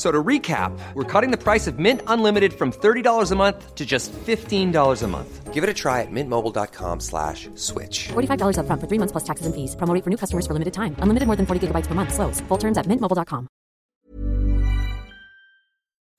F- 0.00 0.06
So 0.06 0.10
to 0.10 0.22
recap, 0.24 0.72
we're 0.94 1.04
cutting 1.04 1.30
the 1.30 1.36
price 1.36 1.66
of 1.66 1.78
Mint 1.78 2.00
Unlimited 2.06 2.52
from 2.54 2.72
$30 2.72 3.32
a 3.32 3.36
month 3.36 3.74
to 3.74 3.84
just 3.84 4.12
$15 4.12 5.02
a 5.02 5.06
month. 5.06 5.52
Give 5.52 5.62
it 5.62 5.68
a 5.68 5.74
try 5.74 6.00
at 6.00 6.10
mintmobile.com 6.10 7.00
slash 7.00 7.48
switch. 7.54 8.08
$45 8.08 8.56
upfront 8.56 8.80
for 8.80 8.86
three 8.88 8.98
months 8.98 9.12
plus 9.12 9.24
taxes 9.24 9.44
and 9.46 9.54
fees. 9.54 9.76
Promo 9.76 9.92
rate 9.94 10.04
for 10.04 10.10
new 10.10 10.16
customers 10.16 10.46
for 10.46 10.54
limited 10.54 10.72
time. 10.72 10.94
Unlimited 11.02 11.26
more 11.26 11.36
than 11.36 11.44
40 11.44 11.66
gigabytes 11.66 11.86
per 11.86 11.94
month. 11.94 12.14
Slows. 12.14 12.40
Full 12.48 12.58
terms 12.58 12.78
at 12.78 12.86
mintmobile.com. 12.86 13.46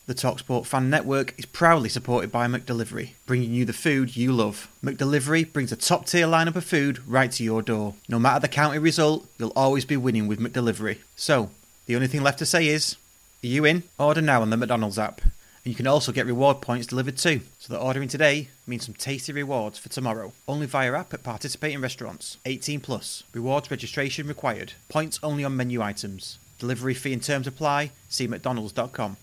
The 0.08 0.14
Talksport 0.16 0.66
Fan 0.66 0.90
Network 0.90 1.34
is 1.40 1.46
proudly 1.46 1.90
supported 1.90 2.32
by 2.32 2.46
McDelivery, 2.48 3.12
bringing 3.26 3.54
you 3.54 3.66
the 3.66 3.74
food 3.74 4.16
you 4.18 4.32
love. 4.34 4.68
McDelivery 4.84 5.52
brings 5.52 5.72
a 5.72 5.76
top 5.76 6.06
tier 6.06 6.28
lineup 6.28 6.56
of 6.56 6.66
food 6.66 7.00
right 7.08 7.32
to 7.32 7.44
your 7.44 7.62
door. 7.62 7.96
No 8.10 8.20
matter 8.20 8.42
the 8.42 8.48
county 8.48 8.78
result, 8.80 9.26
you'll 9.40 9.54
always 9.56 9.86
be 9.86 9.98
winning 9.98 10.28
with 10.28 10.40
McDelivery. 10.40 10.98
So, 11.16 11.50
the 11.86 11.96
only 11.96 12.08
thing 12.08 12.22
left 12.24 12.40
to 12.40 12.46
say 12.46 12.68
is, 12.68 12.98
are 13.44 13.48
you 13.48 13.66
in? 13.66 13.84
Order 13.98 14.22
now 14.22 14.42
on 14.42 14.50
the 14.52 14.58
McDonald's 14.58 15.00
app. 15.00 15.22
And 15.22 15.72
you 15.72 15.76
can 15.76 15.88
also 15.88 16.12
get 16.12 16.26
reward 16.26 16.62
points 16.62 16.88
delivered 16.88 17.18
too. 17.18 17.42
So 17.60 17.74
that 17.74 17.80
ordering 17.80 18.08
today 18.08 18.50
means 18.68 18.86
some 18.86 18.94
tasty 18.96 19.32
rewards 19.34 19.78
for 19.80 19.90
tomorrow. 19.90 20.34
Only 20.48 20.66
via 20.68 20.94
app 20.94 21.14
at 21.14 21.24
participating 21.24 21.82
restaurants. 21.82 22.38
18 22.46 22.80
plus. 22.82 23.24
Rewards 23.34 23.70
registration 23.72 24.28
required. 24.28 24.74
Points 24.90 25.20
only 25.24 25.44
on 25.44 25.56
menu 25.56 25.82
items. 25.82 26.38
Delivery 26.60 26.94
fee 26.94 27.14
and 27.14 27.24
terms 27.24 27.48
apply. 27.48 27.92
See 28.10 28.28
mcdonalds.com. 28.28 29.18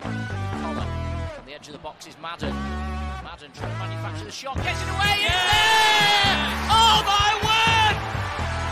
Collar. 0.00 0.86
On 1.38 1.46
the 1.46 1.54
edge 1.54 1.66
of 1.66 1.72
the 1.72 1.78
box 1.78 2.06
is 2.06 2.16
Madden. 2.22 2.54
Madden 2.54 3.50
trying 3.54 3.72
to 3.72 3.78
manufacture 3.78 4.24
the 4.24 4.30
shot. 4.30 4.56
Gets 4.56 4.82
it 4.82 4.88
away. 4.88 5.18
It's 5.18 5.34
there! 5.34 6.38
Oh 6.70 7.02
my 7.06 7.30
word! 7.42 7.96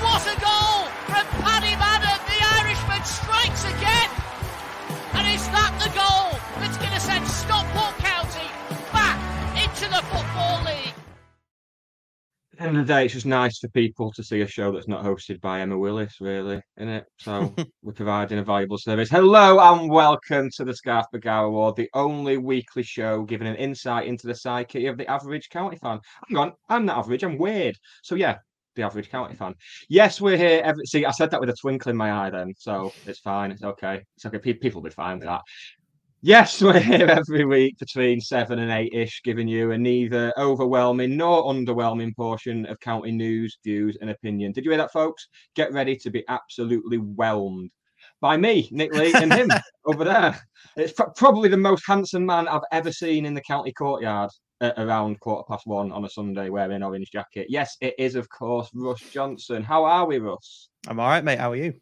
What 0.06 0.22
a 0.26 0.36
goal 0.38 0.86
from 1.10 1.26
Paddy 1.42 1.74
Madden. 1.74 2.18
The 2.30 2.38
Irishman 2.62 3.04
strikes 3.04 3.64
again. 3.64 4.01
End 12.62 12.78
of 12.78 12.86
the 12.86 12.94
day, 12.94 13.06
it's 13.06 13.14
just 13.14 13.26
nice 13.26 13.58
for 13.58 13.66
people 13.70 14.12
to 14.12 14.22
see 14.22 14.42
a 14.42 14.46
show 14.46 14.70
that's 14.70 14.86
not 14.86 15.04
hosted 15.04 15.40
by 15.40 15.60
Emma 15.60 15.76
Willis, 15.76 16.20
really, 16.20 16.62
isn't 16.76 16.88
it? 16.88 17.06
So 17.18 17.52
we're 17.82 17.92
providing 17.92 18.38
a 18.38 18.44
valuable 18.44 18.78
service. 18.78 19.10
Hello 19.10 19.58
and 19.58 19.90
welcome 19.90 20.48
to 20.54 20.64
the 20.64 20.72
Scarf 20.72 21.06
Bergara 21.10 21.50
Wore, 21.50 21.72
the 21.72 21.90
only 21.92 22.36
weekly 22.36 22.84
show 22.84 23.24
giving 23.24 23.48
an 23.48 23.56
insight 23.56 24.06
into 24.06 24.28
the 24.28 24.34
psyche 24.36 24.86
of 24.86 24.96
the 24.96 25.10
average 25.10 25.48
county 25.48 25.76
fan. 25.76 25.98
Hang 26.28 26.38
on, 26.38 26.52
I'm 26.68 26.86
not 26.86 26.98
average, 26.98 27.24
I'm 27.24 27.36
weird. 27.36 27.76
So 28.04 28.14
yeah, 28.14 28.38
the 28.76 28.84
average 28.84 29.10
county 29.10 29.34
fan. 29.34 29.54
Yes, 29.88 30.20
we're 30.20 30.36
here. 30.36 30.62
Every, 30.64 30.86
see, 30.86 31.04
I 31.04 31.10
said 31.10 31.32
that 31.32 31.40
with 31.40 31.50
a 31.50 31.56
twinkle 31.60 31.90
in 31.90 31.96
my 31.96 32.12
eye 32.12 32.30
then, 32.30 32.54
so 32.56 32.92
it's 33.06 33.18
fine. 33.18 33.50
It's 33.50 33.64
okay. 33.64 34.04
It's 34.14 34.24
okay. 34.26 34.38
Pe- 34.38 34.52
People 34.52 34.82
will 34.82 34.88
be 34.88 34.94
fine 34.94 35.18
with 35.18 35.26
that. 35.26 35.40
Yes, 36.24 36.62
we're 36.62 36.78
here 36.78 37.06
every 37.08 37.44
week 37.44 37.78
between 37.78 38.20
seven 38.20 38.60
and 38.60 38.70
eight 38.70 38.92
ish, 38.94 39.22
giving 39.24 39.48
you 39.48 39.72
a 39.72 39.78
neither 39.78 40.32
overwhelming 40.38 41.16
nor 41.16 41.44
underwhelming 41.44 42.14
portion 42.14 42.64
of 42.66 42.78
county 42.80 43.10
news, 43.10 43.58
views, 43.64 43.96
and 44.00 44.10
opinion. 44.10 44.52
Did 44.52 44.64
you 44.64 44.70
hear 44.70 44.78
that, 44.78 44.92
folks? 44.92 45.26
Get 45.56 45.72
ready 45.72 45.96
to 45.96 46.10
be 46.10 46.24
absolutely 46.28 46.98
whelmed 46.98 47.70
by 48.20 48.36
me, 48.36 48.68
Nick 48.70 48.94
Lee, 48.94 49.12
and 49.14 49.32
him 49.32 49.50
over 49.84 50.04
there. 50.04 50.40
It's 50.76 50.92
pro- 50.92 51.10
probably 51.10 51.48
the 51.48 51.56
most 51.56 51.84
handsome 51.86 52.24
man 52.24 52.46
I've 52.46 52.60
ever 52.70 52.92
seen 52.92 53.26
in 53.26 53.34
the 53.34 53.40
county 53.40 53.72
courtyard 53.72 54.30
at 54.60 54.78
around 54.78 55.18
quarter 55.18 55.42
past 55.48 55.66
one 55.66 55.90
on 55.90 56.04
a 56.04 56.08
Sunday 56.08 56.50
wearing 56.50 56.76
an 56.76 56.82
orange 56.84 57.10
jacket. 57.10 57.46
Yes, 57.48 57.76
it 57.80 57.94
is, 57.98 58.14
of 58.14 58.28
course, 58.28 58.70
Russ 58.74 59.00
Johnson. 59.10 59.64
How 59.64 59.84
are 59.84 60.06
we, 60.06 60.18
Russ? 60.18 60.68
I'm 60.86 61.00
all 61.00 61.08
right, 61.08 61.24
mate. 61.24 61.40
How 61.40 61.50
are 61.50 61.56
you? 61.56 61.74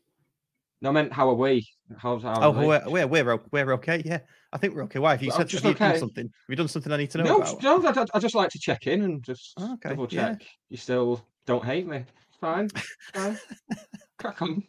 No, 0.83 0.89
I 0.89 0.93
meant 0.93 1.13
how 1.13 1.29
are 1.29 1.35
we? 1.35 1.69
How's 1.99 2.23
how 2.23 2.41
Oh, 2.41 2.55
are 2.55 2.59
we? 2.59 2.67
we're, 2.67 3.07
we're 3.07 3.07
we're 3.07 3.39
we're 3.53 3.73
okay. 3.75 4.01
Yeah, 4.03 4.21
I 4.53 4.59
think 4.59 4.75
we're 4.75 4.83
okay. 4.85 4.99
Why? 4.99 5.13
Have 5.13 5.23
you 5.23 5.29
Well, 5.29 5.39
said 5.39 5.49
just 5.49 5.63
have 5.65 5.73
you 5.73 5.79
done 5.79 5.99
something? 5.99 6.25
Have 6.25 6.33
you 6.49 6.57
done 6.57 6.69
something 6.69 6.93
I 6.93 6.97
need 6.97 7.11
to 7.13 7.19
know 7.19 7.25
No, 7.25 7.37
about? 7.39 7.63
no, 7.63 8.03
I, 8.03 8.07
I- 8.15 8.19
just 8.19 8.35
like 8.35 8.51
to 8.51 8.59
check 8.59 8.87
in 8.87 9.03
and 9.03 9.23
just 9.23 9.55
Oh, 9.59 9.75
okay, 9.75 9.91
double 9.91 10.09
yeah. 10.11 10.31
check. 10.31 10.43
You 10.69 10.77
still 10.77 11.25
don't 11.47 11.65
hate 11.65 11.87
me. 11.87 12.05
Fine. 12.41 12.71
fine. 13.15 13.39
Crack 14.19 14.43
on. 14.43 14.63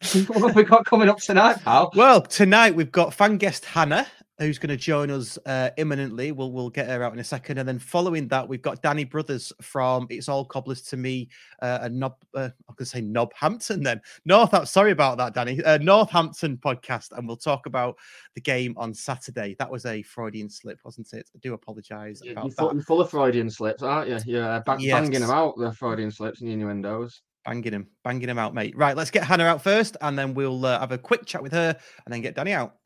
what 0.28 0.42
have 0.42 0.54
we 0.56 0.62
got 0.62 0.84
coming 0.84 1.08
up 1.08 1.18
tonight, 1.18 1.56
pal? 1.64 1.90
Well, 1.96 2.22
tonight 2.22 2.74
we've 2.74 2.92
got 2.92 3.12
fan 3.14 3.36
guest 3.38 3.64
Hannah, 3.64 4.06
who's 4.38 4.58
going 4.58 4.70
to 4.70 4.76
join 4.76 5.10
us 5.10 5.38
uh, 5.46 5.70
imminently. 5.76 6.32
We'll 6.32 6.50
we'll 6.50 6.70
get 6.70 6.88
her 6.88 7.02
out 7.02 7.12
in 7.12 7.18
a 7.18 7.24
second, 7.24 7.58
and 7.58 7.68
then 7.68 7.78
following 7.78 8.26
that, 8.28 8.48
we've 8.48 8.62
got 8.62 8.82
Danny 8.82 9.04
Brothers 9.04 9.52
from 9.62 10.06
It's 10.10 10.28
All 10.28 10.44
Cobblers 10.44 10.82
to 10.82 10.96
Me, 10.96 11.28
uh, 11.62 11.78
a 11.82 11.88
Nob. 11.88 12.16
Uh, 12.34 12.48
I 12.68 12.72
can 12.76 12.86
say 12.86 13.00
Nobhampton 13.00 13.82
then. 13.84 14.00
North. 14.24 14.68
Sorry 14.68 14.90
about 14.90 15.18
that, 15.18 15.34
Danny. 15.34 15.62
Uh, 15.62 15.78
Northampton 15.78 16.56
podcast, 16.56 17.12
and 17.16 17.26
we'll 17.28 17.36
talk 17.36 17.66
about 17.66 17.96
the 18.34 18.40
game 18.40 18.74
on 18.76 18.92
Saturday. 18.92 19.54
That 19.58 19.70
was 19.70 19.86
a 19.86 20.02
Freudian 20.02 20.48
slip, 20.50 20.78
wasn't 20.84 21.12
it? 21.12 21.30
I 21.34 21.38
do 21.40 21.54
apologise 21.54 22.20
You- 22.24 22.32
about 22.32 22.44
You're 22.44 22.50
that. 22.50 22.56
full, 22.56 22.72
you're 22.74 22.82
full 22.82 23.00
of 23.00 23.10
Freudian 23.10 23.50
slips, 23.50 23.82
aren't 23.82 24.08
you? 24.08 24.18
You're 24.26 24.44
uh, 24.44 24.60
bang, 24.66 24.78
banging 24.78 25.12
Yes. 25.12 25.20
them 25.22 25.30
out, 25.30 25.54
the 25.58 25.72
Freudian 25.72 26.10
slips 26.10 26.40
and 26.40 26.50
innuendos. 26.50 27.22
banging 27.44 27.72
him, 27.72 27.86
banging 28.02 28.28
him 28.28 28.38
out, 28.38 28.54
mate. 28.54 28.76
Right, 28.76 28.96
let's 28.96 29.10
get 29.10 29.22
Hannah 29.24 29.44
out 29.44 29.62
first, 29.62 29.96
and 30.00 30.18
then 30.18 30.34
we'll 30.34 30.64
uh, 30.64 30.80
have 30.80 30.92
a 30.92 30.98
quick 30.98 31.24
chat 31.26 31.42
with 31.42 31.52
her, 31.52 31.76
and 32.04 32.12
then 32.12 32.20
get 32.20 32.34
Danny 32.34 32.52
out. 32.52 32.76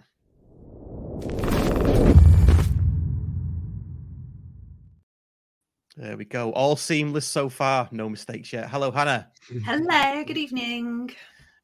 There 5.99 6.17
we 6.17 6.25
go. 6.25 6.53
All 6.53 6.77
seamless 6.77 7.27
so 7.27 7.49
far. 7.49 7.89
No 7.91 8.09
mistakes 8.09 8.53
yet. 8.53 8.71
Hello, 8.71 8.93
Hannah. 8.93 9.33
Hello, 9.65 10.25
good 10.25 10.39
evening. 10.39 11.11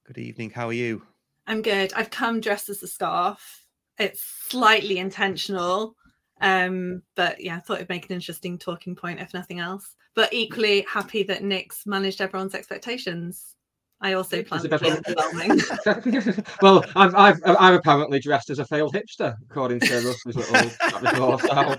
Good 0.05 0.19
evening. 0.19 0.51
How 0.51 0.67
are 0.69 0.73
you? 0.73 1.03
I'm 1.47 1.63
good. 1.63 1.93
I've 1.95 2.11
come 2.11 2.41
dressed 2.41 2.69
as 2.69 2.83
a 2.83 2.89
scarf. 2.89 3.65
It's 3.97 4.23
slightly 4.49 4.99
intentional. 4.99 5.95
Um, 6.41 7.03
but 7.15 7.41
yeah, 7.41 7.57
I 7.57 7.61
thought 7.61 7.77
it'd 7.77 7.89
make 7.89 8.07
an 8.07 8.15
interesting 8.15 8.59
talking 8.59 8.97
point 8.97 9.21
if 9.21 9.33
nothing 9.33 9.61
else. 9.61 9.95
But 10.17 10.33
equally 10.33 10.85
happy 10.93 11.23
that 11.25 11.45
Nick's 11.45 11.87
managed 11.87 12.21
everyone's 12.21 12.57
expectations. 12.57 13.55
I 14.01 14.13
also 14.15 14.39
Nick 14.39 14.49
plan 14.49 14.59
is 14.59 14.63
to 14.65 14.69
the 14.69 14.79
be 14.79 14.91
overwhelming. 14.91 16.45
well, 16.63 16.85
I've, 16.95 17.15
I've, 17.15 17.41
I'm 17.45 17.75
apparently 17.75 18.21
dressed 18.21 18.51
as 18.51 18.59
a 18.59 18.67
failed 18.67 18.95
hipster, 18.95 19.35
according 19.49 19.81
to 19.81 19.95
Russ's 19.95 20.37
little 20.37 21.39
chat. 21.39 21.41
So, 21.41 21.77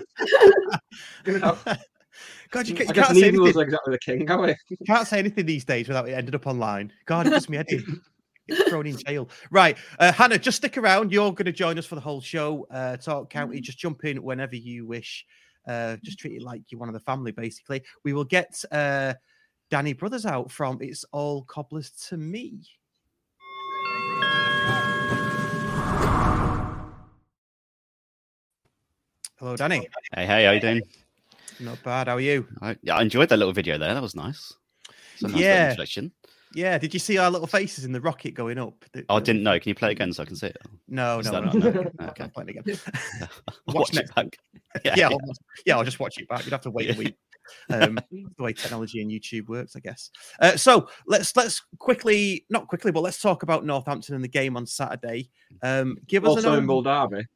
you 1.26 1.38
know, 1.38 1.56
God, 2.50 2.68
you, 2.68 2.76
I 2.76 2.80
you 2.80 2.92
guess 2.92 3.06
can't 3.06 3.18
say 3.18 3.30
neither 3.30 3.42
of 3.42 3.48
us 3.48 3.56
anything. 3.56 3.56
are 3.56 3.62
exactly 3.62 3.92
the 3.92 3.98
king, 3.98 4.30
are 4.30 4.40
we? 4.40 4.54
You 4.70 4.76
can't 4.86 5.06
say 5.06 5.18
anything 5.18 5.46
these 5.46 5.64
days 5.64 5.88
without 5.88 6.08
it 6.08 6.12
ended 6.12 6.34
up 6.34 6.46
online. 6.46 6.92
God, 7.04 7.26
it 7.26 7.30
does 7.30 7.48
me 7.48 7.58
head 7.58 7.66
in. 7.68 8.00
Get 8.48 8.68
thrown 8.68 8.86
in 8.86 8.96
jail. 8.96 9.28
Right, 9.50 9.76
uh, 9.98 10.12
Hannah, 10.12 10.38
just 10.38 10.58
stick 10.58 10.78
around. 10.78 11.12
You're 11.12 11.32
going 11.32 11.46
to 11.46 11.52
join 11.52 11.78
us 11.78 11.86
for 11.86 11.96
the 11.96 12.00
whole 12.00 12.20
show. 12.20 12.66
Uh, 12.70 12.96
Talk 12.96 13.28
County, 13.28 13.60
just 13.60 13.78
jump 13.78 14.04
in 14.04 14.22
whenever 14.22 14.54
you 14.56 14.86
wish. 14.86 15.24
Uh, 15.66 15.96
just 16.04 16.18
treat 16.18 16.34
it 16.34 16.42
like 16.42 16.62
you're 16.68 16.78
one 16.78 16.88
of 16.88 16.92
the 16.92 17.00
family, 17.00 17.32
basically. 17.32 17.82
We 18.04 18.12
will 18.12 18.24
get 18.24 18.64
uh, 18.70 19.14
Danny 19.70 19.92
Brothers 19.94 20.24
out 20.26 20.50
from 20.50 20.78
It's 20.80 21.04
All 21.12 21.42
Cobblers 21.44 21.90
to 22.08 22.16
Me. 22.16 22.62
Hello, 29.38 29.56
Danny. 29.56 29.88
Hey, 30.14 30.26
hey, 30.26 30.44
how 30.44 30.52
you 30.52 30.60
doing? 30.60 30.82
Not 31.60 31.82
bad. 31.82 32.08
How 32.08 32.14
are 32.16 32.20
you? 32.20 32.46
I, 32.62 32.76
yeah, 32.82 32.96
I 32.96 33.02
enjoyed 33.02 33.28
that 33.28 33.36
little 33.36 33.52
video 33.52 33.76
there. 33.78 33.92
That 33.92 34.02
was 34.02 34.14
nice. 34.14 34.52
Nice 35.20 35.34
Yeah. 35.34 35.70
introduction. 35.70 36.12
Yeah. 36.54 36.78
Did 36.78 36.94
you 36.94 37.00
see 37.00 37.18
our 37.18 37.30
little 37.30 37.46
faces 37.46 37.84
in 37.84 37.92
the 37.92 38.00
rocket 38.00 38.32
going 38.32 38.58
up? 38.58 38.82
The- 38.92 39.04
Oh, 39.10 39.16
I 39.16 39.20
didn't 39.20 39.42
know. 39.42 39.58
Can 39.58 39.68
you 39.70 39.74
play 39.74 39.90
it 39.90 39.92
again 39.92 40.12
so 40.12 40.22
I 40.22 40.26
can 40.26 40.36
see 40.36 40.46
it? 40.46 40.56
No, 40.88 41.18
Is 41.18 41.30
no, 41.30 41.40
no, 41.40 41.52
no. 41.52 41.70
no? 41.70 41.90
Okay. 42.08 42.24
I'm 42.24 42.30
playing 42.30 42.50
again. 42.50 42.64
Watch 43.66 43.74
watch 43.74 43.96
it 43.96 44.14
back. 44.14 44.38
Yeah, 44.84 44.94
yeah, 44.96 45.08
I'll, 45.08 45.18
yeah, 45.64 45.78
I'll 45.78 45.84
just 45.84 45.98
watch 45.98 46.18
it 46.18 46.28
back. 46.28 46.44
You'd 46.44 46.52
have 46.52 46.60
to 46.62 46.70
wait 46.70 46.94
a 46.94 46.98
week. 46.98 47.14
Um, 47.70 47.98
the 48.10 48.42
way 48.42 48.52
technology 48.52 49.00
and 49.02 49.10
YouTube 49.10 49.48
works, 49.48 49.76
I 49.76 49.80
guess. 49.80 50.10
Uh, 50.40 50.56
so 50.56 50.88
let's 51.06 51.34
let's 51.36 51.62
quickly, 51.78 52.44
not 52.50 52.68
quickly, 52.68 52.92
but 52.92 53.00
let's 53.02 53.20
talk 53.20 53.42
about 53.42 53.64
Northampton 53.64 54.14
and 54.14 54.24
the 54.24 54.28
game 54.28 54.56
on 54.56 54.66
Saturday. 54.66 55.30
Um, 55.62 55.96
give 56.06 56.24
us 56.24 56.30
Also 56.30 56.52
an 56.52 56.58
in 56.60 56.66
Bull 56.66 56.82
Derby. 56.82 57.26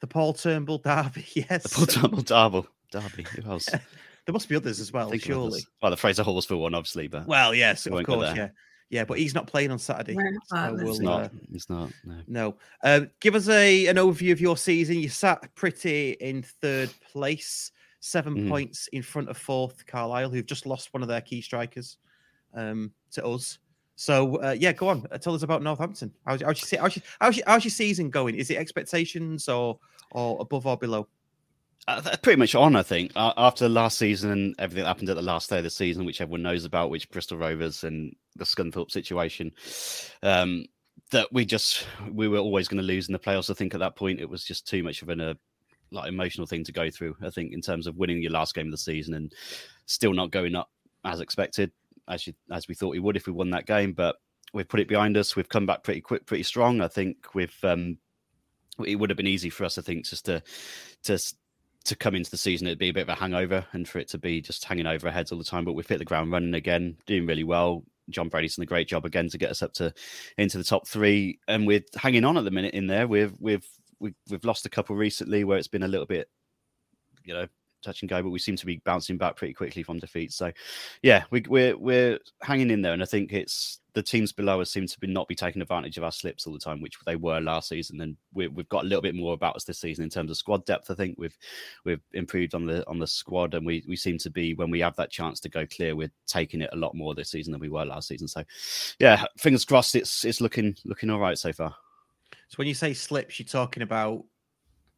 the 0.00 0.06
Paul 0.06 0.32
Turnbull 0.34 0.78
derby. 0.78 1.24
Yes, 1.34 1.62
The 1.64 1.68
Paul 1.70 1.86
Turnbull 1.86 2.22
Derby. 2.22 2.68
Derby. 2.92 3.26
Who 3.42 3.50
else? 3.50 3.66
there 4.26 4.32
must 4.32 4.48
be 4.48 4.56
others 4.56 4.80
as 4.80 4.92
well, 4.92 5.10
surely. 5.16 5.46
others. 5.48 5.66
Well, 5.82 5.90
the 5.90 5.96
Fraser 5.96 6.22
Horsfall 6.22 6.60
one, 6.60 6.74
obviously, 6.74 7.08
but 7.08 7.26
Well, 7.26 7.54
yes, 7.54 7.86
of 7.86 8.04
course, 8.04 8.34
yeah. 8.36 8.48
Yeah, 8.90 9.04
but 9.04 9.18
he's 9.18 9.34
not 9.34 9.46
playing 9.48 9.70
on 9.72 9.78
Saturday. 9.78 10.14
Where- 10.14 10.30
so 10.44 10.74
we'll, 10.74 10.90
It's 10.90 11.00
Well, 11.02 11.18
not. 11.18 11.24
uh, 11.24 11.28
It's 11.52 11.70
not. 11.70 11.90
No. 12.04 12.16
no. 12.28 12.56
Uh, 12.84 13.06
give 13.18 13.34
us 13.34 13.48
a 13.48 13.86
an 13.86 13.96
overview 13.96 14.30
of 14.30 14.40
your 14.40 14.56
season. 14.56 14.98
You 15.00 15.08
sat 15.08 15.52
pretty 15.56 16.10
in 16.12 16.42
third 16.60 16.90
place, 17.10 17.72
seven 18.04 18.36
Mhm. 18.36 18.48
points 18.50 18.86
in 18.88 19.02
front 19.02 19.30
of 19.30 19.36
fourth 19.36 19.86
Carlisle, 19.86 20.28
who've 20.28 20.44
just 20.44 20.66
lost 20.66 20.92
one 20.92 21.02
of 21.02 21.08
their 21.08 21.22
key 21.22 21.40
strikers 21.40 21.96
um, 22.52 22.92
to 23.12 23.24
us. 23.26 23.58
So 23.96 24.36
uh, 24.36 24.54
yeah, 24.58 24.72
go 24.72 24.88
on. 24.88 25.06
Uh, 25.10 25.16
tell 25.16 25.34
us 25.34 25.42
about 25.42 25.62
Northampton. 25.62 26.12
How's, 26.26 26.42
how's, 26.42 26.70
your, 26.70 26.80
how's, 26.82 26.96
your, 26.96 27.04
how's, 27.20 27.36
your, 27.36 27.44
how's 27.46 27.64
your 27.64 27.70
season 27.70 28.10
going? 28.10 28.34
Is 28.34 28.50
it 28.50 28.56
expectations 28.58 29.48
or 29.48 29.78
or 30.10 30.36
above 30.40 30.66
or 30.66 30.76
below? 30.76 31.08
Uh, 31.88 32.16
pretty 32.22 32.38
much 32.38 32.54
on, 32.54 32.76
I 32.76 32.82
think. 32.82 33.12
Uh, 33.16 33.32
after 33.36 33.68
last 33.68 33.98
season 33.98 34.30
and 34.30 34.54
everything 34.58 34.84
that 34.84 34.88
happened 34.88 35.10
at 35.10 35.16
the 35.16 35.22
last 35.22 35.48
day 35.50 35.58
of 35.58 35.64
the 35.64 35.70
season, 35.70 36.04
which 36.04 36.20
everyone 36.20 36.42
knows 36.42 36.64
about, 36.64 36.90
which 36.90 37.10
Bristol 37.10 37.38
Rovers 37.38 37.84
and 37.84 38.14
the 38.36 38.44
Scunthorpe 38.44 38.90
situation, 38.90 39.52
um, 40.22 40.66
that 41.10 41.32
we 41.32 41.44
just 41.44 41.86
we 42.10 42.28
were 42.28 42.38
always 42.38 42.68
going 42.68 42.80
to 42.80 42.86
lose 42.86 43.08
in 43.08 43.12
the 43.12 43.18
playoffs. 43.18 43.50
I 43.50 43.54
think 43.54 43.74
at 43.74 43.80
that 43.80 43.96
point 43.96 44.20
it 44.20 44.28
was 44.28 44.44
just 44.44 44.66
too 44.66 44.82
much 44.82 45.02
of 45.02 45.08
an 45.08 45.20
uh, 45.20 45.34
like 45.90 46.08
emotional 46.08 46.46
thing 46.46 46.64
to 46.64 46.72
go 46.72 46.90
through. 46.90 47.16
I 47.22 47.30
think 47.30 47.52
in 47.52 47.60
terms 47.60 47.86
of 47.86 47.96
winning 47.96 48.22
your 48.22 48.32
last 48.32 48.54
game 48.54 48.66
of 48.66 48.72
the 48.72 48.78
season 48.78 49.14
and 49.14 49.32
still 49.86 50.12
not 50.12 50.30
going 50.30 50.54
up 50.54 50.70
as 51.04 51.20
expected, 51.20 51.70
as 52.08 52.26
you, 52.26 52.34
as 52.50 52.68
we 52.68 52.74
thought 52.74 52.90
we 52.90 52.98
would 52.98 53.16
if 53.16 53.26
we 53.26 53.32
won 53.32 53.50
that 53.50 53.66
game, 53.66 53.92
but 53.92 54.16
we've 54.52 54.68
put 54.68 54.80
it 54.80 54.88
behind 54.88 55.16
us. 55.16 55.36
We've 55.36 55.48
come 55.48 55.66
back 55.66 55.82
pretty 55.82 56.00
quick, 56.00 56.26
pretty 56.26 56.44
strong. 56.44 56.80
I 56.80 56.88
think 56.88 57.34
we've 57.34 57.56
um, 57.62 57.98
it 58.84 58.96
would 58.96 59.10
have 59.10 59.16
been 59.16 59.26
easy 59.26 59.50
for 59.50 59.64
us, 59.64 59.78
I 59.78 59.82
think, 59.82 60.04
just 60.04 60.24
to 60.26 60.42
to 61.04 61.18
to 61.84 61.94
come 61.94 62.14
into 62.14 62.30
the 62.30 62.36
season, 62.38 62.66
it'd 62.66 62.78
be 62.78 62.88
a 62.88 62.94
bit 62.94 63.02
of 63.02 63.10
a 63.10 63.14
hangover, 63.14 63.66
and 63.72 63.86
for 63.86 63.98
it 63.98 64.08
to 64.08 64.18
be 64.18 64.40
just 64.40 64.64
hanging 64.64 64.86
over 64.86 65.06
our 65.06 65.12
heads 65.12 65.30
all 65.30 65.38
the 65.38 65.44
time. 65.44 65.64
But 65.64 65.74
we've 65.74 65.86
hit 65.86 65.98
the 65.98 66.04
ground 66.04 66.32
running 66.32 66.54
again, 66.54 66.96
doing 67.06 67.26
really 67.26 67.44
well. 67.44 67.84
Jon 68.10 68.28
Brady's 68.28 68.56
done 68.56 68.64
a 68.64 68.66
great 68.66 68.88
job 68.88 69.04
again 69.04 69.28
to 69.30 69.38
get 69.38 69.50
us 69.50 69.62
up 69.62 69.72
to 69.74 69.92
into 70.38 70.58
the 70.58 70.64
top 70.64 70.88
three, 70.88 71.38
and 71.46 71.66
we're 71.66 71.84
hanging 71.96 72.24
on 72.24 72.38
at 72.38 72.44
the 72.44 72.50
minute 72.50 72.74
in 72.74 72.86
there. 72.86 73.06
We've 73.06 73.34
we've 73.38 73.66
we've, 74.00 74.14
we've 74.30 74.44
lost 74.44 74.66
a 74.66 74.70
couple 74.70 74.96
recently 74.96 75.44
where 75.44 75.58
it's 75.58 75.68
been 75.68 75.82
a 75.82 75.88
little 75.88 76.06
bit, 76.06 76.28
you 77.24 77.34
know, 77.34 77.46
touch 77.84 78.02
and 78.02 78.08
go, 78.08 78.22
but 78.22 78.30
we 78.30 78.38
seem 78.38 78.56
to 78.56 78.66
be 78.66 78.80
bouncing 78.84 79.18
back 79.18 79.36
pretty 79.36 79.54
quickly 79.54 79.82
from 79.82 79.98
defeat. 79.98 80.32
So, 80.32 80.50
yeah, 81.02 81.24
we, 81.30 81.44
we're 81.48 81.76
we're 81.76 82.18
hanging 82.42 82.70
in 82.70 82.82
there, 82.82 82.92
and 82.94 83.02
I 83.02 83.06
think 83.06 83.32
it's 83.32 83.80
the 83.92 84.02
teams 84.02 84.32
below 84.32 84.60
us 84.60 84.72
seem 84.72 84.86
to 84.86 84.98
be 84.98 85.06
not 85.06 85.28
be 85.28 85.36
taking 85.36 85.62
advantage 85.62 85.96
of 85.96 86.04
our 86.04 86.10
slips 86.10 86.46
all 86.46 86.52
the 86.52 86.58
time, 86.58 86.80
which 86.80 86.96
they 87.06 87.16
were 87.16 87.40
last 87.40 87.68
season, 87.68 88.00
and 88.00 88.16
we, 88.32 88.48
we've 88.48 88.68
got 88.68 88.84
a 88.84 88.86
little 88.86 89.02
bit 89.02 89.14
more 89.14 89.34
about 89.34 89.54
us 89.54 89.64
this 89.64 89.78
season 89.78 90.02
in 90.02 90.10
terms 90.10 90.30
of 90.30 90.36
squad 90.36 90.64
depth. 90.64 90.90
I 90.90 90.94
think 90.94 91.16
we've 91.18 91.36
we've 91.84 92.02
improved 92.12 92.54
on 92.54 92.66
the 92.66 92.88
on 92.88 92.98
the 92.98 93.06
squad, 93.06 93.54
and 93.54 93.64
we 93.64 93.84
we 93.86 93.96
seem 93.96 94.18
to 94.18 94.30
be 94.30 94.54
when 94.54 94.70
we 94.70 94.80
have 94.80 94.96
that 94.96 95.10
chance 95.10 95.38
to 95.40 95.48
go 95.48 95.66
clear, 95.66 95.94
we're 95.94 96.12
taking 96.26 96.62
it 96.62 96.70
a 96.72 96.76
lot 96.76 96.94
more 96.94 97.14
this 97.14 97.30
season 97.30 97.52
than 97.52 97.60
we 97.60 97.68
were 97.68 97.84
last 97.84 98.08
season. 98.08 98.28
So, 98.28 98.42
yeah, 98.98 99.24
fingers 99.38 99.64
crossed, 99.64 99.94
it's 99.94 100.24
it's 100.24 100.40
looking 100.40 100.76
looking 100.84 101.10
all 101.10 101.20
right 101.20 101.38
so 101.38 101.52
far. 101.52 101.76
So 102.54 102.58
when 102.58 102.68
you 102.68 102.74
say 102.74 102.94
slips, 102.94 103.40
you're 103.40 103.46
talking 103.48 103.82
about 103.82 104.24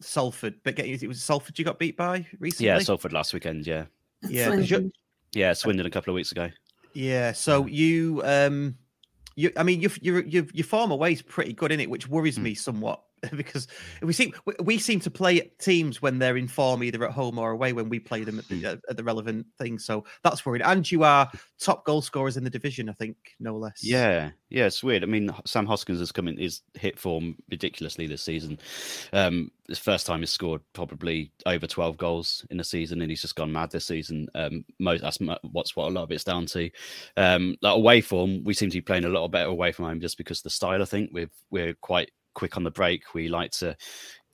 Salford, 0.02 0.56
but 0.62 0.76
getting 0.76 0.92
it 0.92 1.08
was 1.08 1.22
Salford 1.22 1.58
you 1.58 1.64
got 1.64 1.78
beat 1.78 1.96
by 1.96 2.26
recently. 2.38 2.66
Yeah, 2.66 2.78
Salford 2.80 3.14
last 3.14 3.32
weekend. 3.32 3.66
Yeah, 3.66 3.86
yeah, 4.28 4.50
'cause 4.50 4.70
you're- 4.70 4.90
yeah, 5.32 5.54
Swindon 5.54 5.86
a 5.86 5.90
couple 5.90 6.10
of 6.10 6.16
weeks 6.16 6.32
ago. 6.32 6.50
yeah. 6.92 7.32
So 7.32 7.64
you, 7.64 8.20
um, 8.26 8.76
you, 9.36 9.52
I 9.56 9.62
mean, 9.62 9.80
your 9.80 9.90
your 10.02 10.22
your, 10.26 10.44
your 10.52 10.66
form 10.66 10.90
away 10.90 11.12
is 11.14 11.22
pretty 11.22 11.54
good 11.54 11.72
in 11.72 11.80
it, 11.80 11.88
which 11.88 12.06
worries 12.06 12.38
me 12.38 12.52
somewhat 12.54 13.02
because 13.36 13.66
we 14.02 14.12
seem 14.12 14.32
we, 14.62 14.78
seem 14.78 15.00
to 15.00 15.10
play 15.10 15.40
teams 15.58 16.02
when 16.02 16.18
they're 16.18 16.36
in 16.36 16.48
form 16.48 16.82
either 16.82 17.04
at 17.04 17.12
home 17.12 17.38
or 17.38 17.50
away 17.50 17.72
when 17.72 17.88
we 17.88 17.98
play 17.98 18.24
them 18.24 18.38
at 18.38 18.48
the, 18.48 18.80
at 18.88 18.96
the 18.96 19.04
relevant 19.04 19.46
thing. 19.58 19.78
So 19.78 20.04
that's 20.22 20.44
worried. 20.44 20.62
And 20.62 20.90
you 20.90 21.02
are 21.02 21.30
top 21.58 21.84
goal 21.84 22.02
scorers 22.02 22.36
in 22.36 22.44
the 22.44 22.50
division, 22.50 22.88
I 22.88 22.92
think, 22.92 23.16
no 23.40 23.56
less. 23.56 23.82
Yeah, 23.82 24.30
yeah, 24.50 24.66
it's 24.66 24.82
weird. 24.82 25.02
I 25.02 25.06
mean, 25.06 25.30
Sam 25.44 25.66
Hoskins 25.66 26.00
has 26.00 26.12
come 26.12 26.28
in 26.28 26.36
his 26.36 26.62
hit 26.74 26.98
form 26.98 27.36
ridiculously 27.50 28.06
this 28.06 28.22
season. 28.22 28.58
Um, 29.12 29.50
his 29.68 29.78
first 29.78 30.06
time 30.06 30.20
he's 30.20 30.30
scored 30.30 30.60
probably 30.72 31.32
over 31.46 31.66
twelve 31.66 31.96
goals 31.96 32.44
in 32.50 32.60
a 32.60 32.64
season, 32.64 33.00
and 33.00 33.10
he's 33.10 33.22
just 33.22 33.36
gone 33.36 33.52
mad 33.52 33.70
this 33.70 33.86
season. 33.86 34.28
Um, 34.34 34.64
most 34.78 35.02
that's 35.02 35.18
what's 35.50 35.74
what 35.74 35.88
a 35.88 35.90
lot 35.90 36.04
of 36.04 36.12
it's 36.12 36.24
down 36.24 36.46
to. 36.46 36.70
Um, 37.16 37.56
like 37.62 37.74
away 37.74 38.00
form, 38.00 38.44
we 38.44 38.54
seem 38.54 38.70
to 38.70 38.76
be 38.76 38.82
playing 38.82 39.04
a 39.04 39.08
lot 39.08 39.26
better 39.28 39.48
away 39.48 39.72
from 39.72 39.86
home 39.86 40.00
just 40.00 40.18
because 40.18 40.42
the 40.42 40.50
style. 40.50 40.82
I 40.82 40.84
think 40.84 41.10
we've 41.12 41.32
we're 41.50 41.74
quite 41.74 42.10
quick 42.36 42.56
on 42.56 42.62
the 42.62 42.70
break. 42.70 43.14
We 43.14 43.28
like 43.28 43.50
to 43.52 43.76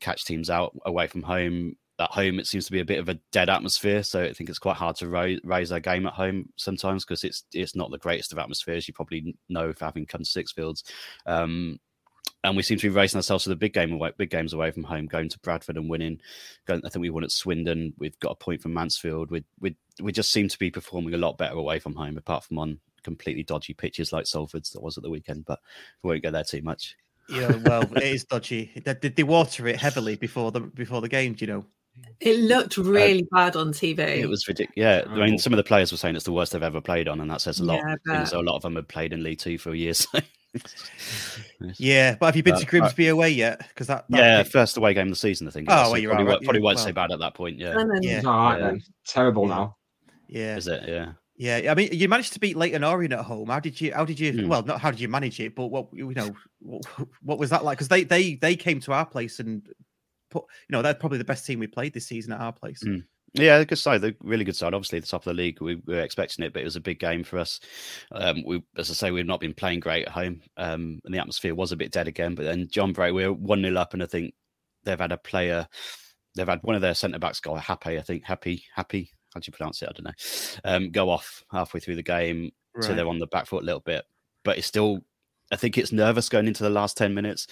catch 0.00 0.26
teams 0.26 0.50
out 0.50 0.76
away 0.84 1.06
from 1.06 1.22
home. 1.22 1.76
At 1.98 2.10
home, 2.10 2.38
it 2.38 2.46
seems 2.46 2.66
to 2.66 2.72
be 2.72 2.80
a 2.80 2.84
bit 2.84 2.98
of 2.98 3.08
a 3.08 3.18
dead 3.30 3.48
atmosphere, 3.48 4.02
so 4.02 4.22
I 4.22 4.32
think 4.32 4.50
it's 4.50 4.58
quite 4.58 4.76
hard 4.76 4.96
to 4.96 5.40
raise 5.44 5.70
our 5.72 5.78
game 5.78 6.06
at 6.06 6.14
home 6.14 6.48
sometimes 6.56 7.04
because 7.04 7.22
it's 7.22 7.44
it's 7.52 7.76
not 7.76 7.90
the 7.90 7.98
greatest 7.98 8.32
of 8.32 8.38
atmospheres. 8.38 8.88
You 8.88 8.94
probably 8.94 9.36
know 9.48 9.72
for 9.72 9.84
having 9.84 10.06
come 10.06 10.24
to 10.24 10.30
Sixfields, 10.30 10.82
um, 11.26 11.78
and 12.42 12.56
we 12.56 12.62
seem 12.62 12.78
to 12.78 12.88
be 12.90 12.94
racing 12.94 13.18
ourselves 13.18 13.44
to 13.44 13.50
the 13.50 13.56
big 13.56 13.74
game 13.74 13.92
away, 13.92 14.10
big 14.16 14.30
games 14.30 14.52
away 14.52 14.72
from 14.72 14.82
home, 14.82 15.06
going 15.06 15.28
to 15.28 15.38
Bradford 15.40 15.76
and 15.76 15.88
winning. 15.88 16.18
Going, 16.66 16.80
I 16.84 16.88
think 16.88 17.02
we 17.02 17.10
won 17.10 17.24
at 17.24 17.30
Swindon. 17.30 17.92
We've 17.98 18.18
got 18.18 18.32
a 18.32 18.36
point 18.36 18.62
from 18.62 18.74
Mansfield. 18.74 19.30
We 19.30 19.44
we 19.60 19.76
we 20.00 20.10
just 20.10 20.32
seem 20.32 20.48
to 20.48 20.58
be 20.58 20.70
performing 20.70 21.14
a 21.14 21.18
lot 21.18 21.38
better 21.38 21.56
away 21.56 21.78
from 21.78 21.94
home, 21.94 22.16
apart 22.16 22.44
from 22.44 22.58
on 22.58 22.80
completely 23.04 23.42
dodgy 23.44 23.74
pitches 23.74 24.12
like 24.12 24.26
Salford's 24.26 24.70
that 24.70 24.82
was 24.82 24.96
at 24.96 25.04
the 25.04 25.10
weekend. 25.10 25.44
But 25.44 25.60
we 26.02 26.08
won't 26.08 26.22
go 26.22 26.30
there 26.30 26.42
too 26.42 26.62
much. 26.62 26.96
Yeah, 27.28 27.56
well, 27.64 27.82
it 27.96 28.02
is 28.02 28.24
dodgy. 28.24 28.70
Did 28.84 29.00
they, 29.00 29.08
they 29.08 29.22
water 29.22 29.66
it 29.68 29.76
heavily 29.80 30.16
before 30.16 30.50
the 30.52 30.60
before 30.60 31.00
the 31.00 31.08
game? 31.08 31.34
Do 31.34 31.44
you 31.46 31.52
know? 31.52 31.64
It 32.20 32.38
looked 32.40 32.76
really 32.78 33.26
bad 33.32 33.54
on 33.56 33.72
TV. 33.72 33.98
It 33.98 34.26
was 34.26 34.48
ridiculous. 34.48 34.72
Yeah, 34.76 35.02
I 35.08 35.16
mean, 35.26 35.38
some 35.38 35.52
of 35.52 35.56
the 35.58 35.62
players 35.64 35.92
were 35.92 35.98
saying 35.98 36.16
it's 36.16 36.24
the 36.24 36.32
worst 36.32 36.52
they've 36.52 36.62
ever 36.62 36.80
played 36.80 37.06
on, 37.08 37.20
and 37.20 37.30
that 37.30 37.40
says 37.42 37.60
a 37.60 37.64
lot. 37.64 37.74
Yeah, 37.76 37.80
I 37.82 37.88
Things- 37.88 38.00
bet. 38.06 38.28
So 38.28 38.40
a 38.40 38.42
lot 38.42 38.56
of 38.56 38.62
them 38.62 38.76
had 38.76 38.88
played 38.88 39.12
in 39.12 39.22
League 39.22 39.38
Two 39.38 39.58
for 39.58 39.74
years. 39.74 40.06
Yeah, 41.78 42.16
but 42.18 42.26
have 42.26 42.36
you 42.36 42.42
been 42.42 42.54
Uh, 42.54 42.58
to 42.58 42.66
uh, 42.66 42.68
Grimsby 42.70 43.08
away 43.08 43.30
yet? 43.30 43.66
Because 43.68 43.86
that, 43.86 44.04
that 44.10 44.18
yeah, 44.18 44.42
bit- 44.42 44.52
first 44.52 44.76
away 44.76 44.92
game 44.94 45.06
of 45.06 45.12
the 45.12 45.16
season, 45.16 45.48
I 45.48 45.50
think. 45.50 45.68
Oh, 45.70 45.82
was. 45.84 45.92
well, 45.92 46.00
you're 46.00 46.10
probably, 46.10 46.26
right, 46.32 46.42
probably 46.42 46.60
yeah, 46.60 46.64
won't 46.64 46.78
so 46.78 46.84
well. 46.86 46.92
bad 46.94 47.12
at 47.12 47.18
that 47.20 47.34
point. 47.34 47.58
Yeah, 47.58 47.78
And 47.78 48.04
Yeah. 48.04 48.20
All 48.26 48.32
right 48.50 48.58
Yeah. 48.60 48.66
then. 48.66 48.82
Terrible 49.06 49.46
now. 49.46 49.76
yeah, 50.28 50.56
is 50.56 50.66
it? 50.66 50.82
Yeah. 50.88 51.12
Yeah. 51.42 51.72
I 51.72 51.74
mean, 51.74 51.88
you 51.92 52.08
managed 52.08 52.32
to 52.34 52.40
beat 52.40 52.56
Leyton 52.56 52.84
Orient 52.84 53.12
at 53.12 53.24
home. 53.24 53.48
How 53.48 53.58
did 53.58 53.80
you? 53.80 53.92
How 53.92 54.04
did 54.04 54.20
you? 54.20 54.32
Hmm. 54.32 54.48
Well, 54.48 54.62
not 54.62 54.80
how 54.80 54.90
did 54.90 55.00
you 55.00 55.08
manage 55.08 55.40
it, 55.40 55.54
but 55.54 55.66
what 55.66 55.88
you 55.92 56.12
know, 56.14 56.30
what, 56.60 56.82
what 57.22 57.38
was 57.38 57.50
that 57.50 57.64
like? 57.64 57.78
Because 57.78 57.88
they 57.88 58.04
they 58.04 58.36
they 58.36 58.54
came 58.54 58.78
to 58.80 58.92
our 58.92 59.04
place 59.04 59.40
and 59.40 59.66
put, 60.30 60.44
you 60.68 60.72
know, 60.72 60.82
they're 60.82 60.94
probably 60.94 61.18
the 61.18 61.24
best 61.24 61.44
team 61.44 61.58
we 61.58 61.66
played 61.66 61.94
this 61.94 62.06
season 62.06 62.32
at 62.32 62.40
our 62.40 62.52
place. 62.52 62.82
Mm. 62.84 63.04
Yeah, 63.34 63.64
good 63.64 63.78
side. 63.78 64.02
The 64.02 64.14
really 64.20 64.44
good 64.44 64.56
side. 64.56 64.74
Obviously, 64.74 65.00
the 65.00 65.06
top 65.06 65.22
of 65.22 65.24
the 65.24 65.42
league. 65.42 65.60
We 65.60 65.82
were 65.86 66.00
expecting 66.00 66.44
it, 66.44 66.52
but 66.52 66.60
it 66.60 66.66
was 66.66 66.76
a 66.76 66.80
big 66.80 67.00
game 67.00 67.24
for 67.24 67.38
us. 67.38 67.60
Um, 68.12 68.44
we, 68.46 68.62
as 68.76 68.90
I 68.90 68.94
say, 68.94 69.10
we've 69.10 69.26
not 69.26 69.40
been 69.40 69.54
playing 69.54 69.80
great 69.80 70.06
at 70.06 70.12
home, 70.12 70.42
um, 70.58 71.00
and 71.04 71.14
the 71.14 71.18
atmosphere 71.18 71.54
was 71.54 71.72
a 71.72 71.76
bit 71.76 71.92
dead 71.92 72.08
again. 72.08 72.34
But 72.34 72.44
then 72.44 72.68
John 72.70 72.92
Bray, 72.92 73.10
we 73.10 73.26
we're 73.26 73.32
one 73.32 73.62
0 73.62 73.74
up, 73.76 73.94
and 73.94 74.02
I 74.02 74.06
think 74.06 74.34
they've 74.84 74.98
had 74.98 75.12
a 75.12 75.16
player. 75.16 75.66
They've 76.34 76.46
had 76.46 76.62
one 76.62 76.76
of 76.76 76.82
their 76.82 76.94
centre 76.94 77.18
backs 77.18 77.40
go 77.40 77.54
happy. 77.54 77.98
I 77.98 78.02
think 78.02 78.24
happy, 78.24 78.64
happy. 78.74 79.10
How 79.34 79.40
do 79.40 79.44
you 79.46 79.52
pronounce 79.52 79.82
it? 79.82 79.88
I 79.88 79.92
don't 79.92 80.04
know. 80.04 80.12
Um, 80.64 80.90
go 80.90 81.10
off 81.10 81.44
halfway 81.50 81.80
through 81.80 81.96
the 81.96 82.02
game, 82.02 82.52
so 82.80 82.94
they're 82.94 83.08
on 83.08 83.18
the 83.18 83.26
back 83.26 83.46
foot 83.46 83.62
a 83.62 83.66
little 83.66 83.80
bit. 83.80 84.04
But 84.44 84.58
it's 84.58 84.66
still, 84.66 85.00
I 85.52 85.56
think 85.56 85.78
it's 85.78 85.92
nervous 85.92 86.28
going 86.28 86.46
into 86.46 86.62
the 86.62 86.70
last 86.70 86.96
ten 86.96 87.14
minutes. 87.14 87.46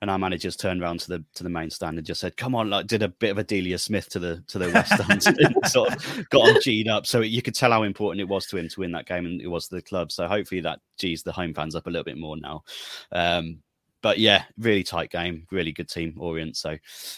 And 0.00 0.10
our 0.10 0.18
managers 0.18 0.56
turned 0.56 0.82
around 0.82 1.00
to 1.00 1.08
the 1.08 1.24
to 1.34 1.42
the 1.42 1.50
main 1.50 1.70
stand 1.70 1.98
and 1.98 2.06
just 2.06 2.20
said, 2.20 2.36
"Come 2.36 2.54
on!" 2.54 2.70
Like 2.70 2.86
did 2.86 3.02
a 3.02 3.08
bit 3.08 3.30
of 3.30 3.38
a 3.38 3.44
Delia 3.44 3.78
Smith 3.78 4.08
to 4.10 4.18
the 4.18 4.42
to 4.48 4.58
the 4.58 4.70
West 4.70 4.94
Stand, 4.94 5.26
and 5.40 5.66
sort 5.66 5.94
of 5.94 6.28
got 6.30 6.48
him 6.48 6.60
G'd 6.62 6.88
up. 6.88 7.06
So 7.06 7.20
you 7.20 7.42
could 7.42 7.54
tell 7.54 7.72
how 7.72 7.82
important 7.82 8.20
it 8.20 8.28
was 8.28 8.46
to 8.46 8.56
him 8.56 8.68
to 8.68 8.80
win 8.80 8.92
that 8.92 9.06
game, 9.06 9.26
and 9.26 9.40
it 9.40 9.48
was 9.48 9.68
to 9.68 9.76
the 9.76 9.82
club. 9.82 10.12
So 10.12 10.28
hopefully 10.28 10.60
that 10.62 10.80
G's 10.98 11.22
the 11.22 11.32
home 11.32 11.54
fans 11.54 11.74
up 11.74 11.86
a 11.86 11.90
little 11.90 12.04
bit 12.04 12.18
more 12.18 12.36
now. 12.36 12.64
Um, 13.12 13.60
but 14.02 14.18
yeah, 14.18 14.44
really 14.58 14.84
tight 14.84 15.10
game, 15.10 15.48
really 15.50 15.72
good 15.72 15.88
team, 15.88 16.14
Orient. 16.18 16.56
So, 16.56 16.76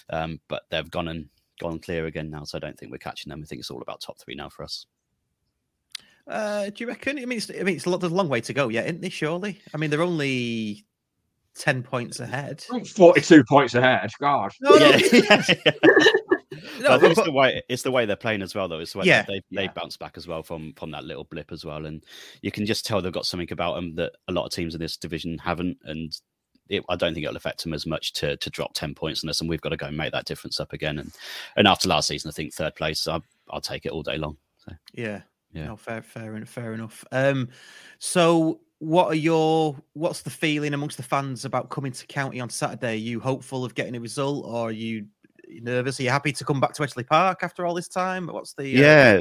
um, 0.09 0.41
but 0.49 0.63
they've 0.71 0.91
gone 0.91 1.09
and 1.09 1.29
gone 1.59 1.79
clear 1.79 2.07
again 2.07 2.31
now. 2.31 2.45
So 2.45 2.59
I 2.59 2.61
don't 2.61 2.79
think 2.79 2.93
we're 2.93 2.99
catching 2.99 3.31
them. 3.31 3.41
I 3.43 3.47
think 3.47 3.61
it's 3.61 3.71
all 3.71 3.83
about 3.83 4.01
top 4.01 4.19
three 4.19 4.35
now 4.35 4.49
for 4.49 4.63
us. 4.65 4.87
Uh, 6.27 6.67
do 6.67 6.85
you 6.85 6.89
reckon? 6.89 7.19
I 7.19 7.25
mean, 7.25 7.39
it's, 7.39 7.51
I 7.51 7.63
mean, 7.63 7.77
it's 7.77 7.87
a 7.87 7.91
lot. 7.91 8.01
There's 8.01 8.13
a 8.13 8.17
long 8.17 8.29
way 8.29 8.41
to 8.43 8.53
go 8.53 8.69
yet, 8.69 8.87
isn't 8.87 9.01
there? 9.01 9.11
Surely. 9.11 9.61
I 9.73 9.79
mean, 9.79 9.89
they're 9.91 10.03
only 10.03 10.85
ten 11.55 11.83
points 11.83 12.21
ahead. 12.21 12.63
Forty-two 12.95 13.45
points 13.45 13.75
ahead. 13.75 14.11
God. 14.21 14.53
No, 14.61 14.77
no, 14.77 14.91
yeah. 15.13 15.43
No, 16.81 16.99
But 16.99 17.05
I 17.05 17.11
it's 17.11 17.23
the 17.23 17.33
way 17.33 17.63
it's 17.69 17.83
the 17.83 17.91
way 17.91 18.05
they're 18.07 18.17
playing 18.17 18.43
as 18.43 18.55
well, 18.55 18.69
though. 18.69 18.79
It's 18.79 18.93
the 18.93 18.99
way 18.99 19.07
Yeah, 19.07 19.23
they 19.23 19.41
they 19.51 19.65
yeah. 19.65 19.73
bounce 19.75 19.97
back 19.97 20.17
as 20.17 20.27
well 20.29 20.43
from 20.43 20.73
from 20.75 20.91
that 20.93 21.05
little 21.05 21.25
blip 21.25 21.51
as 21.53 21.65
well, 21.65 21.87
and 21.87 22.05
you 22.43 22.51
can 22.51 22.67
just 22.67 22.87
tell 22.87 23.01
they've 23.01 23.13
got 23.13 23.27
something 23.27 23.51
about 23.53 23.75
them 23.75 23.95
that 23.97 24.13
a 24.29 24.33
lot 24.33 24.45
of 24.47 24.53
teams 24.53 24.75
in 24.75 24.81
this 24.81 24.97
division 24.97 25.39
haven't, 25.39 25.79
and 25.85 26.13
it, 26.69 26.85
I 26.89 26.97
don't 26.97 27.15
think 27.15 27.25
it'll 27.25 27.37
affect 27.37 27.63
them 27.63 27.75
as 27.75 27.87
much 27.87 28.13
to 28.15 28.37
to 28.37 28.51
drop 28.51 28.73
ten 28.75 28.95
points 28.95 29.25
on 29.25 29.31
us, 29.31 29.41
and 29.41 29.49
we've 29.49 29.61
got 29.61 29.71
to 29.71 29.77
go 29.77 29.87
and 29.87 29.97
make 29.97 30.13
that 30.13 30.27
difference 30.27 30.61
up 30.61 30.73
again. 30.73 30.99
And 30.99 31.13
and 31.57 31.67
after 31.67 31.89
last 31.89 32.09
season, 32.09 32.29
I 32.29 32.33
think 32.33 32.53
third 32.53 32.75
place, 32.75 33.07
I, 33.09 33.21
I'll 33.51 33.61
take 33.61 33.87
it 33.87 33.93
all 33.93 34.03
day 34.03 34.19
long. 34.19 34.37
So 34.59 34.73
Yeah. 34.93 35.23
Yeah. 35.53 35.69
No, 35.69 35.77
fair, 35.77 36.03
fair, 36.03 36.45
fair 36.45 36.75
enough. 36.75 37.05
Um, 37.11 37.49
so 37.99 38.61
what 38.81 39.09
are 39.09 39.15
your 39.15 39.77
what's 39.95 40.23
the 40.23 40.31
feeling 40.31 40.75
amongst 40.75 40.97
the 40.97 41.03
fans 41.03 41.45
about 41.45 41.71
coming 41.71 41.93
to 41.93 42.07
county 42.07 42.41
on 42.41 42.51
Saturday? 42.51 42.93
Are 42.93 42.97
you 42.97 43.21
hopeful 43.21 43.65
of 43.65 43.75
getting 43.75 43.97
a 43.97 44.01
result, 44.01 44.45
or 44.47 44.69
are 44.69 44.73
you 44.73 45.07
nervous? 45.49 45.99
Are 45.99 46.03
you 46.03 46.11
happy 46.11 46.33
to 46.33 46.45
come 46.45 46.61
back 46.61 46.75
to 46.75 46.83
Edgeley 46.83 47.07
Park 47.07 47.41
after 47.43 47.67
all 47.67 47.75
this 47.75 47.89
time? 47.89 48.29
What's 48.29 48.55
the 48.55 48.65
uh, 48.65 48.81
yeah, 48.81 49.21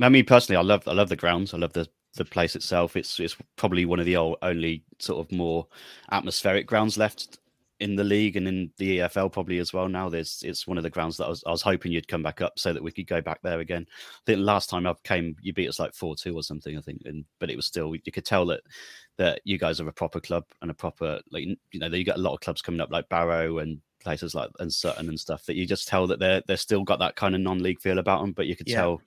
I 0.00 0.08
mean 0.08 0.24
personally, 0.24 0.56
I 0.56 0.62
love 0.62 0.88
I 0.88 0.92
love 0.92 1.10
the 1.10 1.16
grounds. 1.16 1.54
I 1.54 1.58
love 1.58 1.74
the 1.74 1.86
the 2.16 2.24
place 2.24 2.56
itself. 2.56 2.96
It's 2.96 3.18
it's 3.20 3.36
probably 3.56 3.84
one 3.84 4.00
of 4.00 4.06
the 4.06 4.16
old, 4.16 4.36
only 4.42 4.84
sort 4.98 5.24
of 5.24 5.32
more 5.32 5.66
atmospheric 6.10 6.66
grounds 6.66 6.98
left 6.98 7.38
in 7.80 7.96
the 7.96 8.04
league 8.04 8.36
and 8.36 8.46
in 8.46 8.70
the 8.76 8.98
EFL 8.98 9.32
probably 9.32 9.58
as 9.58 9.72
well. 9.72 9.88
Now 9.88 10.08
there's 10.08 10.42
it's 10.44 10.66
one 10.68 10.76
of 10.76 10.84
the 10.84 10.90
grounds 10.90 11.16
that 11.16 11.24
I 11.26 11.28
was, 11.30 11.42
I 11.46 11.50
was 11.50 11.62
hoping 11.62 11.90
you'd 11.90 12.06
come 12.06 12.22
back 12.22 12.40
up 12.40 12.56
so 12.56 12.72
that 12.72 12.82
we 12.82 12.92
could 12.92 13.08
go 13.08 13.20
back 13.20 13.40
there 13.42 13.58
again. 13.58 13.86
I 13.88 14.20
think 14.24 14.40
last 14.40 14.70
time 14.70 14.86
I 14.86 14.94
came, 15.02 15.34
you 15.42 15.52
beat 15.52 15.68
us 15.68 15.80
like 15.80 15.94
four 15.94 16.14
two 16.14 16.36
or 16.36 16.42
something. 16.44 16.78
I 16.78 16.80
think, 16.80 17.02
and 17.06 17.24
but 17.40 17.50
it 17.50 17.56
was 17.56 17.66
still 17.66 17.94
you 17.94 18.12
could 18.12 18.24
tell 18.24 18.46
that 18.46 18.60
that 19.18 19.40
you 19.44 19.58
guys 19.58 19.80
are 19.80 19.88
a 19.88 19.92
proper 19.92 20.20
club 20.20 20.44
and 20.62 20.70
a 20.70 20.74
proper 20.74 21.20
like 21.32 21.44
you 21.44 21.80
know 21.80 21.88
you 21.88 22.04
got 22.04 22.18
a 22.18 22.22
lot 22.22 22.34
of 22.34 22.40
clubs 22.40 22.62
coming 22.62 22.80
up 22.80 22.92
like 22.92 23.08
Barrow 23.08 23.58
and 23.58 23.80
places 24.00 24.34
like 24.34 24.50
and 24.58 24.72
Sutton 24.72 25.08
and 25.08 25.18
stuff 25.18 25.44
that 25.46 25.56
you 25.56 25.66
just 25.66 25.88
tell 25.88 26.06
that 26.06 26.18
they're 26.20 26.42
they're 26.46 26.56
still 26.56 26.84
got 26.84 26.98
that 27.00 27.16
kind 27.16 27.34
of 27.34 27.40
non-league 27.40 27.80
feel 27.80 27.98
about 27.98 28.20
them. 28.20 28.32
But 28.32 28.46
you 28.46 28.54
could 28.54 28.68
Yeah. 28.68 28.76
tell 28.76 29.02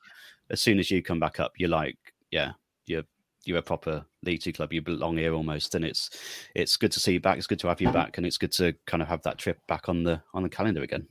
as 0.50 0.62
soon 0.62 0.80
as 0.80 0.92
you 0.92 1.02
come 1.02 1.20
back 1.20 1.40
up, 1.40 1.54
you're 1.58 1.70
like, 1.70 1.98
yeah, 2.30 2.52
you're 2.86 3.04
you're 3.46 3.60
a 3.60 3.62
proper 3.62 4.06
League 4.24 4.42
Two 4.42 4.54
club. 4.54 4.74
You 4.74 4.82
belong 4.82 5.18
here 5.18 5.34
almost, 5.34 5.76
and 5.76 5.86
it's 5.86 6.10
it's 6.56 6.78
good 6.78 6.92
to 6.94 7.00
see 7.00 7.14
you 7.14 7.20
back. 7.20 7.38
It's 7.38 7.48
good 7.48 7.60
to 7.60 7.68
have 7.68 7.82
you 7.82 7.92
back, 7.92 8.18
and 8.18 8.26
it's 8.26 8.38
good 8.38 8.52
to 8.54 8.74
kind 8.86 9.04
of 9.04 9.08
have 9.10 9.22
that 9.24 9.38
trip 9.38 9.60
back 9.68 9.88
on 9.90 10.04
the 10.04 10.22
on 10.34 10.44
the 10.44 10.50
calendar 10.50 10.82
again. 10.82 11.08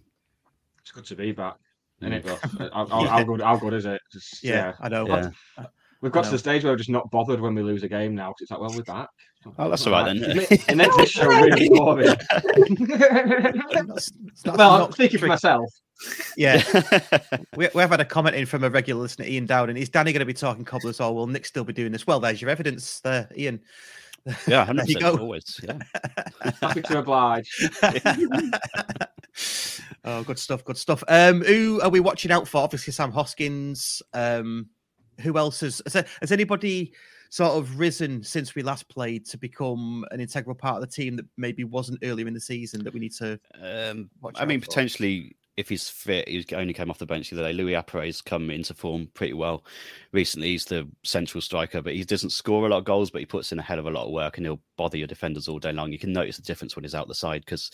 It's 0.81 0.91
good 0.91 1.05
to 1.07 1.17
be 1.17 1.33
back. 1.33 1.57
Isn't 2.01 2.13
it? 2.13 2.27
Mm. 2.27 2.73
How, 2.73 2.87
how, 2.87 3.07
how 3.07 3.25
good? 3.25 3.41
How 3.41 3.57
good 3.57 3.75
is 3.75 3.87
it? 3.87 4.01
Just, 4.13 4.43
Yeah, 4.43 4.75
I 4.81 4.89
know. 4.89 5.07
Yeah. 5.07 5.31
We've 6.01 6.13
got 6.13 6.25
to 6.25 6.31
the 6.31 6.39
stage 6.39 6.65
where 6.65 6.73
we're 6.73 6.77
just 6.79 6.91
not 6.91 7.11
bothered 7.11 7.41
when 7.41 7.55
we 7.55 7.63
lose 7.63 7.83
a 7.83 7.89
game 7.89 8.15
now 8.15 8.29
because 8.31 8.43
it's 8.43 8.51
like, 8.51 8.61
well, 8.61 8.73
we're 8.75 8.83
back. 8.83 9.09
Oh, 9.59 9.69
that's 9.71 9.87
all 9.87 9.93
right 9.93 10.05
then. 10.05 10.23
It 10.31 10.37
ma- 10.51 10.57
it 10.69 10.77
makes 10.77 10.97
this 10.97 11.11
show 11.11 11.27
really 11.27 11.69
boring. 11.69 12.07
That's- 12.07 12.29
that's 13.73 14.11
well, 14.45 14.71
I'm 14.73 14.81
not 14.81 14.93
speaking 14.95 15.19
for 15.19 15.27
tricky. 15.27 15.29
myself. 15.31 15.71
Yeah, 16.37 16.63
we, 17.57 17.69
we 17.75 17.81
have 17.81 17.91
had 17.91 18.01
a 18.01 18.05
comment 18.05 18.37
in 18.37 18.47
from 18.47 18.65
a 18.65 18.71
regular 18.71 19.01
listener, 19.03 19.27
Ian 19.27 19.47
Dowden. 19.47 19.77
Is 19.77 19.89
Danny 19.89 20.13
going 20.13 20.21
to 20.21 20.27
be 20.27 20.35
talking 20.35 20.65
cobblers 20.65 21.01
or 21.01 21.15
will 21.15 21.27
Nick 21.27 21.47
still 21.47 21.65
be 21.65 21.73
doing 21.73 21.93
this? 21.93 22.07
Well, 22.07 22.21
there's 22.21 22.43
your 22.43 22.51
evidence 22.51 23.01
there, 23.01 23.29
Ian. 23.37 23.61
yeah, 24.47 24.65
There 24.73 24.85
you 24.87 24.97
100% 24.97 25.01
go. 25.01 25.17
always. 25.19 25.61
Yeah. 25.63 25.79
Happy 26.61 26.83
to 26.83 26.99
oblige. 26.99 27.49
oh, 30.05 30.23
good 30.25 30.39
stuff, 30.39 30.65
good 30.65 30.77
stuff. 30.79 31.05
Um, 31.09 31.43
who 31.43 31.81
are 31.81 31.91
we 31.91 32.01
watching 32.01 32.31
out 32.33 32.49
for? 32.49 32.59
Obviously, 32.63 32.93
Sam 32.93 33.13
Hoskins. 33.13 34.03
Um, 34.13 34.69
who 35.21 35.39
else 35.39 35.61
has 35.61 35.83
has, 35.87 36.05
has 36.21 36.33
anybody 36.33 36.93
sort 37.31 37.53
of 37.53 37.79
risen 37.79 38.23
since 38.23 38.55
we 38.55 38.63
last 38.63 38.89
played 38.89 39.27
to 39.27 39.37
become 39.37 40.05
an 40.13 40.21
integral 40.21 40.55
part 40.55 40.77
of 40.77 40.89
the 40.89 40.95
team 40.95 41.17
that 41.17 41.27
maybe 41.37 41.65
wasn't 41.65 41.99
earlier 42.05 42.29
in 42.29 42.35
the 42.35 42.41
season 42.41 42.85
that 42.85 42.95
we 42.95 43.01
need 43.01 43.13
to? 43.13 43.39
Um, 43.61 44.09
Watch 44.21 44.37
I 44.39 44.45
mean, 44.45 44.61
for. 44.61 44.67
potentially, 44.67 45.35
if 45.57 45.69
he's 45.69 45.89
fit, 45.89 46.29
he 46.29 46.45
only 46.55 46.73
came 46.73 46.91
off 46.91 46.99
the 46.99 47.07
bench 47.07 47.31
the 47.31 47.37
other 47.37 47.49
day. 47.49 47.53
Louis 47.53 47.73
Appéré's 47.73 48.21
come 48.21 48.51
into 48.51 48.73
form 48.73 49.09
pretty 49.15 49.33
well 49.33 49.65
recently. 50.13 50.51
He's 50.51 50.65
the 50.65 50.89
central 51.03 51.41
striker, 51.41 51.83
but 51.83 51.95
he 51.95 52.05
doesn't 52.05 52.31
score 52.31 52.67
a 52.67 52.69
lot 52.69 52.79
of 52.79 52.85
goals, 52.85 53.11
but 53.11 53.21
he 53.21 53.27
puts 53.27 53.51
in 53.51 53.59
a 53.59 53.63
hell 53.63 53.79
of 53.79 53.87
a 53.87 53.91
lot 53.91 54.07
of 54.07 54.13
work 54.13 54.37
and 54.37 54.47
he'll 54.47 54.61
bother 54.77 54.97
your 54.97 55.07
defenders 55.09 55.49
all 55.49 55.59
day 55.59 55.73
long. 55.73 55.91
You 55.91 55.99
can 55.99 56.13
notice 56.13 56.37
the 56.37 56.43
difference 56.43 56.77
when 56.77 56.85
he's 56.85 56.95
out 56.95 57.09
the 57.09 57.15
side 57.15 57.43
because 57.45 57.71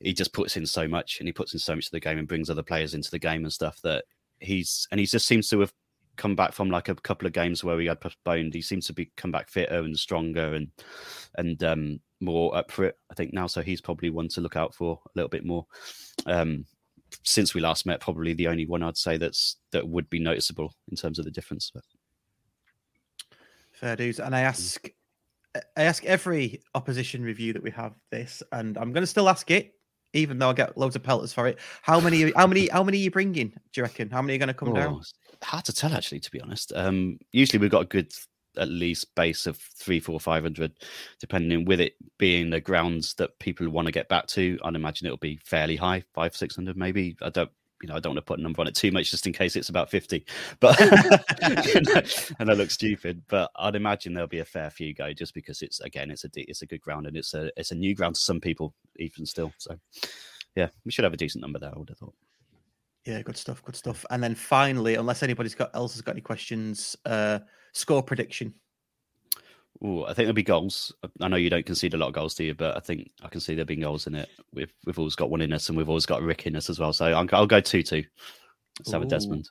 he 0.00 0.12
just 0.12 0.32
puts 0.32 0.56
in 0.56 0.66
so 0.66 0.86
much 0.86 1.20
and 1.20 1.28
he 1.28 1.32
puts 1.32 1.54
in 1.54 1.58
so 1.58 1.74
much 1.74 1.86
to 1.86 1.92
the 1.92 2.00
game 2.00 2.18
and 2.18 2.28
brings 2.28 2.50
other 2.50 2.62
players 2.62 2.94
into 2.94 3.10
the 3.10 3.18
game 3.18 3.44
and 3.44 3.52
stuff 3.52 3.80
that 3.82 4.04
he's 4.40 4.86
and 4.90 5.00
he 5.00 5.06
just 5.06 5.26
seems 5.26 5.48
to 5.48 5.60
have 5.60 5.72
come 6.18 6.36
back 6.36 6.52
from 6.52 6.70
like 6.70 6.88
a 6.90 6.94
couple 6.94 7.26
of 7.26 7.32
games 7.32 7.64
where 7.64 7.76
we 7.76 7.86
had 7.86 8.00
postponed. 8.00 8.52
He 8.52 8.60
seems 8.60 8.86
to 8.88 8.92
be 8.92 9.10
come 9.16 9.32
back 9.32 9.48
fitter 9.48 9.78
and 9.78 9.98
stronger 9.98 10.54
and 10.54 10.68
and 11.36 11.62
um 11.64 12.00
more 12.20 12.54
up 12.54 12.70
for 12.70 12.84
it, 12.84 12.98
I 13.10 13.14
think 13.14 13.32
now. 13.32 13.46
So 13.46 13.62
he's 13.62 13.80
probably 13.80 14.10
one 14.10 14.28
to 14.28 14.40
look 14.40 14.56
out 14.56 14.74
for 14.74 15.00
a 15.06 15.10
little 15.14 15.30
bit 15.30 15.46
more. 15.46 15.66
Um 16.26 16.66
since 17.24 17.54
we 17.54 17.62
last 17.62 17.86
met, 17.86 18.00
probably 18.00 18.34
the 18.34 18.48
only 18.48 18.66
one 18.66 18.82
I'd 18.82 18.98
say 18.98 19.16
that's 19.16 19.56
that 19.72 19.88
would 19.88 20.10
be 20.10 20.18
noticeable 20.18 20.74
in 20.90 20.96
terms 20.96 21.18
of 21.18 21.24
the 21.24 21.30
difference. 21.30 21.70
But 21.72 21.84
Fair 23.78 23.94
dues. 23.94 24.18
And 24.18 24.34
I 24.34 24.40
ask, 24.40 24.88
I 25.76 25.82
ask 25.82 26.04
every 26.04 26.62
opposition 26.74 27.22
review 27.22 27.52
that 27.52 27.62
we 27.62 27.70
have 27.70 27.94
this, 28.10 28.42
and 28.50 28.76
I'm 28.76 28.92
going 28.92 29.04
to 29.04 29.06
still 29.06 29.28
ask 29.28 29.48
it, 29.52 29.74
even 30.18 30.38
though 30.38 30.50
I 30.50 30.52
get 30.52 30.76
loads 30.76 30.96
of 30.96 31.02
pelters 31.02 31.32
for 31.32 31.46
it. 31.46 31.58
How 31.82 32.00
many? 32.00 32.32
How 32.32 32.46
many? 32.46 32.68
How 32.68 32.82
many 32.82 32.98
are 32.98 33.02
you 33.02 33.10
bringing? 33.10 33.48
Do 33.48 33.54
you 33.76 33.82
reckon? 33.82 34.10
How 34.10 34.22
many 34.22 34.34
are 34.34 34.38
going 34.38 34.48
to 34.48 34.54
come 34.54 34.70
Oh, 34.70 34.74
down? 34.74 35.02
hard 35.42 35.64
to 35.66 35.72
tell 35.72 35.92
actually, 35.92 36.20
to 36.20 36.30
be 36.30 36.40
honest. 36.40 36.72
Um, 36.74 37.18
usually 37.32 37.58
we've 37.60 37.70
got 37.70 37.82
a 37.82 37.86
good 37.86 38.12
at 38.56 38.68
least 38.68 39.14
base 39.14 39.46
of 39.46 39.56
three, 39.56 40.00
four, 40.00 40.18
five 40.18 40.42
hundred, 40.42 40.72
depending 41.20 41.64
with 41.64 41.80
it 41.80 41.94
being 42.18 42.50
the 42.50 42.60
grounds 42.60 43.14
that 43.14 43.38
people 43.38 43.68
want 43.68 43.86
to 43.86 43.92
get 43.92 44.08
back 44.08 44.26
to. 44.28 44.58
I'd 44.64 44.74
imagine 44.74 45.06
it'll 45.06 45.16
be 45.18 45.38
fairly 45.44 45.76
high, 45.76 46.02
five, 46.14 46.36
six 46.36 46.56
hundred, 46.56 46.76
maybe. 46.76 47.16
I 47.22 47.30
don't. 47.30 47.50
You 47.82 47.88
know, 47.88 47.94
I 47.94 48.00
don't 48.00 48.14
want 48.14 48.24
to 48.24 48.28
put 48.28 48.38
a 48.38 48.42
number 48.42 48.60
on 48.60 48.66
it 48.66 48.74
too 48.74 48.90
much, 48.90 49.10
just 49.10 49.26
in 49.26 49.32
case 49.32 49.56
it's 49.56 49.68
about 49.68 49.90
fifty. 49.90 50.24
But 50.60 50.80
and 52.38 52.50
I 52.50 52.54
look 52.54 52.70
stupid, 52.70 53.22
but 53.28 53.50
I'd 53.56 53.76
imagine 53.76 54.14
there'll 54.14 54.28
be 54.28 54.40
a 54.40 54.44
fair 54.44 54.70
few 54.70 54.94
go, 54.94 55.12
just 55.12 55.34
because 55.34 55.62
it's 55.62 55.80
again, 55.80 56.10
it's 56.10 56.24
a 56.24 56.30
it's 56.34 56.62
a 56.62 56.66
good 56.66 56.80
ground 56.80 57.06
and 57.06 57.16
it's 57.16 57.34
a 57.34 57.50
it's 57.56 57.70
a 57.70 57.76
new 57.76 57.94
ground 57.94 58.16
to 58.16 58.20
some 58.20 58.40
people, 58.40 58.74
even 58.96 59.26
still. 59.26 59.52
So, 59.58 59.78
yeah, 60.56 60.68
we 60.84 60.90
should 60.90 61.04
have 61.04 61.14
a 61.14 61.18
decent 61.18 61.42
number 61.42 61.58
there. 61.58 61.72
I 61.74 61.78
would 61.78 61.88
have 61.88 61.98
thought. 61.98 62.14
Yeah, 63.04 63.22
good 63.22 63.36
stuff. 63.36 63.62
Good 63.64 63.76
stuff. 63.76 64.04
And 64.10 64.22
then 64.22 64.34
finally, 64.34 64.96
unless 64.96 65.22
anybody's 65.22 65.54
got 65.54 65.74
else 65.74 65.94
has 65.94 66.02
got 66.02 66.12
any 66.12 66.20
questions, 66.20 66.96
uh, 67.06 67.38
score 67.72 68.02
prediction. 68.02 68.52
Ooh, 69.84 70.04
I 70.04 70.08
think 70.08 70.16
there'll 70.16 70.32
be 70.32 70.42
goals. 70.42 70.92
I 71.20 71.28
know 71.28 71.36
you 71.36 71.50
don't 71.50 71.64
concede 71.64 71.94
a 71.94 71.96
lot 71.96 72.08
of 72.08 72.14
goals, 72.14 72.34
do 72.34 72.44
you? 72.44 72.54
But 72.54 72.76
I 72.76 72.80
think 72.80 73.10
I 73.22 73.28
can 73.28 73.40
see 73.40 73.54
there 73.54 73.64
being 73.64 73.80
goals 73.80 74.06
in 74.08 74.14
it. 74.16 74.28
We've 74.52 74.72
we've 74.84 74.98
always 74.98 75.14
got 75.14 75.30
one 75.30 75.40
in 75.40 75.52
us, 75.52 75.68
and 75.68 75.78
we've 75.78 75.88
always 75.88 76.06
got 76.06 76.20
a 76.20 76.24
Rick 76.24 76.46
in 76.46 76.56
us 76.56 76.68
as 76.68 76.80
well. 76.80 76.92
So 76.92 77.06
I'll, 77.06 77.26
I'll 77.32 77.46
go 77.46 77.60
two 77.60 77.82
two. 77.82 78.02
Let's 78.80 78.92
have 78.92 79.02
a 79.02 79.06
Desmond. 79.06 79.48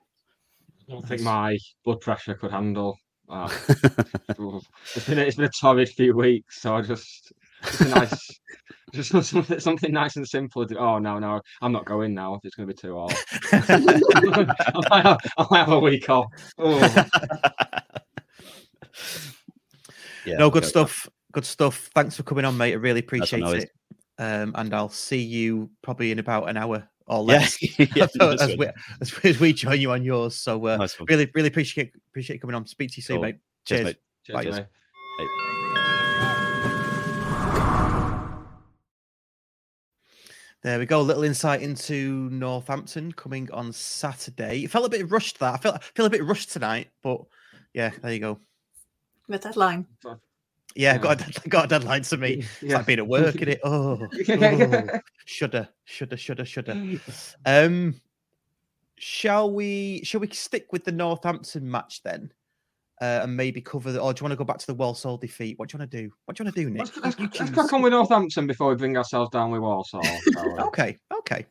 I 0.88 0.94
don't 0.94 1.08
think 1.08 1.22
my 1.22 1.58
blood 1.86 2.02
pressure 2.02 2.34
could 2.34 2.52
handle. 2.52 2.98
Uh, 3.30 3.50
ooh. 4.40 4.62
it's 4.96 5.08
been 5.08 5.20
a, 5.20 5.22
it's 5.22 5.36
been 5.36 5.46
a 5.46 5.50
torrid 5.50 5.90
few 5.90 6.16
weeks, 6.16 6.62
so 6.62 6.76
I 6.76 6.82
just 6.82 7.32
it's 7.64 7.82
a 7.82 7.90
nice 7.90 8.40
just 8.94 9.10
something, 9.10 9.60
something 9.60 9.92
nice 9.92 10.16
and 10.16 10.28
simple. 10.28 10.66
Oh 10.78 10.98
no, 11.00 11.20
no, 11.20 11.42
I'm 11.62 11.72
not 11.72 11.86
going 11.86 12.14
now. 12.14 12.40
It's 12.44 12.56
going 12.56 12.68
to 12.68 12.74
be 12.74 12.82
too 12.82 12.98
hard. 12.98 13.16
I 13.52 14.88
might 14.90 15.06
have, 15.06 15.18
I 15.38 15.48
might 15.50 15.60
have 15.60 15.72
a 15.72 15.80
week 15.80 16.10
off. 16.10 16.28
Oh. 16.58 17.06
Yeah, 20.26 20.36
no, 20.38 20.50
good 20.50 20.62
go 20.64 20.66
with 20.66 20.70
stuff. 20.70 21.10
Good 21.32 21.46
stuff. 21.46 21.90
Thanks 21.94 22.16
for 22.16 22.24
coming 22.24 22.46
on, 22.46 22.58
mate. 22.58 22.72
I 22.74 22.76
really 22.76 23.00
appreciate 23.02 23.42
no 23.42 23.52
it. 23.52 23.70
Um, 24.18 24.54
and 24.56 24.74
I'll 24.74 24.90
see 24.90 25.22
you 25.22 25.70
probably 25.84 26.12
in 26.12 26.20
about 26.20 26.50
an 26.50 26.58
hour 26.58 26.88
or 27.06 27.22
less 27.22 27.58
yeah, 27.80 28.08
nice 28.16 28.16
as, 28.42 28.50
one. 28.50 28.58
we, 28.58 28.68
as, 29.02 29.14
as 29.24 29.40
we 29.40 29.54
join 29.54 29.80
you 29.80 29.92
on 29.92 30.04
yours. 30.04 30.36
So 30.36 30.66
uh, 30.68 30.78
Nice 30.78 30.98
really, 31.08 31.30
really 31.36 31.50
appreciate 31.50 31.92
appreciate 32.10 32.38
you 32.38 32.40
coming 32.40 32.56
on. 32.56 32.66
Speak 32.66 32.92
to 32.92 32.98
you 32.98 33.04
soon, 33.04 33.18
Cool. 33.18 33.24
mate. 33.24 33.38
Cheers, 33.66 33.80
Cheers. 33.80 33.86
mate. 33.86 33.98
Cheers, 34.26 34.56
Bye. 34.56 34.62
mate. 34.62 34.68
There 40.64 40.80
we 40.80 40.86
go. 40.86 41.00
A 41.00 41.02
little 41.02 41.24
insight 41.24 41.62
into 41.62 42.30
Northampton 42.32 43.12
coming 43.12 43.50
on 43.52 43.72
Saturday. 43.72 44.64
It 44.64 44.72
felt 44.72 44.86
a 44.86 44.90
bit 44.90 45.10
rushed. 45.10 45.40
That 45.40 45.54
I 45.54 45.58
feel 45.58 45.72
I 45.74 45.80
feel 45.96 46.06
a 46.08 46.10
bit 46.10 46.26
rushed 46.26 46.52
tonight, 46.52 46.90
but 47.04 47.22
yeah, 47.74 47.92
there 48.02 48.12
you 48.12 48.20
go. 48.20 48.40
The 49.28 49.38
deadline. 49.38 49.86
Yeah, 50.06 50.94
Yeah. 50.94 50.98
got 51.00 51.46
a, 51.46 51.50
got 51.50 51.66
a 51.66 51.68
deadline 51.68 52.04
to 52.04 52.18
me. 52.18 52.46
I've 52.62 52.70
like 52.70 52.86
being 52.86 53.00
at 53.00 53.08
work, 53.08 53.36
is 53.36 53.48
it? 53.48 53.60
Oh, 53.66 54.08
oh, 54.30 55.00
shudder, 55.26 55.68
shudder, 55.86 56.18
shudder, 56.18 56.46
shudder. 56.46 57.00
Um, 57.46 57.96
shall 58.98 59.52
we? 59.52 60.02
Shall 60.04 60.22
we 60.22 60.30
stick 60.30 60.72
with 60.72 60.84
the 60.86 60.92
Northampton 60.92 61.70
match 61.70 62.04
then, 62.04 62.32
uh, 63.02 63.22
and 63.24 63.36
maybe 63.36 63.62
cover 63.62 63.92
the? 63.92 64.00
Or 64.00 64.14
do 64.14 64.22
you 64.22 64.24
want 64.26 64.32
to 64.34 64.38
go 64.38 64.44
back 64.44 64.60
to 64.60 64.68
the 64.68 64.74
Walsall 64.76 65.18
defeat? 65.18 65.58
What 65.60 65.70
do 65.70 65.76
you 65.76 65.80
want 65.80 65.92
to 65.92 66.02
do? 66.04 66.12
What 66.26 66.38
do 66.38 66.44
you 66.44 66.46
want 66.46 66.56
to 66.56 66.64
do, 66.64 66.70
Nick? 66.70 66.82
Let's, 66.82 66.98
let's, 67.20 67.20
You 67.20 67.30
let's 67.40 67.52
crack 67.52 67.74
on 67.74 67.82
with 67.82 67.92
Northampton 67.94 68.48
before 68.48 68.70
we 68.70 68.76
bring 68.76 68.98
ourselves 68.98 69.30
down 69.32 69.52
with 69.52 69.62
Walsall. 69.62 70.02
shall? 70.04 70.60
Okay, 70.68 70.98
okay, 71.20 71.46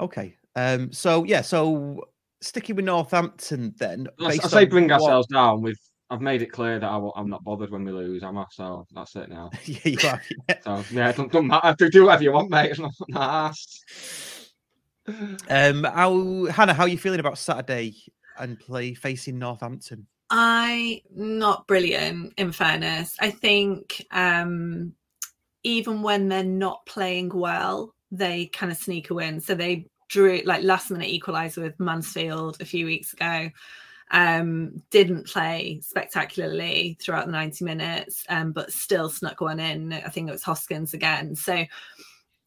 okay. 0.00 0.36
Um, 0.56 0.92
so 0.92 1.24
yeah, 1.24 1.40
so 1.42 2.08
sticking 2.40 2.76
with 2.76 2.84
Northampton 2.84 3.74
then. 3.78 4.06
I, 4.20 4.34
s- 4.34 4.38
I 4.40 4.42
based 4.42 4.50
say 4.50 4.64
bring 4.66 4.88
what- 4.88 5.00
ourselves 5.02 5.26
down 5.28 5.60
with. 5.62 5.78
I've 6.10 6.22
made 6.22 6.42
it 6.42 6.52
clear 6.52 6.78
that 6.78 6.88
I, 6.88 7.10
I'm 7.16 7.28
not 7.28 7.44
bothered 7.44 7.70
when 7.70 7.84
we 7.84 7.92
lose, 7.92 8.22
am 8.22 8.38
I? 8.38 8.46
So 8.50 8.86
that's 8.94 9.14
it 9.16 9.28
now. 9.28 9.50
yeah, 9.64 9.78
you 9.84 9.98
are. 10.08 10.22
yeah. 10.48 10.56
So 10.64 10.84
yeah, 10.90 11.12
don't, 11.12 11.30
don't 11.30 11.46
matter. 11.46 11.74
Do, 11.76 11.90
do 11.90 12.04
whatever 12.04 12.22
you 12.22 12.32
want, 12.32 12.50
mate. 12.50 12.70
It's 12.70 12.80
not, 12.80 12.94
not 13.08 13.48
asked. 13.50 13.84
Um, 15.48 15.84
how 15.84 16.44
Hannah? 16.50 16.74
How 16.74 16.82
are 16.82 16.88
you 16.88 16.98
feeling 16.98 17.18
about 17.18 17.38
Saturday 17.38 17.94
and 18.38 18.60
play 18.60 18.92
facing 18.92 19.38
Northampton? 19.38 20.06
I 20.28 21.00
not 21.14 21.66
brilliant 21.66 22.34
in 22.36 22.52
fairness. 22.52 23.16
I 23.18 23.30
think 23.30 24.04
um 24.10 24.92
even 25.62 26.02
when 26.02 26.28
they're 26.28 26.44
not 26.44 26.84
playing 26.84 27.30
well, 27.30 27.94
they 28.10 28.46
kind 28.46 28.70
of 28.70 28.76
sneak 28.78 29.08
a 29.08 29.14
win. 29.14 29.40
So 29.40 29.54
they 29.54 29.86
drew 30.08 30.42
like 30.44 30.62
last 30.62 30.90
minute 30.90 31.08
equalizer 31.08 31.62
with 31.62 31.80
Mansfield 31.80 32.58
a 32.60 32.64
few 32.64 32.86
weeks 32.86 33.12
ago. 33.12 33.50
Um, 34.10 34.82
didn't 34.90 35.26
play 35.26 35.80
spectacularly 35.82 36.96
throughout 37.00 37.26
the 37.26 37.32
90 37.32 37.64
minutes, 37.64 38.24
um, 38.28 38.52
but 38.52 38.72
still 38.72 39.10
snuck 39.10 39.40
one 39.40 39.60
in. 39.60 39.92
I 39.92 40.08
think 40.08 40.28
it 40.28 40.32
was 40.32 40.42
Hoskins 40.42 40.94
again. 40.94 41.36
So 41.36 41.66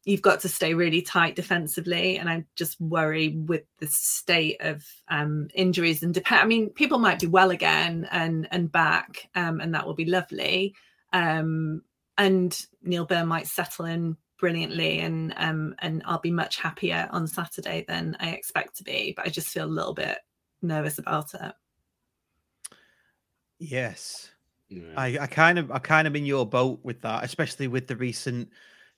you've 0.04 0.22
got 0.22 0.40
to 0.40 0.48
stay 0.48 0.74
really 0.74 1.02
tight 1.02 1.36
defensively, 1.36 2.18
and 2.18 2.28
I 2.28 2.44
just 2.56 2.80
worry 2.80 3.28
with 3.28 3.62
the 3.78 3.86
state 3.86 4.60
of 4.60 4.84
um, 5.08 5.48
injuries 5.54 6.02
and 6.02 6.12
depend. 6.12 6.40
I 6.40 6.46
mean, 6.46 6.70
people 6.70 6.98
might 6.98 7.20
be 7.20 7.26
well 7.26 7.50
again 7.50 8.08
and 8.10 8.48
and 8.50 8.70
back, 8.70 9.28
um, 9.34 9.60
and 9.60 9.74
that 9.74 9.86
will 9.86 9.94
be 9.94 10.06
lovely. 10.06 10.74
Um, 11.12 11.82
and 12.18 12.58
Neill 12.82 13.06
Byrne 13.06 13.28
might 13.28 13.46
settle 13.46 13.84
in 13.84 14.16
brilliantly, 14.38 14.98
and 15.00 15.32
um, 15.36 15.74
and 15.78 16.02
I'll 16.04 16.18
be 16.18 16.32
much 16.32 16.58
happier 16.58 17.08
on 17.12 17.26
Saturday 17.26 17.84
than 17.86 18.16
I 18.20 18.30
expect 18.30 18.76
to 18.78 18.84
be. 18.84 19.14
But 19.16 19.26
I 19.26 19.30
just 19.30 19.48
feel 19.48 19.66
a 19.66 19.66
little 19.66 19.94
bit 19.94 20.18
nervous 20.62 20.98
about 20.98 21.34
it. 21.34 21.52
Yes. 23.58 24.30
I, 24.96 25.18
I 25.20 25.26
kind 25.26 25.58
of 25.58 25.70
I 25.70 25.78
kind 25.78 26.08
of 26.08 26.16
in 26.16 26.24
your 26.24 26.46
boat 26.46 26.80
with 26.82 27.00
that, 27.02 27.24
especially 27.24 27.68
with 27.68 27.86
the 27.86 27.96
recent 27.96 28.48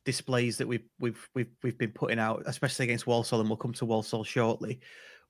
displays 0.05 0.57
that 0.59 0.69
we've 0.69 0.89
we've 0.99 1.29
we've 1.35 1.51
we've 1.63 1.79
been 1.79 1.91
putting 1.91 2.19
out, 2.19 2.43
especially 2.47 2.85
against 2.85 3.07
Walsall, 3.07 3.41
and 3.41 3.49
we'll 3.49 3.57
come 3.57 3.73
to 3.75 3.85
Walsall 3.85 4.25
shortly. 4.25 4.81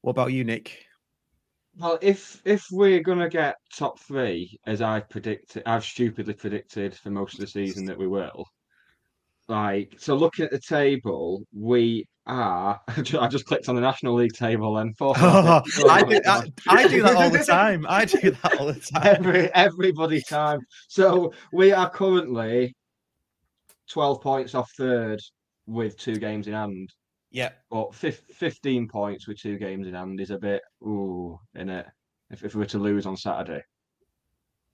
What 0.02 0.10
about 0.10 0.32
you, 0.32 0.44
Nick? 0.44 0.84
Well, 1.76 1.98
if 2.02 2.40
if 2.44 2.66
we're 2.70 3.00
gonna 3.00 3.28
get 3.28 3.56
top 3.74 3.98
three, 3.98 4.58
as 4.66 4.82
I've 4.82 5.08
predicted, 5.08 5.62
I've 5.66 5.84
stupidly 5.84 6.34
predicted 6.34 6.94
for 6.94 7.10
most 7.10 7.34
of 7.34 7.40
the 7.40 7.46
season 7.46 7.84
that 7.86 7.98
we 7.98 8.06
will. 8.06 8.46
Like, 9.48 9.94
so 9.98 10.14
looking 10.14 10.44
at 10.44 10.50
the 10.50 10.60
table, 10.60 11.44
we 11.52 12.06
are. 12.26 12.80
I 12.88 13.28
just 13.28 13.44
clicked 13.44 13.68
on 13.68 13.74
the 13.74 13.80
National 13.80 14.14
League 14.14 14.32
table 14.32 14.78
and 14.78 14.96
fourth. 14.96 15.18
Oh, 15.20 15.62
I, 15.88 16.02
do, 16.02 16.20
I, 16.26 16.52
I 16.68 16.88
do 16.88 17.02
that 17.02 17.16
all 17.16 17.30
the 17.30 17.44
time. 17.44 17.86
I 17.88 18.04
do 18.06 18.30
that 18.30 18.58
all 18.58 18.66
the 18.66 18.80
time. 18.80 19.16
Every 19.18 19.54
everybody 19.54 20.22
time. 20.22 20.60
So 20.88 21.32
we 21.52 21.72
are 21.72 21.90
currently 21.90 22.74
twelve 23.90 24.22
points 24.22 24.54
off 24.54 24.70
third 24.78 25.20
with 25.66 25.98
two 25.98 26.16
games 26.16 26.46
in 26.46 26.54
hand. 26.54 26.90
Yeah. 27.30 27.50
But 27.70 27.94
fif- 27.94 28.24
fifteen 28.32 28.88
points 28.88 29.28
with 29.28 29.38
two 29.40 29.58
games 29.58 29.86
in 29.86 29.94
hand 29.94 30.20
is 30.20 30.30
a 30.30 30.38
bit 30.38 30.62
ooh 30.82 31.38
in 31.54 31.68
it. 31.68 31.86
If 32.30 32.44
if 32.44 32.54
we 32.54 32.60
were 32.60 32.66
to 32.66 32.78
lose 32.78 33.06
on 33.06 33.16
Saturday. 33.16 33.62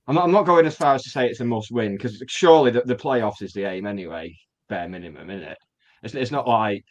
I'm 0.07 0.15
not, 0.17 0.25
I'm 0.25 0.33
not 0.33 0.47
going 0.47 0.67
as 0.67 0.77
far 0.77 0.95
as 0.95 1.03
to 1.05 1.11
say 1.11 1.29
it's 1.29 1.41
a 1.41 1.45
must 1.45 1.71
win 1.71 1.97
because 1.97 2.21
surely 2.27 2.73
the, 2.73 2.81
the 2.81 2.97
playoffs 2.97 3.43
is 3.43 3.53
the 3.53 3.65
aim 3.65 3.87
anyway, 3.87 4.35
bare 4.71 4.89
minimum, 4.89 5.29
isn't 5.29 5.49
it? 5.49 5.59
It's, 6.03 6.15
it's 6.15 6.31
not 6.31 6.49
like 6.49 6.87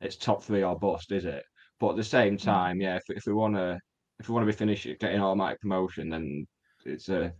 it's 0.00 0.16
top 0.16 0.42
three 0.42 0.62
or 0.62 0.78
bust, 0.78 1.12
is 1.12 1.26
it? 1.26 1.42
But 1.78 1.90
at 1.90 1.96
the 1.96 2.04
same 2.04 2.38
hmm. 2.38 2.44
time, 2.44 2.80
yeah, 2.80 2.96
if, 2.96 3.02
if 3.08 3.26
we 3.26 3.34
want 3.34 3.56
to 3.56 3.78
if 4.20 4.28
we 4.28 4.34
want 4.34 4.46
to 4.46 4.52
be 4.52 4.56
finished 4.56 4.88
getting 5.00 5.20
automatic 5.20 5.60
promotion, 5.60 6.08
then 6.08 6.46
it's 6.86 7.08
a 7.08 7.32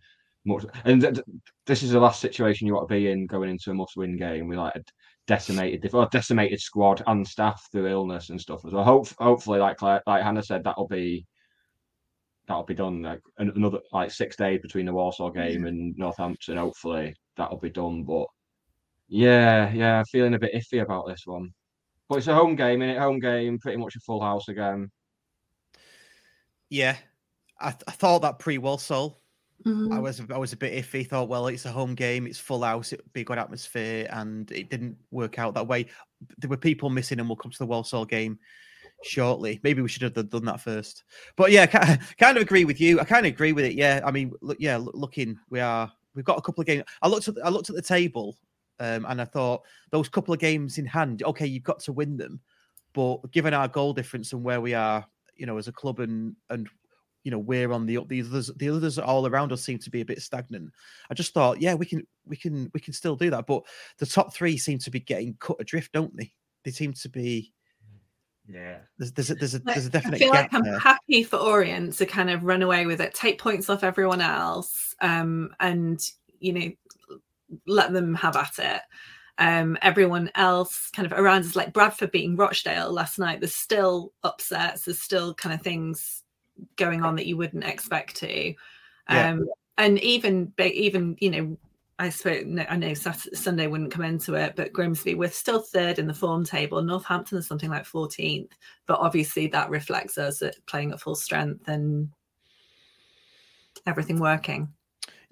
much. 0.44 0.66
And 0.84 1.00
th- 1.00 1.14
th- 1.14 1.26
this 1.66 1.82
is 1.82 1.92
the 1.92 2.00
last 2.00 2.20
situation 2.20 2.66
you 2.66 2.74
want 2.74 2.88
to 2.88 2.94
be 2.94 3.10
in 3.10 3.26
going 3.26 3.50
into 3.50 3.70
a 3.70 3.74
must-win 3.74 4.16
game 4.16 4.48
with 4.48 4.58
like 4.58 4.74
a 4.74 4.82
decimated, 5.26 5.88
or 5.94 6.06
decimated 6.10 6.60
squad 6.60 7.02
and 7.06 7.26
staff 7.26 7.66
through 7.70 7.86
illness 7.86 8.30
and 8.30 8.40
stuff 8.40 8.64
as 8.66 8.72
well. 8.72 8.84
Hope, 8.84 9.08
hopefully, 9.18 9.60
like 9.60 9.76
Claire, 9.76 10.02
like 10.06 10.22
Hannah 10.22 10.42
said, 10.42 10.64
that'll 10.64 10.88
be 10.88 11.26
that'll 12.46 12.64
be 12.64 12.74
done. 12.74 13.02
Like 13.02 13.20
another 13.38 13.78
like 13.92 14.10
six 14.10 14.36
days 14.36 14.60
between 14.60 14.86
the 14.86 14.92
Walsall 14.92 15.30
game 15.30 15.66
and 15.66 15.96
Northampton. 15.96 16.56
Hopefully, 16.56 17.14
that'll 17.36 17.60
be 17.60 17.70
done. 17.70 18.04
But 18.04 18.26
yeah, 19.14 19.73
yeah, 19.73 20.02
feeling 20.11 20.35
a 20.35 20.38
bit 20.38 20.54
iffy 20.54 20.83
about 20.83 21.06
this 21.06 21.23
one. 21.25 21.52
But 22.09 22.18
it's 22.18 22.26
a 22.26 22.35
home 22.35 22.56
game, 22.56 22.83
in 22.83 22.90
it? 22.90 22.99
Home 22.99 23.21
game, 23.21 23.59
pretty 23.61 23.78
much 23.78 23.94
a 23.97 24.00
full 24.00 24.21
house 24.21 24.49
again. 24.49 24.90
Yeah, 26.71 26.97
I, 27.61 27.71
th- 27.71 27.85
I 27.87 27.92
thought 27.92 28.23
that 28.23 28.38
pre 28.38 28.59
Walsall. 28.59 29.21
I 29.64 29.68
Mhm. 29.68 30.02
was 30.02 30.21
I 30.30 30.37
was 30.37 30.52
a 30.52 30.56
bit 30.56 30.75
iffy. 30.75 31.06
Thought, 31.09 31.28
well, 31.28 31.47
it's 31.47 31.64
a 31.64 31.71
home 31.73 31.94
game, 31.94 32.26
it's 32.26 32.38
full 32.38 32.62
house, 32.62 32.92
it'd 32.92 33.11
be 33.12 33.21
a 33.23 33.25
good 33.25 33.38
atmosphere, 33.38 34.06
and 34.11 34.50
it 34.50 34.68
didn't 34.68 34.99
work 35.11 35.38
out 35.38 35.54
that 35.54 35.66
way. 35.68 35.87
There 36.38 36.50
were 36.50 36.56
people 36.56 36.90
missing, 36.90 37.21
and 37.21 37.28
we'll 37.28 37.37
come 37.37 37.52
to 37.52 37.59
the 37.59 37.66
Walsall 37.66 38.04
game 38.04 38.38
shortly. 39.04 39.61
Maybe 39.62 39.80
we 39.80 39.88
should 39.88 40.02
have 40.02 40.12
done- 40.14 40.26
done 40.26 40.44
that 40.47 40.61
first. 40.61 41.04
But 41.37 41.52
yeah, 41.52 41.66
kind 42.18 42.37
of 42.37 42.42
agree 42.42 42.64
with 42.64 42.80
you. 42.80 42.99
I 43.00 43.04
kind 43.04 43.25
of 43.26 43.33
agree 43.33 43.52
with 43.52 43.64
it. 43.64 43.75
Yeah, 43.75 44.00
I 44.04 44.11
mean, 44.11 44.33
look, 44.42 44.59
yeah, 44.61 44.76
looking, 44.76 45.38
we 45.50 45.61
are 45.61 45.90
we've 46.14 46.25
got 46.25 46.38
a 46.38 46.42
couple 46.42 46.61
of 46.61 46.66
games. 46.66 46.85
I 47.00 47.09
looked 47.09 47.28
at 47.28 47.37
I 47.44 47.49
looked 47.49 47.71
at 47.71 47.76
the 47.76 47.83
table, 47.83 48.37
um, 48.81 49.07
and 49.09 49.21
I 49.21 49.25
thought 49.25 49.62
those 49.90 50.09
couple 50.09 50.35
of 50.35 50.40
games 50.40 50.78
in 50.78 50.87
hand. 50.87 51.23
Okay, 51.23 51.47
you've 51.47 51.62
got 51.62 51.81
to 51.81 51.93
win 51.93 52.16
them, 52.16 52.40
but 52.93 53.31
given 53.31 53.54
our 53.54 53.69
goal 53.69 53.93
difference 53.93 54.33
and 54.33 54.43
where 54.43 54.61
we 54.61 54.75
are, 54.75 55.07
you 55.37 55.47
know, 55.47 55.59
as 55.59 55.69
a 55.69 55.73
club 55.73 56.00
and 56.00 56.35
and 56.50 56.69
you 57.23 57.31
know 57.31 57.38
we're 57.38 57.73
on 57.73 57.87
the 57.87 57.97
up. 57.97 58.09
The 58.09 58.21
others, 58.21 58.50
the 58.57 58.69
others 58.69 58.99
all 58.99 59.26
around 59.26 59.52
us 59.52 59.63
seem 59.63 59.78
to 59.78 59.91
be 59.91 60.00
a 60.00 60.04
bit 60.04 60.21
stagnant. 60.23 60.71
I 61.10 61.15
just 61.15 61.32
thought, 61.32 61.60
yeah, 61.60 61.75
we 61.75 61.87
can, 61.87 62.06
we 62.26 62.37
can, 62.37 62.71
we 62.75 62.80
can 62.80 62.93
still 62.93 63.17
do 63.17 63.30
that. 63.30 63.47
But 63.47 63.63
the 63.99 64.06
top 64.06 64.34
three 64.34 64.58
seem 64.58 64.78
to 64.80 64.91
be 64.91 65.00
getting 65.00 65.34
cut 65.41 65.56
adrift, 65.58 65.93
don't 65.93 66.15
they? 66.17 66.32
They 66.65 66.71
seem 66.71 66.93
to 66.93 67.08
be. 67.08 67.52
Yeah. 68.47 68.78
There's 68.99 69.13
there's 69.13 69.30
a, 69.30 69.34
there's 69.37 69.54
a, 69.54 69.58
there's 69.60 69.87
a 69.87 69.91
definite 69.91 70.17
I 70.17 70.19
feel 70.19 70.32
gap 70.32 70.52
like 70.52 70.54
I'm 70.54 70.65
there. 70.65 70.78
happy 70.78 71.25
for 71.25 71.39
Orient 71.39 71.95
to 71.95 72.04
kind 72.04 72.28
of 72.28 72.45
run 72.45 72.60
away 72.60 72.84
with 72.84 73.00
it, 73.00 73.15
take 73.15 73.41
points 73.41 73.71
off 73.71 73.82
everyone 73.82 74.21
else, 74.21 74.95
um, 75.00 75.54
and 75.60 75.99
you 76.41 76.52
know, 76.52 76.71
let 77.67 77.93
them 77.93 78.14
have 78.14 78.36
at 78.36 78.58
it. 78.58 78.80
Um, 79.36 79.76
everyone 79.82 80.30
else 80.36 80.90
kind 80.90 81.10
of 81.10 81.19
around 81.19 81.40
us, 81.45 81.56
like 81.56 81.73
Bradford 81.73 82.12
beating 82.12 82.36
Rochdale 82.36 82.93
last 82.93 83.19
night. 83.19 83.40
There's 83.40 83.54
still 83.54 84.12
upsets. 84.23 84.84
There's 84.84 85.00
still 85.00 85.34
kind 85.34 85.54
of 85.54 85.62
things 85.62 86.23
going 86.76 87.02
on 87.02 87.17
that 87.17 87.26
you 87.26 87.36
wouldn't 87.36 87.64
expect 87.64 88.17
to. 88.17 88.54
Yeah. 89.10 89.30
Um, 89.30 89.49
and 89.76 89.99
even 90.00 90.52
even 90.58 91.17
you 91.19 91.30
know 91.30 91.58
I 91.99 92.08
suppose 92.08 92.45
no, 92.47 92.64
I 92.69 92.76
know 92.76 92.95
Saturday, 92.95 93.36
Sunday 93.36 93.67
wouldn't 93.67 93.93
come 93.93 94.04
into 94.04 94.34
it, 94.34 94.54
but 94.56 94.73
Grimsby 94.73 95.14
we're 95.14 95.30
still 95.30 95.60
third 95.60 95.99
in 95.99 96.06
the 96.06 96.14
form 96.14 96.45
table. 96.45 96.82
Northampton 96.82 97.38
is 97.38 97.47
something 97.47 97.71
like 97.71 97.84
14th, 97.84 98.50
but 98.86 98.99
obviously 98.99 99.47
that 99.49 99.71
reflects 99.71 100.19
us 100.19 100.43
at 100.43 100.56
playing 100.67 100.93
at 100.93 101.00
full 101.00 101.14
strength 101.14 101.69
and 101.69 102.08
everything 103.86 104.19
working. 104.19 104.69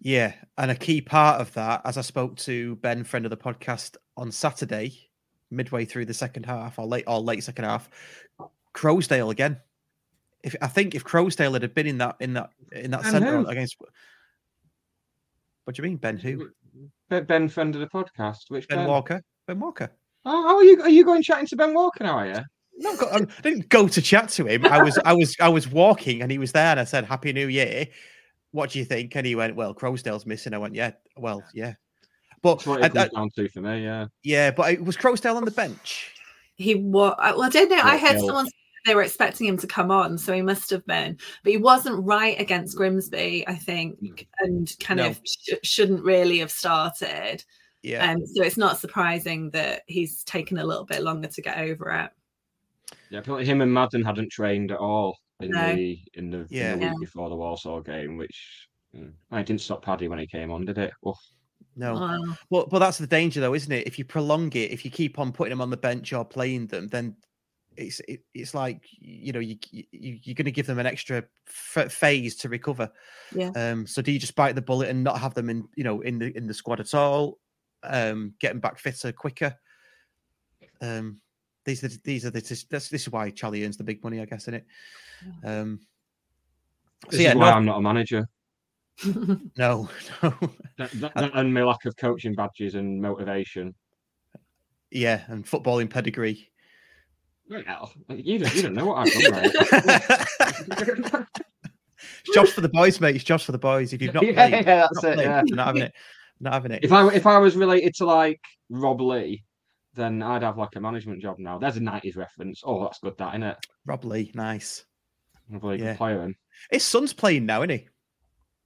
Yeah, 0.05 0.35
and 0.59 0.69
a 0.69 0.75
key 0.75 1.01
part 1.01 1.41
of 1.41 1.53
that, 1.55 1.83
as 1.85 1.97
I 1.97 2.01
spoke 2.01 2.37
to 2.39 2.75
Ben, 2.77 3.05
friend 3.05 3.25
of 3.25 3.31
the 3.31 3.37
podcast, 3.37 3.97
on 4.17 4.33
Saturday, 4.33 5.09
midway 5.49 5.85
through 5.85 6.07
the 6.07 6.15
second 6.15 6.45
half 6.45 6.81
or 6.81 6.87
late 6.87 7.05
or 7.07 7.21
late 7.21 7.45
second 7.45 7.67
half, 7.67 7.89
Croasdale 8.75 9.31
again. 9.31 9.59
If 10.43 10.57
I 10.61 10.67
think 10.67 10.97
if 10.97 11.05
Croasdale 11.05 11.61
had 11.61 11.73
been 11.73 11.87
in 11.87 11.99
that 11.99 12.17
in 12.19 12.33
that 12.33 12.51
in 12.73 12.91
that 12.91 13.03
Ben 13.03 13.13
centre 13.13 13.39
who? 13.39 13.47
against, 13.47 13.77
what 15.65 15.77
do 15.77 15.83
you 15.83 15.89
mean, 15.89 15.99
Ben? 15.99 16.17
Who? 16.17 16.49
Ben, 17.09 17.25
ben 17.25 17.49
friend 17.49 17.73
of 17.77 17.81
the 17.81 17.87
podcast. 17.87 18.49
Which 18.49 18.67
Ben 18.67 18.89
Walker. 18.89 19.23
Ben 19.47 19.61
Walker. 19.61 19.89
Oh, 20.25 20.43
how 20.43 20.57
are 20.57 20.65
you? 20.65 20.83
Are 20.83 20.89
you 20.89 21.05
going 21.05 21.23
chatting 21.23 21.47
to 21.47 21.57
Ben 21.57 21.75
Walker 21.75 22.03
now? 22.03 22.19
Are 22.19 22.27
you? 22.27 22.41
No, 22.77 22.91
um, 23.13 23.29
I 23.39 23.41
didn't 23.43 23.69
go 23.69 23.87
to 23.87 24.03
chat 24.03 24.31
to 24.31 24.47
him. 24.47 24.67
I 24.67 24.83
was, 24.83 24.99
I 25.05 25.13
was, 25.13 25.37
I 25.41 25.49
was 25.49 25.69
walking, 25.69 26.23
and 26.23 26.33
he 26.33 26.39
was 26.39 26.51
there, 26.51 26.73
and 26.73 26.81
I 26.81 26.85
said, 26.85 27.05
"Happy 27.05 27.33
New 27.33 27.47
Year." 27.47 27.87
What 28.53 28.71
do 28.71 28.79
you 28.79 28.85
think? 28.85 29.15
And 29.17 29.27
he 29.27 29.35
went, 29.35 29.57
"Well, 29.57 29.75
Croasdale's 29.75 30.27
missing." 30.27 30.55
I 30.55 30.59
went, 30.59 30.75
"Yeah, 30.75 30.93
well, 31.17 31.43
yeah." 31.55 31.75
But 32.43 32.57
That's 32.57 32.67
what 32.67 32.81
it 32.81 32.85
I- 32.85 32.89
comes 32.89 33.11
I- 33.15 33.17
down 33.19 33.31
to 33.37 33.49
for 33.49 33.61
me. 33.61 33.85
Yeah. 33.85 34.07
yeah, 34.25 34.51
but 34.51 34.73
it 34.73 34.85
was 34.85 34.97
Croasdale 34.97 35.37
on 35.37 35.45
the 35.45 35.51
bench. 35.51 36.11
He 36.57 36.75
was 36.75 37.15
well, 37.19 37.37
I 37.43 37.49
don't 37.49 37.71
know. 37.71 37.81
I 37.83 37.97
heard 37.97 38.15
yeah. 38.21 38.27
someone 38.27 38.47
say 38.47 38.53
they 38.87 38.95
were 38.97 39.03
expecting 39.05 39.47
him 39.47 39.57
to 39.59 39.67
come 39.67 39.91
on, 39.93 40.19
so 40.19 40.33
he 40.33 40.43
must 40.43 40.69
have 40.71 40.85
been, 40.87 41.17
but 41.45 41.53
he 41.53 41.57
wasn't 41.57 42.05
right 42.05 42.39
against 42.41 42.77
Grimsby, 42.77 43.45
I 43.47 43.55
think, 43.55 44.27
and 44.41 44.75
kind 44.81 44.99
No. 44.99 45.07
of 45.09 45.21
sh- 45.25 45.55
shouldn't 45.63 46.05
really 46.05 46.39
have 46.41 46.51
started. 46.51 47.45
Yeah, 47.83 48.11
Um, 48.13 48.27
so 48.27 48.43
it's 48.43 48.57
not 48.57 48.79
surprising 48.79 49.51
that 49.51 49.83
he's 49.87 50.23
taken 50.25 50.59
a 50.59 50.65
little 50.65 50.85
bit 50.85 51.03
longer 51.03 51.29
to 51.29 51.43
get 51.43 51.59
over 51.59 51.91
it. 51.91 52.11
Yeah, 53.11 53.21
I 53.21 53.23
feel 53.23 53.35
like 53.37 53.47
him 53.47 53.61
and 53.61 53.73
Madden 53.73 54.05
hadn't 54.05 54.31
trained 54.33 54.73
at 54.73 54.79
all 54.79 55.19
in 55.43 55.51
No. 55.51 55.75
the 55.75 55.99
in 56.15 56.31
the, 56.31 56.47
Yeah. 56.51 56.73
in 56.75 56.81
the 56.81 56.87
week 56.87 56.95
Yeah. 56.95 56.99
before 57.01 57.29
the 57.29 57.37
Walsall 57.37 57.81
game, 57.81 58.17
which 58.17 58.69
mm, 58.95 59.13
I 59.31 59.43
didn't 59.43 59.61
stop 59.63 59.85
Paddy 59.85 60.09
when 60.09 60.19
he 60.19 60.27
came 60.27 60.51
on, 60.51 60.65
did 60.65 60.79
it? 60.79 60.93
Oof. 61.07 61.17
no. 61.77 61.95
Wow. 61.95 62.37
Well, 62.51 62.67
but 62.67 62.79
that's 62.81 62.99
the 62.99 63.07
danger, 63.07 63.41
though, 63.41 63.55
isn't 63.55 63.73
it? 63.73 63.87
If 63.87 63.99
you 63.99 64.05
prolong 64.05 64.49
it, 64.53 64.71
if 64.71 64.85
you 64.85 64.91
keep 64.91 65.19
on 65.19 65.33
putting 65.33 65.51
them 65.51 65.61
on 65.63 65.71
the 65.71 65.77
bench 65.77 66.13
or 66.13 66.25
playing 66.25 66.67
them, 66.67 66.89
then 66.89 67.17
it's 67.75 68.01
it, 68.07 68.21
it's 68.35 68.53
like 68.53 68.83
you 68.99 69.33
know 69.33 69.41
you, 69.41 69.57
you 69.71 69.85
you're 70.23 70.35
going 70.35 70.45
to 70.45 70.51
give 70.53 70.67
them 70.67 70.79
an 70.79 70.85
extra 70.85 71.25
f- 71.49 71.91
phase 71.91 72.37
to 72.37 72.51
recover. 72.51 72.91
Yeah. 73.35 73.51
Um. 73.55 73.87
So 73.87 74.03
do 74.03 74.13
you 74.13 74.19
just 74.19 74.35
bite 74.35 74.55
the 74.55 74.61
bullet 74.61 74.91
and 74.91 75.03
not 75.03 75.19
have 75.19 75.33
them 75.33 75.49
in 75.49 75.67
you 75.75 75.85
know 75.85 76.03
in 76.03 76.19
the 76.19 76.37
in 76.37 76.47
the 76.47 76.53
squad 76.53 76.81
at 76.81 76.93
all? 76.93 77.39
Um. 77.83 78.35
Getting 78.41 78.61
back 78.61 78.79
fitter 78.79 79.11
quicker. 79.13 79.57
Um. 80.83 81.21
These 81.65 81.85
are 81.85 81.89
the, 81.89 82.01
these 82.05 82.25
are 82.27 82.31
the 82.31 82.41
this, 82.41 82.65
this 82.65 82.93
is 82.93 83.11
why 83.11 83.31
Charlie 83.31 83.65
earns 83.65 83.77
the 83.77 83.85
big 83.85 84.03
money, 84.03 84.21
I 84.21 84.25
guess, 84.25 84.49
in 84.49 84.55
it. 84.55 84.67
Um. 85.45 85.81
This 87.09 87.19
So 87.19 87.23
yeah, 87.23 87.31
is 87.31 87.35
why 87.37 87.41
North- 87.47 87.55
I'm 87.57 87.65
not 87.65 87.79
a 87.79 87.83
manager. 87.83 88.29
no, 89.05 89.45
no. 90.23 90.35
That, 90.79 90.91
that, 90.93 91.15
that 91.15 91.31
and 91.35 91.53
my 91.53 91.63
lack 91.63 91.85
of 91.85 91.97
coaching 91.97 92.35
badges 92.35 92.75
and 92.75 93.01
motivation. 93.01 93.75
yeah, 94.91 95.23
and 95.29 95.45
footballing 95.45 95.89
pedigree. 95.91 96.49
Well, 97.49 97.91
you 98.09 98.39
don't, 98.39 98.55
you 98.55 98.63
don't 98.63 98.75
know 98.75 98.87
what 98.87 98.99
I've 99.09 99.13
done, 99.13 99.33
right? 99.33 101.27
It's 102.25 102.35
jobs 102.35 102.53
for 102.53 102.61
the 102.61 102.69
boys, 102.69 103.01
mate. 103.01 103.17
It's 103.17 103.25
jobs 103.25 103.43
for 103.43 103.53
the 103.53 103.59
boys. 103.59 103.93
If 103.93 104.01
you've 104.01 104.15
not 104.15 104.25
Yeah, 104.25 104.33
played, 104.33 104.53
yeah, 104.53 104.87
that's 104.93 105.03
not 105.03 105.05
it, 105.05 105.15
played, 105.15 105.25
yeah. 105.27 105.43
not 105.49 105.67
having 105.67 105.83
it. 105.83 105.93
Not 106.41 106.53
having 106.55 106.71
it. 106.73 106.85
if 106.85 106.93
I 106.93 107.09
if 107.13 107.27
I 107.27 107.39
was 107.39 107.57
related 107.57 107.95
to 107.97 108.05
like 108.07 108.41
Rob 108.71 109.01
Lee, 109.01 109.45
then 109.95 110.23
I'd 110.23 110.43
have 110.43 110.59
like 110.59 110.75
a 110.77 110.81
management 110.81 111.21
job 111.23 111.39
now. 111.39 111.59
There's 111.59 111.77
a 111.77 111.81
'90s 111.81 112.17
reference. 112.17 112.63
Oh, 112.65 112.83
that's 112.83 112.99
good, 113.01 113.17
that 113.19 113.31
isn't 113.35 113.43
it? 113.43 113.57
Rob 113.87 114.05
Lee, 114.05 114.31
nice. 114.35 114.85
Probably 115.51 115.81
a 115.81 115.85
Yeah. 115.85 115.97
player. 115.97 116.23
And 116.23 116.35
His 116.71 116.85
son's 116.85 117.13
playing 117.13 117.47
now, 117.47 117.61
isn't 117.63 117.71
he? 117.79 117.89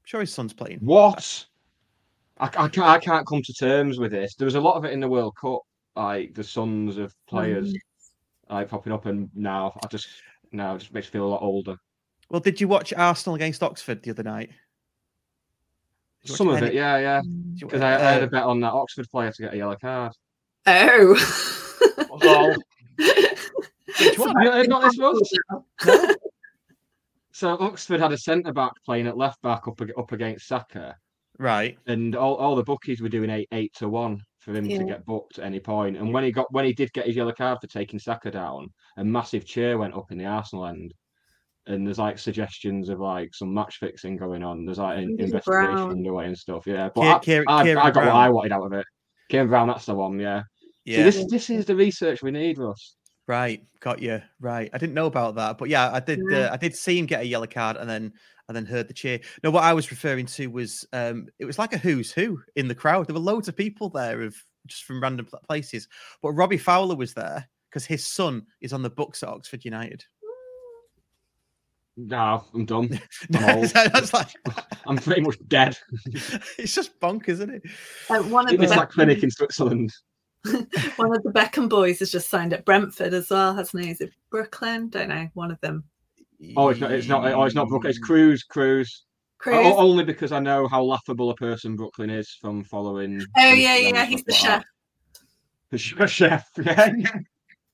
sure 0.05 0.21
his 0.21 0.33
son's 0.33 0.53
playing. 0.53 0.79
what? 0.83 1.47
I, 2.39 2.45
I 2.47 2.69
can't. 2.69 2.79
I 2.79 2.99
can't 2.99 3.27
come 3.27 3.43
to 3.43 3.53
terms 3.55 3.99
with 3.99 4.13
this. 4.13 4.35
There 4.37 4.45
was 4.45 4.55
a 4.55 4.61
lot 4.61 4.77
of 4.77 4.85
it 4.85 4.93
in 4.93 5.01
the 5.01 5.09
World 5.09 5.35
Cup, 5.41 5.63
like 5.97 6.35
the 6.35 6.45
sons 6.45 6.97
of 6.99 7.13
players, 7.27 7.75
like 8.51 8.69
popping 8.69 8.93
up, 8.93 9.07
and 9.07 9.29
now 9.35 9.77
I 9.83 9.87
just 9.89 10.07
now 10.53 10.75
it 10.77 10.81
just 10.81 10.93
makes 10.93 11.09
me 11.09 11.13
feel 11.13 11.27
a 11.27 11.29
lot 11.31 11.43
older. 11.43 11.77
Well, 12.31 12.41
did 12.41 12.61
you 12.61 12.69
watch 12.69 12.93
Arsenal 12.93 13.35
against 13.37 13.63
Oxford 13.63 14.03
the 14.03 14.11
other 14.11 14.23
night? 14.23 14.51
Did 16.23 16.29
you 16.29 16.33
watch 16.33 16.39
Some 16.39 16.49
of 16.51 16.57
any- 16.59 16.67
it, 16.69 16.75
yeah, 16.75 16.99
yeah. 16.99 17.23
Because 17.59 17.81
I, 17.81 17.95
I 17.95 18.13
had 18.13 18.23
uh, 18.23 18.27
a 18.27 18.29
bet 18.29 18.43
on 18.45 18.61
that 18.61 18.73
Oxford 18.73 19.09
player 19.11 19.33
to 19.33 19.43
get 19.43 19.55
a 19.55 19.57
yellow 19.57 19.77
card. 19.81 20.13
Oh. 20.67 22.09
Well, 22.23 22.55
Which 22.99 24.19
one? 24.19 24.43
You 24.43 24.51
heard 24.51 24.69
not 24.69 24.83
this 24.83 24.97
one? 24.99 26.15
So 27.33 27.57
Oxford 27.61 28.01
had 28.01 28.13
a 28.13 28.19
centre 28.19 28.53
back 28.53 28.73
playing 28.85 29.07
at 29.07 29.17
left 29.19 29.43
back 29.43 29.69
up 29.69 29.79
up 29.99 30.13
against 30.13 30.47
Saka, 30.49 30.97
Right. 31.39 31.77
and 31.87 32.17
all, 32.17 32.37
all 32.37 32.57
the 32.57 32.65
bookies 32.65 33.03
were 33.03 33.11
doing 33.11 33.29
eight 33.29 33.49
eight 33.53 33.75
to 33.75 33.89
one 33.91 34.23
for 34.39 34.55
him 34.55 34.65
Yeah. 34.65 34.79
to 34.79 34.85
get 34.85 35.05
booked 35.05 35.39
at 35.39 35.45
any 35.45 35.61
point. 35.61 35.99
And 35.99 36.15
when 36.15 36.25
he 36.25 36.33
got 36.33 36.51
when 36.51 36.65
he 36.65 36.73
did 36.73 36.93
get 36.95 37.07
his 37.07 37.15
yellow 37.17 37.33
card 37.33 37.59
for 37.61 37.67
taking 37.67 37.99
Saka 37.99 38.31
down, 38.31 38.69
a 38.97 39.05
massive 39.05 39.45
cheer 39.45 39.77
went 39.77 39.95
up 39.95 40.11
in 40.11 40.19
the 40.19 40.25
Arsenal 40.25 40.67
end. 40.67 40.95
And 41.67 41.85
there's 41.87 41.99
like 41.99 42.19
suggestions 42.19 42.89
of 42.89 43.01
like 43.01 43.35
some 43.35 43.53
match 43.53 43.77
fixing 43.79 44.17
going 44.17 44.43
on. 44.45 44.65
There's 44.65 44.79
like 44.79 44.99
an 44.99 45.17
investigation 45.19 45.43
Brown. 45.75 45.91
underway 45.91 46.27
and 46.27 46.39
stuff. 46.39 46.65
Yeah, 46.67 46.89
but 46.95 47.23
Kier- 47.23 47.45
I, 47.49 47.53
Kier- 47.53 47.59
I, 47.61 47.63
Kieran 47.65 47.79
I 47.83 47.91
got 47.91 48.05
what 48.07 48.15
I 48.15 48.29
wanted 48.31 48.53
out 48.53 48.65
of 48.67 48.73
it. 48.73 48.87
Ciaron 49.31 49.49
Brown, 49.49 49.67
that's 49.69 49.85
the 49.87 49.95
one. 49.95 50.19
Yeah. 50.21 50.45
See, 50.87 50.93
Yeah. 50.93 51.05
this 51.05 51.25
this 51.29 51.51
is 51.51 51.65
the 51.67 51.75
research 51.77 52.23
we 52.23 52.31
need, 52.31 52.59
Ross. 52.59 52.95
Right, 53.29 53.65
got 53.81 54.01
you. 54.01 54.23
Right, 54.41 54.71
I 54.73 54.79
didn't 54.79 54.95
know 54.95 55.07
about 55.07 55.35
that, 55.35 55.59
but 55.59 55.69
yeah, 55.69 55.91
I 55.93 55.99
did. 56.01 56.21
Yeah. 56.31 56.39
Uh, 56.39 56.53
I 56.53 56.57
did 56.57 56.77
see 56.77 56.99
him 56.99 57.07
get 57.07 57.23
a 57.23 57.27
yellow 57.27 57.47
card, 57.47 57.77
and 57.77 57.89
then 57.91 58.13
and 58.49 58.57
then 58.57 58.65
heard 58.67 58.87
the 58.87 58.95
cheer. 58.95 59.19
No, 59.43 59.51
what 59.51 59.65
I 59.65 59.73
was 59.75 59.91
referring 59.91 60.27
to 60.27 60.47
was 60.47 60.87
um, 60.93 61.27
it 61.41 61.45
was 61.45 61.59
like 61.59 61.73
a 61.73 61.79
who's 61.79 62.13
who 62.13 62.41
in 62.55 62.69
the 62.69 62.75
crowd. 62.75 63.07
There 63.09 63.15
were 63.15 63.21
loads 63.21 63.49
of 63.49 63.57
people 63.57 63.89
there 63.91 64.23
of 64.23 64.37
just 64.67 64.85
from 64.85 65.03
random 65.03 65.27
places, 65.49 65.89
but 66.23 66.33
Robbie 66.33 66.57
Fowler 66.59 66.95
was 66.95 67.15
there 67.15 67.49
because 67.69 67.85
his 67.85 68.07
son 68.07 68.47
is 68.61 68.73
on 68.73 68.83
the 68.83 68.91
books 68.91 69.25
at 69.25 69.29
Oxford 69.29 69.65
United. 69.65 70.05
No, 71.97 72.45
I'm 72.55 72.65
done. 72.67 73.01
I'm 73.35 73.59
old. 73.59 73.69
That's 73.75 74.13
like 74.13 74.29
I'm 74.87 74.99
pretty 74.99 75.23
much 75.23 75.39
dead. 75.49 75.77
it's 76.59 76.75
just 76.75 76.99
bonkers, 77.01 77.29
isn't 77.31 77.51
it? 77.51 77.63
Uh, 78.11 78.23
one, 78.25 78.47
of 78.47 78.61
It's 78.61 78.71
the 78.71 78.77
that 78.79 78.91
clinic 78.91 79.23
in 79.23 79.31
Switzerland. 79.31 79.93
one 80.97 81.15
of 81.15 81.23
the 81.23 81.33
Beckham 81.33 81.69
boys 81.69 81.99
has 82.01 82.11
just 82.11 82.29
signed 82.31 82.53
at 82.53 82.65
Brentford 82.65 83.15
as 83.15 83.31
well, 83.31 83.55
hasn't 83.55 83.85
he? 83.85 83.91
Is 83.91 84.01
it 84.01 84.11
Brooklyn? 84.31 84.89
Don't 84.89 85.09
know. 85.09 85.29
One 85.35 85.51
of 85.51 85.61
them. 85.61 85.85
Oh, 86.57 86.69
it's 86.69 86.81
not. 86.81 86.93
It's 86.93 87.09
not. 87.09 87.25
Oh, 87.33 87.45
it's 87.45 87.55
not 87.55 87.69
Brooklyn. 87.69 87.91
It's 87.91 87.99
Cruz. 87.99 88.43
Cruz. 88.43 89.05
Cruz. 89.39 89.57
O- 89.59 89.77
only 89.77 90.05
because 90.05 90.33
I 90.33 90.39
know 90.39 90.67
how 90.67 90.83
laughable 90.83 91.31
a 91.31 91.37
person 91.37 91.77
Brooklyn 91.77 92.11
is 92.11 92.31
from 92.41 92.65
following. 92.65 93.23
Oh 93.39 93.53
yeah, 93.53 93.77
Instagram 93.77 93.93
yeah. 93.93 94.05
He's 94.07 94.25
the 94.25 94.33
like 94.33 94.41
chef. 94.41 94.65
that. 95.71 95.97
The 95.99 96.07
chef. 96.07 96.51
Yeah. 96.63 96.93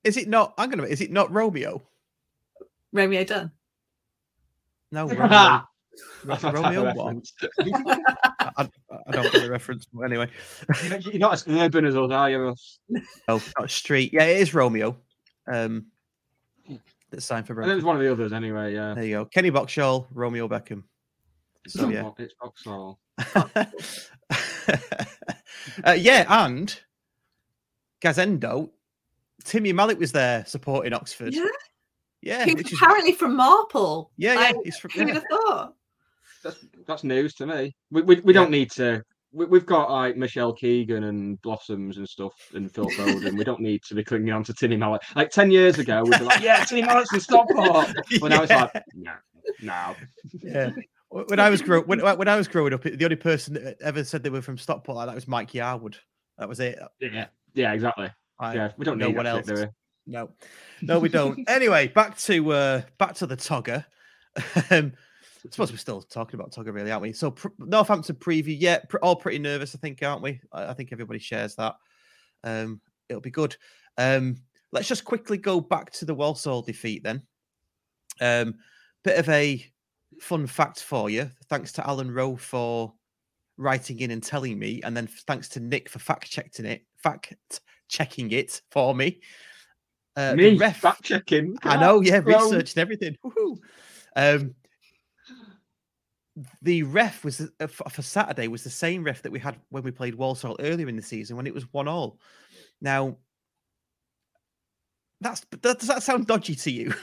Is 0.05 0.17
it 0.17 0.29
not? 0.29 0.55
I'm 0.59 0.71
gonna. 0.71 0.85
Is 0.85 1.01
it 1.01 1.11
not 1.11 1.33
Romeo? 1.33 1.83
Romeo 2.93 3.25
Dunn. 3.25 3.51
No, 4.91 5.07
Romeo. 5.09 5.63
That's 6.25 6.43
Romeo 6.45 6.93
what? 6.95 7.25
Reference. 8.59 8.73
I, 8.91 8.97
I 9.07 9.11
don't 9.12 9.33
get 9.33 9.43
the 9.43 9.51
reference. 9.51 9.87
But 9.93 10.03
anyway, 10.03 10.29
You're 11.01 11.19
not 11.19 11.35
as 11.35 11.45
urban 11.49 11.85
as 11.85 11.97
us, 11.97 12.11
are 12.11 12.31
you? 12.31 12.38
Russ? 12.38 12.79
no, 13.29 13.41
not 13.59 13.71
street. 13.71 14.12
Yeah, 14.12 14.25
it 14.25 14.38
is 14.41 14.55
Romeo. 14.55 14.97
Um, 15.51 15.87
that's 17.11 17.27
signed 17.27 17.47
for 17.47 17.61
I 17.61 17.65
think 17.67 17.73
it 17.73 17.77
was 17.77 17.85
one 17.85 17.97
of 17.97 18.03
the 18.03 18.11
others 18.11 18.33
anyway. 18.33 18.75
Yeah. 18.75 18.95
There 18.95 19.05
you 19.05 19.17
go. 19.19 19.25
Kenny 19.27 19.51
Boxshall, 19.51 20.07
Romeo 20.12 20.49
Beckham. 20.49 20.85
So, 21.67 21.88
yeah. 21.88 22.11
It's 22.19 22.35
Boxshall. 22.41 22.97
uh, 25.85 25.93
yeah, 25.93 26.25
and 26.45 26.79
Gazendo, 28.01 28.71
Timmy 29.45 29.73
Mallett 29.73 29.99
was 29.99 30.12
there 30.12 30.45
supporting 30.47 30.93
Oxford. 30.93 31.35
Yeah. 31.35 31.45
yeah, 32.23 32.45
He's 32.45 32.55
which 32.55 32.73
is- 32.73 32.79
apparently 32.81 33.12
from 33.12 33.37
Marple. 33.37 34.11
yeah, 34.17 34.35
yeah. 34.35 34.53
He's 34.65 34.79
from, 34.79 34.91
Who 34.93 35.05
would 35.05 35.15
have 35.15 35.25
thought? 35.31 35.75
That's 36.42 36.64
that's 36.87 37.05
news 37.05 37.35
to 37.35 37.46
me. 37.46 37.74
We 37.90 38.02
we, 38.02 38.20
we 38.20 38.33
don't 38.33 38.50
need 38.50 38.70
to. 38.72 39.02
We, 39.35 39.46
we've 39.46 39.64
got 39.66 39.90
like 39.90 40.16
Michelle 40.16 40.52
Keegan 40.52 41.05
and 41.05 41.40
Blossoms 41.42 41.96
and 41.96 42.09
stuff 42.09 42.35
and 42.55 42.70
Phil 42.70 42.85
Foden. 42.96 43.38
we 43.38 43.44
don't 43.44 43.61
need 43.61 43.83
to 43.85 43.94
be 43.94 44.05
clinging 44.05 44.33
on 44.33 44.44
to 44.44 44.52
Timmy 44.55 44.76
Mallett. 44.76 45.02
Like 45.16 45.31
ten 45.31 45.50
years 45.50 45.78
ago, 45.78 46.02
we'd 46.05 46.18
be 46.18 46.24
like, 46.24 46.40
"Yeah, 46.42 46.64
Timmy 46.64 46.83
Mallett's 46.83 47.11
from 47.11 47.20
Stockport." 47.20 47.94
But 48.20 48.28
now 48.28 48.42
it's 48.42 48.52
like, 48.52 48.72
"No, 48.94 49.12
no." 49.62 49.94
yeah. 50.42 50.70
When 51.09 51.38
I 51.40 51.50
was 51.50 51.61
grow 51.61 51.83
when, 51.83 52.00
when 52.00 52.28
I 52.28 52.37
was 52.37 52.48
growing 52.48 52.72
up, 52.72 52.83
the 52.83 53.05
only 53.05 53.16
person 53.16 53.55
that 53.55 53.76
ever 53.83 54.02
said 54.02 54.22
they 54.22 54.31
were 54.31 54.40
from 54.42 54.57
Stockport 54.57 54.96
like 54.96 55.07
that 55.09 55.14
was 55.14 55.28
Mike 55.28 55.52
Yarwood. 55.52 55.96
That 56.38 56.48
was 56.48 56.59
it. 56.61 56.78
Yeah, 57.00 57.26
yeah, 57.55 57.72
exactly. 57.74 58.11
I, 58.38 58.55
Yeah, 58.55 58.72
we 58.78 58.85
don't 58.87 58.96
know 58.98 59.11
what 59.11 59.26
else. 59.26 59.46
do? 59.46 59.66
No, 60.07 60.31
no, 60.81 60.98
we 60.98 61.09
don't. 61.11 61.38
anyway, 61.48 61.88
back 61.88 62.16
to 62.18 62.52
uh 62.52 62.83
back 62.98 63.14
to 63.16 63.26
the 63.26 63.37
Togger. 63.37 63.85
um, 64.70 64.92
I 65.44 65.48
suppose 65.50 65.72
we're 65.72 65.78
still 65.78 66.02
talking 66.02 66.38
about 66.38 66.52
Togger, 66.52 66.72
really, 66.72 66.92
aren't 66.92 67.02
we? 67.02 67.12
So 67.12 67.33
pr- 67.33 67.48
Northampton 67.59 68.16
preview, 68.16 68.57
yeah, 68.59 68.78
pr- 68.88 68.98
all 68.98 69.16
pretty 69.16 69.38
nervous, 69.38 69.74
I 69.74 69.78
think, 69.78 70.02
aren't 70.02 70.22
we? 70.22 70.40
I, 70.52 70.68
I 70.68 70.74
think 70.74 70.90
everybody 70.92 71.18
shares 71.18 71.57
that. 71.57 71.74
Um, 72.44 72.81
it'll 73.09 73.20
be 73.20 73.31
good. 73.31 73.57
Um, 73.98 74.37
let's 74.70 74.88
just 74.88 75.05
quickly 75.05 75.38
go 75.38 75.61
back 75.61 75.90
to 75.92 76.05
the 76.05 76.14
Walsall 76.14 76.62
defeat 76.62 77.02
then. 77.02 77.22
Um, 78.20 78.55
bit 79.02 79.18
of 79.18 79.28
a 79.28 79.64
fun 80.20 80.46
fact 80.46 80.83
for 80.83 81.11
you. 81.11 81.28
Thanks 81.48 81.72
to 81.72 81.87
Alan 81.87 82.11
Rowe 82.11 82.37
for 82.37 82.94
writing 83.57 84.00
in 84.00 84.12
and 84.12 84.22
telling 84.22 84.59
me, 84.59 84.81
and 84.85 84.96
then 84.96 85.09
thanks 85.26 85.48
to 85.50 85.61
Nick 85.61 85.88
for 85.88 85.98
fact 85.98 86.31
checking 86.31 86.66
it, 86.66 86.85
fact 86.96 87.35
checking 87.88 88.31
it 88.31 88.62
for 88.70 88.94
me. 88.94 89.20
Uh, 90.14 90.35
Me, 90.37 90.57
ref- 90.57 90.76
fact 90.78 91.02
checking. 91.02 91.57
I 91.62 91.78
know, 91.81 92.00
yeah, 92.00 92.20
researching 92.24 92.81
everything. 92.81 93.16
Woohoo. 93.24 93.57
Um, 94.14 94.55
the 96.62 96.83
ref 96.85 97.25
was 97.25 97.51
uh, 97.61 97.66
for, 97.66 98.03
Saturday 98.03 98.49
was 98.49 98.64
the 98.64 98.71
same 98.71 99.05
ref 99.05 99.23
that 99.23 99.33
we 99.33 99.38
had 99.38 99.57
when 99.68 99.83
we 99.83 99.90
played 99.90 100.14
Walsall 100.14 100.57
earlier 100.61 100.88
in 100.88 100.97
the 100.97 101.03
season 101.03 101.37
when 101.37 101.47
it 101.47 101.55
was 101.55 101.71
one 101.73 101.88
all. 101.88 102.18
Now, 102.81 103.18
that's 105.21 105.45
that, 105.51 105.79
does 105.79 105.88
that 105.88 106.03
sound 106.03 106.27
dodgy 106.27 106.55
to 106.55 106.71
you? 106.71 106.95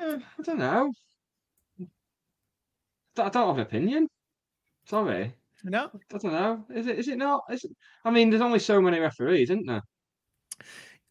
Uh, 0.00 0.18
I 0.38 0.42
don't 0.42 0.58
know. 0.58 0.92
I 1.80 3.28
don't 3.28 3.34
have 3.34 3.56
an 3.56 3.60
opinion. 3.60 4.08
Sorry. 4.86 5.34
no. 5.64 5.90
I 6.14 6.18
don't 6.18 6.32
know. 6.32 6.64
Is 6.74 6.86
it? 6.86 6.98
Is 6.98 7.08
it 7.08 7.18
not? 7.18 7.42
Is 7.50 7.64
it... 7.64 7.72
I 8.04 8.10
mean, 8.10 8.30
there's 8.30 8.42
only 8.42 8.58
so 8.58 8.80
many 8.80 8.98
referees, 9.00 9.50
isn't 9.50 9.66
there? 9.66 9.82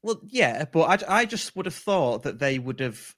Well, 0.04 0.22
yeah, 0.26 0.66
but 0.72 1.04
I, 1.10 1.22
I 1.22 1.26
just 1.26 1.56
would 1.56 1.66
have 1.66 1.76
thought 1.76 2.24
that 2.24 2.40
they 2.40 2.60
would 2.60 2.80
have 2.80 3.14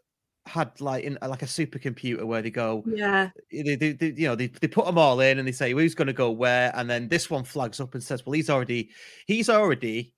had 0.46 0.80
like 0.82 1.04
in 1.04 1.18
like 1.22 1.42
a 1.44 1.46
supercomputer 1.46 2.24
where 2.24 2.42
they 2.42 2.50
go, 2.50 2.84
Yeah. 2.88 3.30
Eh, 3.54 3.64
they, 3.64 3.76
they, 3.76 3.92
they 3.92 4.14
you 4.16 4.28
know 4.28 4.36
they, 4.36 4.48
they 4.48 4.68
put 4.68 4.86
them 4.86 4.98
all 4.98 5.20
in 5.20 5.38
and 5.38 5.48
they 5.48 5.52
say 5.52 5.72
who's 5.74 5.96
going 5.96 6.08
to 6.08 6.14
go 6.14 6.32
where 6.32 6.72
and 6.76 6.90
then 6.90 7.08
this 7.08 7.30
one 7.30 7.44
flags 7.44 7.80
up 7.80 7.94
and 7.94 8.04
says 8.04 8.26
well 8.26 8.34
he's 8.34 8.50
already 8.50 8.90
he's 9.28 9.50
already 9.50 10.14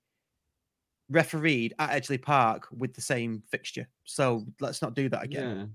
refereed 1.10 1.74
at 1.78 1.90
Edgeley 1.90 2.20
Park 2.22 2.68
with 2.70 2.94
the 2.94 3.02
same 3.02 3.42
fixture 3.50 3.86
so 4.04 4.46
let's 4.60 4.80
not 4.80 4.94
do 4.94 5.08
that 5.10 5.24
again 5.24 5.56
Yeah. 5.56 5.66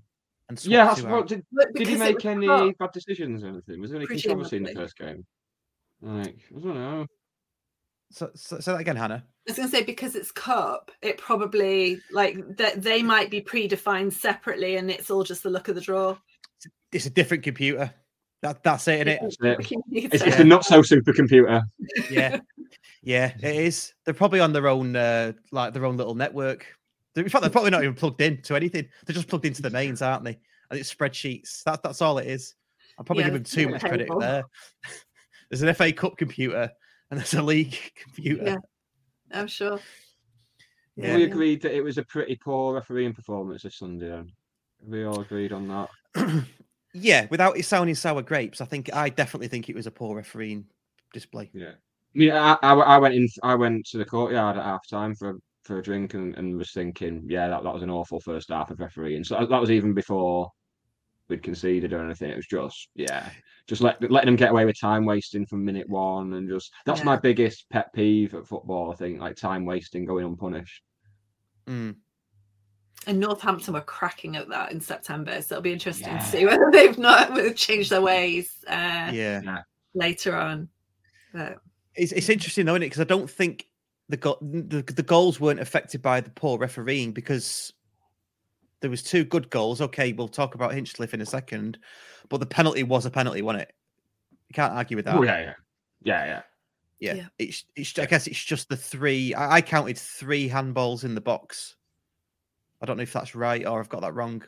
and 0.48 0.64
Yeah. 0.64 0.84
That's 0.86 1.02
what, 1.02 1.28
did, 1.28 1.44
But 1.52 1.74
did 1.74 1.86
he 1.86 1.96
make 1.96 2.24
any 2.24 2.46
cup, 2.46 2.78
bad 2.78 2.92
decisions 2.92 3.44
or 3.44 3.48
anything? 3.48 3.80
Was 3.80 3.90
there 3.92 4.00
any 4.00 4.08
controversy 4.08 4.56
in 4.56 4.64
the 4.64 4.74
first 4.74 4.98
game? 4.98 5.24
Like, 6.00 6.38
I 6.56 6.60
don't 6.60 6.74
know. 6.74 7.06
So, 8.10 8.30
so 8.34 8.58
say 8.60 8.72
that 8.72 8.80
again 8.80 8.96
Hannah. 8.96 9.24
I 9.46 9.50
was 9.50 9.56
going 9.56 9.68
to 9.70 9.76
say 9.76 9.82
because 9.82 10.14
it's 10.14 10.30
cup, 10.30 10.90
it 11.02 11.18
probably 11.18 12.00
like 12.12 12.56
that 12.56 12.82
they 12.82 13.02
might 13.02 13.30
be 13.30 13.40
predefined 13.40 14.12
separately, 14.12 14.76
and 14.76 14.90
it's 14.90 15.10
all 15.10 15.24
just 15.24 15.42
the 15.42 15.50
look 15.50 15.68
of 15.68 15.74
the 15.74 15.80
draw. 15.80 16.16
it's 16.92 17.06
a 17.06 17.10
different 17.10 17.42
computer. 17.42 17.92
That 18.42 18.62
that's 18.62 18.86
it 18.86 19.08
isn't 19.08 19.08
it 19.08 19.20
That's 19.20 19.70
it. 19.72 19.78
It's, 19.90 20.22
it's 20.24 20.36
the 20.36 20.44
not 20.44 20.64
so 20.64 20.80
supercomputer. 20.80 21.62
yeah. 22.10 22.38
Yeah 23.02 23.32
it 23.42 23.56
is. 23.56 23.94
They're 24.04 24.14
probably 24.14 24.38
on 24.40 24.52
their 24.52 24.68
own 24.68 24.94
uh 24.94 25.32
like 25.50 25.72
their 25.72 25.84
own 25.84 25.96
little 25.96 26.14
network. 26.14 26.66
In 27.16 27.28
fact 27.28 27.42
they're 27.42 27.50
probably 27.50 27.70
not 27.70 27.82
even 27.82 27.94
plugged 27.94 28.20
in 28.20 28.40
to 28.42 28.54
anything. 28.54 28.88
They're 29.04 29.14
just 29.14 29.26
plugged 29.28 29.44
into 29.44 29.62
the 29.62 29.70
mains 29.70 30.02
aren't 30.02 30.22
they? 30.24 30.38
And 30.70 30.78
it's 30.78 30.94
spreadsheets. 30.94 31.64
That, 31.64 31.82
that's 31.82 32.00
all 32.00 32.18
it 32.18 32.28
is. 32.28 32.54
I'm 32.98 33.04
probably 33.04 33.24
Yeah, 33.24 33.30
giving 33.30 33.44
too 33.44 33.62
not 33.64 33.70
much 33.72 33.82
credit 33.82 34.08
there. 34.20 34.44
There's 35.50 35.62
an 35.62 35.74
fa 35.74 35.90
cup 35.92 36.16
computer 36.16 36.70
and 37.10 37.18
there's 37.18 37.34
a 37.34 37.42
league 37.42 37.76
computer 38.02 38.44
Yeah. 38.44 38.56
I'm 39.30 39.46
sure. 39.46 39.78
Yeah. 40.96 41.16
We 41.16 41.24
agreed 41.24 41.62
that 41.62 41.76
it 41.76 41.82
was 41.82 41.98
a 41.98 42.02
pretty 42.04 42.36
poor 42.36 42.74
refereeing 42.74 43.12
performance 43.12 43.62
this 43.62 43.76
Sunday. 43.76 44.08
Then. 44.08 44.32
We 44.86 45.04
all 45.04 45.20
agreed 45.20 45.52
on 45.52 45.68
that. 45.68 45.90
yeah 46.94 47.26
without 47.30 47.56
it 47.58 47.64
sounding 47.66 47.94
sour 47.94 48.22
grapes 48.22 48.62
i 48.62 48.64
think 48.64 48.92
i 48.94 49.10
definitely 49.10 49.46
think 49.46 49.68
it 49.68 49.76
was 49.76 49.86
a 49.86 49.90
poor 49.90 50.16
refereeing 50.16 50.64
display 51.12 51.50
Yeah. 51.52 51.72
Yeah, 52.14 52.56
I, 52.62 52.72
I, 52.72 52.74
I 52.74 52.98
went 52.98 53.14
in. 53.14 53.28
I 53.42 53.54
went 53.54 53.86
to 53.88 53.98
the 53.98 54.04
courtyard 54.04 54.56
at 54.56 54.64
half 54.64 54.88
time 54.88 55.14
for 55.14 55.38
for 55.64 55.78
a 55.78 55.82
drink 55.82 56.14
and, 56.14 56.34
and 56.36 56.56
was 56.56 56.72
thinking, 56.72 57.24
yeah, 57.28 57.46
that, 57.48 57.62
that 57.62 57.74
was 57.74 57.82
an 57.82 57.90
awful 57.90 58.18
first 58.20 58.48
half 58.48 58.70
of 58.70 58.80
refereeing. 58.80 59.22
So 59.22 59.46
that 59.46 59.60
was 59.60 59.70
even 59.70 59.92
before 59.92 60.50
we'd 61.28 61.42
conceded 61.42 61.92
or 61.92 62.02
anything. 62.04 62.30
It 62.30 62.36
was 62.36 62.46
just, 62.46 62.88
yeah, 62.94 63.28
just 63.66 63.82
let, 63.82 64.00
letting 64.10 64.26
them 64.28 64.36
get 64.36 64.50
away 64.50 64.64
with 64.64 64.80
time 64.80 65.04
wasting 65.04 65.46
from 65.46 65.64
minute 65.64 65.88
one, 65.88 66.34
and 66.34 66.48
just 66.48 66.72
that's 66.86 67.00
Yeah. 67.00 67.06
my 67.06 67.16
biggest 67.16 67.68
pet 67.70 67.92
peeve 67.92 68.34
at 68.34 68.46
football. 68.46 68.90
I 68.92 68.94
think 68.96 69.20
like 69.20 69.36
time 69.36 69.64
wasting 69.64 70.04
going 70.04 70.24
unpunished. 70.24 70.82
Mm. 71.66 71.96
And 73.06 73.20
Northampton 73.20 73.74
were 73.74 73.80
cracking 73.80 74.36
at 74.36 74.48
that 74.48 74.72
in 74.72 74.80
September, 74.80 75.40
so 75.42 75.54
it'll 75.56 75.62
be 75.62 75.72
interesting 75.72 76.08
Yeah. 76.08 76.18
to 76.18 76.24
see 76.24 76.44
whether 76.46 76.70
they've 76.72 76.98
not 76.98 77.30
whether 77.30 77.42
they've 77.44 77.56
changed 77.56 77.90
their 77.90 78.00
ways 78.02 78.52
uh, 78.66 79.10
Yeah. 79.12 79.62
later 79.94 80.34
on. 80.34 80.68
But 81.32 81.58
It's, 81.94 82.12
it's 82.12 82.28
interesting 82.28 82.66
though, 82.66 82.72
isn't 82.72 82.82
it? 82.82 82.86
Because 82.86 83.00
I 83.00 83.04
don't 83.04 83.30
think 83.30 83.66
the, 84.08 84.16
go- 84.16 84.38
the 84.40 84.82
the 84.82 85.02
goals 85.02 85.38
weren't 85.38 85.60
affected 85.60 86.00
by 86.00 86.20
the 86.22 86.30
poor 86.30 86.58
refereeing 86.58 87.12
because 87.12 87.72
there 88.80 88.90
was 88.90 89.02
two 89.02 89.24
good 89.24 89.50
goals. 89.50 89.80
Okay, 89.80 90.12
we'll 90.12 90.28
talk 90.28 90.54
about 90.54 90.72
Hinchcliffe 90.72 91.14
in 91.14 91.20
a 91.20 91.26
second, 91.26 91.78
but 92.28 92.38
the 92.38 92.46
penalty 92.46 92.82
was 92.82 93.06
a 93.06 93.10
penalty, 93.10 93.42
wasn't 93.42 93.62
it? 93.62 93.72
You 94.48 94.54
can't 94.54 94.72
argue 94.72 94.96
with 94.96 95.06
that. 95.06 95.16
Oh 95.16 95.22
yeah, 95.22 95.40
yeah, 95.40 95.54
yeah, 96.02 96.24
yeah. 96.24 96.42
yeah. 97.00 97.14
Yeah. 97.14 97.26
It's, 97.38 97.64
it's 97.76 97.98
I 97.98 98.06
guess 98.06 98.26
it's 98.26 98.42
just 98.42 98.68
the 98.68 98.76
three. 98.76 99.34
I, 99.34 99.56
I 99.56 99.60
counted 99.60 99.98
three 99.98 100.48
handballs 100.48 101.04
in 101.04 101.14
the 101.14 101.20
box. 101.20 101.76
I 102.80 102.86
don't 102.86 102.96
know 102.96 103.02
if 103.02 103.12
that's 103.12 103.34
right 103.34 103.66
or 103.66 103.80
I've 103.80 103.88
got 103.88 104.02
that 104.02 104.14
wrong. 104.14 104.42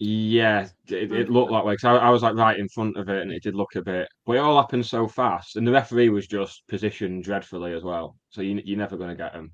Yeah, 0.00 0.68
it, 0.86 1.10
it 1.10 1.28
looked 1.28 1.50
that 1.50 1.64
way 1.64 1.72
because 1.72 1.98
I, 1.98 2.06
I 2.06 2.10
was 2.10 2.22
like 2.22 2.36
right 2.36 2.58
in 2.58 2.68
front 2.68 2.96
of 2.96 3.08
it, 3.08 3.20
and 3.20 3.32
it 3.32 3.42
did 3.42 3.56
look 3.56 3.74
a 3.74 3.82
bit. 3.82 4.08
But 4.24 4.36
it 4.36 4.38
all 4.38 4.56
happened 4.56 4.86
so 4.86 5.08
fast, 5.08 5.56
and 5.56 5.66
the 5.66 5.72
referee 5.72 6.08
was 6.08 6.28
just 6.28 6.62
positioned 6.68 7.24
dreadfully 7.24 7.72
as 7.72 7.82
well. 7.82 8.16
So 8.30 8.40
you, 8.40 8.62
you're 8.64 8.78
never 8.78 8.96
going 8.96 9.10
to 9.10 9.16
get 9.16 9.34
him. 9.34 9.50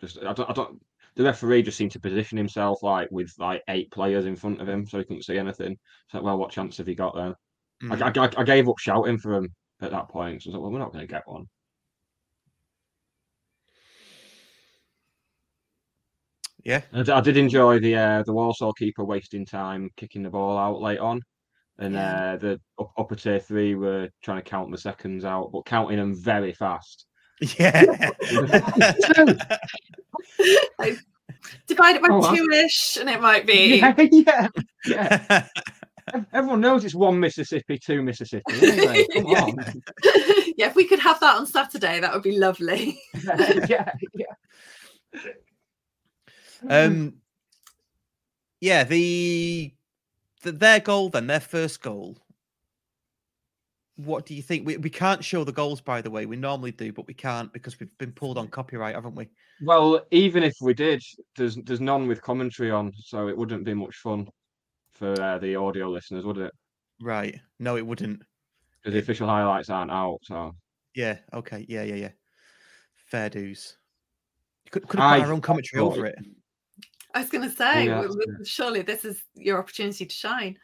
Just 0.00 0.18
I 0.18 0.32
don't, 0.32 0.48
I 0.48 0.54
don't. 0.54 0.82
The 1.16 1.24
referee 1.24 1.62
just 1.62 1.78
seemed 1.78 1.92
to 1.92 2.00
position 2.00 2.36
himself 2.36 2.82
like 2.82 3.08
with 3.10 3.32
like 3.38 3.62
eight 3.68 3.90
players 3.92 4.26
in 4.26 4.34
front 4.36 4.60
of 4.60 4.68
him, 4.68 4.84
so 4.86 4.98
he 4.98 5.04
couldn't 5.04 5.24
see 5.24 5.38
anything. 5.38 5.78
So 6.10 6.20
well, 6.22 6.38
what 6.38 6.50
chance 6.50 6.76
have 6.78 6.86
he 6.88 6.94
got 6.94 7.14
then? 7.14 7.34
Mm. 7.82 8.16
I, 8.18 8.24
I, 8.24 8.40
I 8.40 8.44
gave 8.44 8.68
up 8.68 8.78
shouting 8.78 9.18
for 9.18 9.34
him 9.34 9.54
at 9.80 9.92
that 9.92 10.08
point. 10.08 10.42
So 10.42 10.48
I 10.48 10.50
was 10.50 10.54
like, 10.54 10.62
well, 10.62 10.72
we're 10.72 10.78
not 10.80 10.92
going 10.92 11.06
to 11.06 11.12
get 11.12 11.22
one. 11.26 11.46
Yeah. 16.64 16.80
I 16.92 17.20
did 17.20 17.36
enjoy 17.36 17.78
the 17.78 17.94
uh, 17.94 18.22
the 18.24 18.32
Walsall 18.32 18.72
keeper 18.72 19.04
wasting 19.04 19.44
time 19.44 19.90
kicking 19.96 20.22
the 20.22 20.30
ball 20.30 20.56
out 20.56 20.80
late 20.80 20.98
on, 20.98 21.20
and 21.78 21.94
Yeah. 21.94 22.32
uh, 22.32 22.36
the 22.38 22.60
up, 22.78 22.92
upper 22.96 23.16
tier 23.16 23.38
three 23.38 23.74
were 23.74 24.08
trying 24.22 24.38
to 24.38 24.42
count 24.50 24.70
the 24.70 24.78
seconds 24.78 25.24
out, 25.24 25.50
but 25.52 25.66
counting 25.66 25.98
them 25.98 26.14
very 26.14 26.52
fast. 26.52 27.06
Yeah. 27.58 28.10
I 30.80 30.96
divide 31.66 31.96
it 31.96 32.02
by 32.02 32.08
Oh, 32.10 32.18
wow. 32.20 32.34
two-ish, 32.34 32.96
and 33.00 33.08
it 33.08 33.20
might 33.20 33.46
be. 33.46 33.76
Yeah, 33.78 33.94
yeah, 34.10 34.48
yeah. 34.86 35.46
Everyone 36.32 36.60
knows 36.60 36.84
it's 36.84 36.94
one 36.94 37.18
Mississippi, 37.18 37.78
two 37.78 38.02
Mississippi. 38.02 38.42
Anyway, 38.60 39.06
come 39.14 39.26
Yeah. 39.26 39.40
on. 39.42 39.82
yeah, 40.56 40.66
if 40.66 40.74
we 40.74 40.86
could 40.86 40.98
have 41.00 41.18
that 41.20 41.36
on 41.36 41.46
Saturday, 41.46 41.98
that 42.00 42.12
would 42.12 42.22
be 42.22 42.38
lovely. 42.38 43.00
yeah, 43.68 43.90
yeah. 44.12 45.22
Um, 46.68 47.14
yeah, 48.60 48.84
the, 48.84 49.72
the 50.42 50.52
their 50.52 50.80
goal 50.80 51.08
then, 51.08 51.26
their 51.26 51.40
first 51.40 51.82
goal. 51.82 52.18
What 53.96 54.26
do 54.26 54.34
you 54.34 54.42
think? 54.42 54.66
We 54.66 54.76
we 54.76 54.90
can't 54.90 55.24
show 55.24 55.44
the 55.44 55.52
goals, 55.52 55.80
by 55.80 56.02
the 56.02 56.10
way. 56.10 56.26
We 56.26 56.36
normally 56.36 56.72
do, 56.72 56.92
but 56.92 57.06
we 57.06 57.14
can't 57.14 57.52
because 57.52 57.78
we've 57.78 57.96
been 57.98 58.12
pulled 58.12 58.38
on 58.38 58.48
copyright, 58.48 58.96
haven't 58.96 59.14
we? 59.14 59.28
Well, 59.62 60.04
even 60.10 60.42
if 60.42 60.54
we 60.60 60.74
did, 60.74 61.00
there's 61.36 61.54
there's 61.56 61.80
none 61.80 62.08
with 62.08 62.20
commentary 62.20 62.72
on, 62.72 62.92
so 62.98 63.28
it 63.28 63.36
wouldn't 63.36 63.64
be 63.64 63.74
much 63.74 63.94
fun 63.96 64.26
for 64.94 65.12
uh, 65.22 65.38
the 65.38 65.54
audio 65.54 65.88
listeners, 65.88 66.24
would 66.24 66.38
it? 66.38 66.52
Right. 67.00 67.40
No, 67.60 67.76
it 67.76 67.86
wouldn't. 67.86 68.22
Because 68.82 68.94
the 68.94 68.98
official 69.00 69.28
highlights 69.28 69.70
aren't 69.70 69.92
out. 69.92 70.18
So 70.22 70.54
Yeah. 70.94 71.18
Okay. 71.32 71.64
Yeah. 71.68 71.84
Yeah. 71.84 71.94
Yeah. 71.94 72.10
Fair 72.96 73.30
dues. 73.30 73.76
You 74.64 74.70
could 74.72 74.88
could 74.88 74.98
have 74.98 75.10
put 75.10 75.20
I 75.22 75.24
our 75.24 75.32
own 75.32 75.40
commentary 75.40 75.80
over 75.82 76.06
it- 76.06 76.16
it. 76.18 76.26
I 77.14 77.20
was 77.20 77.30
going 77.30 77.48
to 77.48 77.54
say, 77.54 77.86
yeah, 77.86 78.02
w- 78.02 78.08
that's 78.08 78.16
w- 78.16 78.44
surely 78.44 78.82
this 78.82 79.04
is 79.04 79.22
your 79.36 79.58
opportunity 79.60 80.04
to 80.04 80.12
shine. 80.12 80.58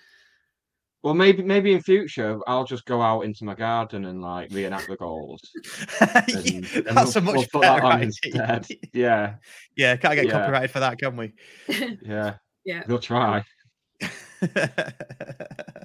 Well, 1.02 1.14
maybe 1.14 1.42
maybe 1.42 1.72
in 1.72 1.80
future 1.80 2.38
I'll 2.46 2.64
just 2.64 2.84
go 2.84 3.00
out 3.00 3.22
into 3.22 3.44
my 3.44 3.54
garden 3.54 4.04
and 4.04 4.20
like 4.20 4.50
reenact 4.50 4.88
the 4.88 4.96
goals. 4.96 5.40
Yeah, 6.00 6.60
and 6.88 6.96
That's 6.96 7.16
a 7.16 7.20
we'll- 7.20 7.34
much 7.34 7.34
we'll 7.36 7.46
put 7.52 7.62
that 7.62 7.76
better 7.76 7.86
on 7.86 7.92
idea. 7.92 8.04
instead. 8.04 8.66
Yeah, 8.92 9.34
Yeah, 9.76 9.96
can't 9.96 10.14
get 10.14 10.26
Yeah. 10.26 10.32
copyrighted 10.32 10.70
for 10.70 10.80
that, 10.80 10.98
can 10.98 11.16
we? 11.16 11.32
yeah, 12.02 12.34
Yeah. 12.64 12.82
we'll 12.86 12.98
try. 12.98 13.44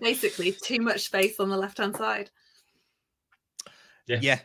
Basically, 0.02 0.52
too 0.52 0.80
much 0.82 1.02
space 1.06 1.40
on 1.40 1.50
the 1.50 1.58
left-hand 1.58 1.96
side. 1.96 2.30
yeah. 4.08 4.40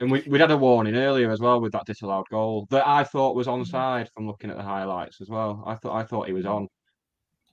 And 0.00 0.10
we 0.10 0.22
we'd 0.28 0.40
had 0.40 0.50
a 0.50 0.56
warning 0.56 0.96
earlier 0.96 1.30
as 1.30 1.40
well 1.40 1.60
with 1.60 1.72
that 1.72 1.84
disallowed 1.84 2.26
goal 2.30 2.66
that 2.70 2.86
I 2.86 3.04
thought 3.04 3.36
was 3.36 3.46
onside 3.48 4.08
from 4.14 4.26
looking 4.26 4.48
at 4.50 4.56
the 4.56 4.62
highlights 4.62 5.20
as 5.20 5.28
well. 5.28 5.62
I 5.66 5.74
thought 5.74 5.94
I 5.94 6.04
thought 6.04 6.26
he 6.26 6.32
was 6.32 6.46
mm. 6.46 6.54
on, 6.54 6.68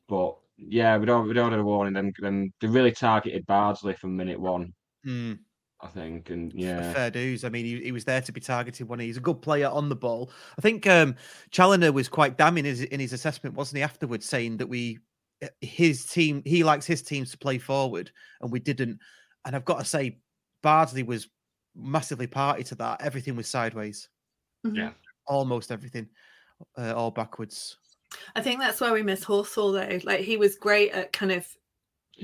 but 0.07 0.38
yeah, 0.58 0.98
we'd 0.98 1.10
already, 1.10 1.30
we'd 1.30 1.38
already 1.38 1.56
had 1.56 1.60
a 1.62 1.63
warning. 1.63 1.93
Then 1.93 2.13
then 2.20 2.52
they 2.62 2.67
really 2.67 2.91
targeted 2.91 3.46
Bardsley 3.46 3.93
from 3.93 4.15
minute 4.15 4.39
one, 4.39 4.74
Mm. 5.06 5.39
I 5.80 5.88
think, 5.88 6.32
and 6.32 6.52
yeah, 6.54 6.91
fair 6.93 7.12
dues. 7.12 7.43
I 7.46 7.50
mean, 7.50 7.63
he, 7.65 7.80
he 7.84 7.91
was 7.91 8.04
there 8.04 8.22
to 8.22 8.32
be 8.32 8.41
targeted 8.41 8.88
when 8.88 9.00
he's 9.00 9.17
a 9.17 9.22
good 9.22 9.41
player 9.43 9.67
on 9.70 9.89
the 9.89 9.96
ball. 9.96 10.32
I 10.58 10.62
think 10.62 10.88
um, 10.88 11.15
Challinor 11.52 11.93
was 11.93 12.10
quite 12.10 12.36
damning 12.38 12.65
in 12.65 12.72
his, 12.72 12.82
in 12.82 13.00
his 13.00 13.13
assessment, 13.13 13.56
wasn't 13.56 13.78
he? 13.78 13.84
Afterwards, 13.84 14.26
saying 14.26 14.58
that 14.58 14.67
we, 14.67 14.98
uh, 15.43 15.48
his 15.62 16.06
team, 16.08 16.41
he 16.46 16.63
likes 16.63 16.88
his 16.88 17.04
teams 17.04 17.30
to 17.30 17.38
play 17.38 17.60
forward, 17.60 18.10
and 18.41 18.52
we 18.52 18.60
didn't. 18.60 19.00
And 19.46 19.56
I've 19.56 19.65
got 19.65 19.78
to 19.78 19.86
say, 19.86 20.17
Bardsley 20.63 21.04
was 21.04 21.30
massively 21.76 22.26
party 22.26 22.63
to 22.63 22.76
that. 22.76 23.02
Everything 23.04 23.36
was 23.36 23.48
sideways, 23.48 24.10
Mhm. 24.65 24.76
Yeah. 24.78 24.91
almost 25.28 25.72
everything, 25.72 26.10
uh, 26.76 26.93
all 26.96 27.12
backwards. 27.12 27.78
I 28.36 28.41
think 28.41 28.60
that's 28.60 28.82
where 28.82 28.93
we 28.93 29.04
miss 29.04 29.24
Horsfall 29.24 29.74
though. 29.74 30.00
Like 30.04 30.22
he 30.22 30.38
was 30.38 30.56
great 30.56 30.91
at 30.91 31.13
kind 31.13 31.32
of 31.32 31.48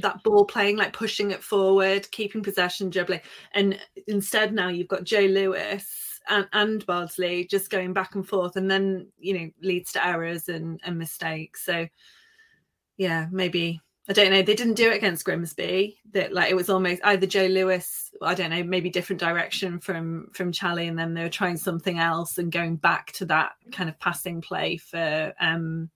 that 0.01 0.23
ball 0.23 0.45
playing, 0.45 0.77
like 0.77 0.93
pushing 0.93 1.31
it 1.31 1.43
forward, 1.43 2.09
keeping 2.11 2.41
possession, 2.41 2.89
dribbling. 2.89 3.21
And 3.53 3.79
instead 4.07 4.53
now 4.53 4.69
you've 4.69 4.87
got 4.87 5.03
Joe 5.03 5.21
Lewis 5.21 6.19
and, 6.29 6.47
and 6.53 6.85
Bardsley 6.85 7.45
just 7.45 7.69
going 7.69 7.93
back 7.93 8.15
and 8.15 8.27
forth 8.27 8.55
and 8.55 8.69
then, 8.69 9.07
you 9.19 9.33
know, 9.37 9.49
leads 9.61 9.91
to 9.93 10.05
errors 10.05 10.49
and, 10.49 10.79
and 10.83 10.97
mistakes. 10.97 11.65
So 11.65 11.87
yeah, 12.97 13.27
maybe 13.31 13.81
I 14.09 14.13
don't 14.13 14.31
know. 14.31 14.41
They 14.41 14.55
didn't 14.55 14.73
do 14.73 14.91
it 14.91 14.97
against 14.97 15.23
Grimsby. 15.23 15.97
That 16.11 16.33
like 16.33 16.51
it 16.51 16.55
was 16.55 16.69
almost 16.69 17.01
either 17.05 17.25
Joe 17.25 17.45
Lewis, 17.45 18.11
I 18.21 18.33
don't 18.35 18.49
know, 18.49 18.63
maybe 18.63 18.89
different 18.89 19.19
direction 19.19 19.79
from 19.79 20.29
from 20.33 20.51
Charlie, 20.51 20.87
and 20.87 20.99
then 20.99 21.13
they 21.13 21.23
were 21.23 21.29
trying 21.29 21.55
something 21.55 21.99
else 21.99 22.37
and 22.37 22.51
going 22.51 22.75
back 22.75 23.13
to 23.13 23.25
that 23.27 23.53
kind 23.71 23.89
of 23.89 23.97
passing 23.99 24.41
play 24.41 24.75
for 24.77 25.33
um 25.39 25.89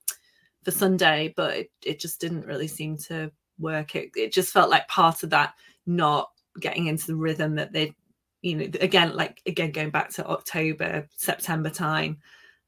for 0.63 0.71
Sunday, 0.71 1.33
but 1.35 1.57
it, 1.57 1.71
it 1.83 1.99
just 1.99 2.21
didn't 2.21 2.45
really 2.45 2.67
seem 2.67 2.97
to 2.97 3.29
work. 3.59 3.95
It 3.95 4.11
it 4.15 4.31
just 4.31 4.53
felt 4.53 4.69
like 4.69 4.87
part 4.87 5.23
of 5.23 5.29
that 5.31 5.53
not 5.85 6.31
getting 6.59 6.87
into 6.87 7.07
the 7.07 7.15
rhythm 7.15 7.55
that 7.55 7.73
they, 7.73 7.93
you 8.41 8.55
know, 8.55 8.65
again 8.79 9.17
like 9.17 9.41
again 9.45 9.71
going 9.71 9.89
back 9.89 10.11
to 10.11 10.25
October 10.25 11.09
September 11.17 11.69
time. 11.69 12.19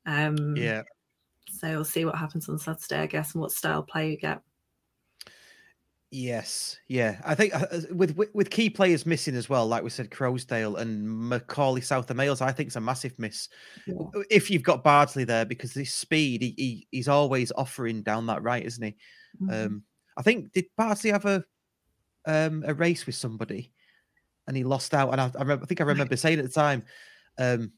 Um 0.05 0.55
Yeah. 0.57 0.83
So 1.49 1.69
we'll 1.69 1.85
see 1.85 2.03
what 2.05 2.15
happens 2.15 2.47
on 2.49 2.59
Saturday, 2.59 2.99
I 3.01 3.05
guess, 3.07 3.33
and 3.33 3.41
what 3.41 3.51
style 3.51 3.83
play 3.83 4.11
you 4.11 4.17
get. 4.17 4.41
Yes, 6.11 6.77
yeah. 6.87 7.21
I 7.23 7.35
think 7.35 7.53
uh, 7.53 7.67
with, 7.91 8.17
with 8.17 8.33
with 8.33 8.49
key 8.49 8.69
players 8.69 9.05
missing 9.05 9.35
as 9.35 9.47
well, 9.47 9.67
like 9.67 9.83
we 9.83 9.91
said, 9.91 10.09
Croasdale 10.09 10.79
and 10.79 11.07
Macauley 11.07 11.83
Southam-Hales, 11.83 12.41
I 12.41 12.51
think 12.51 12.67
it's 12.67 12.75
a 12.77 12.81
massive 12.81 13.17
miss. 13.19 13.47
Yeah. 13.85 13.93
If 14.31 14.49
you've 14.49 14.63
got 14.63 14.83
Bardsley 14.83 15.23
there, 15.23 15.45
because 15.45 15.71
his 15.71 15.93
speed, 15.93 16.41
he, 16.41 16.55
he 16.57 16.87
he's 16.89 17.07
always 17.07 17.51
offering 17.51 18.01
down 18.01 18.25
that 18.25 18.41
right, 18.41 18.65
isn't 18.65 18.83
he? 18.83 18.95
Mhm. 19.39 19.65
Um, 19.65 19.83
I 20.17 20.23
think 20.23 20.51
did 20.51 20.65
Bardsley 20.75 21.11
have 21.11 21.25
a 21.25 21.43
um 22.25 22.63
a 22.65 22.73
race 22.73 23.05
with 23.05 23.15
somebody, 23.15 23.71
and 24.47 24.57
he 24.57 24.63
lost 24.63 24.95
out. 24.95 25.11
And 25.11 25.21
I, 25.21 25.25
I, 25.35 25.41
remember, 25.41 25.63
I 25.63 25.67
think 25.67 25.79
I 25.79 25.83
remember 25.83 26.17
saying 26.17 26.39
at 26.39 26.45
the 26.45 26.51
time, 26.51 26.85
um, 27.37 27.71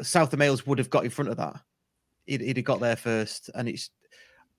Southam-Hales 0.00 0.66
would 0.66 0.78
have 0.78 0.88
got 0.88 1.04
in 1.04 1.10
front 1.10 1.30
of 1.30 1.36
that. 1.36 1.60
He'd, 2.24 2.40
he'd 2.40 2.56
have 2.56 2.64
got 2.64 2.80
there 2.80 2.96
first, 2.96 3.50
and 3.54 3.68
it's 3.68 3.90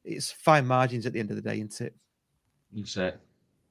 it's 0.06 0.32
fine 0.32 0.68
margins 0.68 1.08
at 1.08 1.14
the 1.14 1.20
end 1.20 1.32
of 1.32 1.38
the 1.38 1.42
day, 1.42 1.56
isn't 1.60 1.82
it? 1.82 1.96
That's 2.74 2.98
it. 2.98 3.20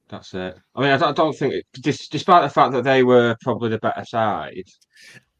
That's 0.09 0.33
it. 0.33 0.57
I 0.75 0.81
mean, 0.81 0.89
I 0.91 0.97
don't, 0.97 1.09
I 1.09 1.11
don't 1.13 1.33
think, 1.37 1.53
it, 1.53 1.65
dis, 1.81 2.07
despite 2.07 2.41
the 2.43 2.49
fact 2.53 2.73
that 2.73 2.83
they 2.83 3.03
were 3.03 3.35
probably 3.41 3.69
the 3.69 3.77
better 3.77 4.03
side, 4.05 4.63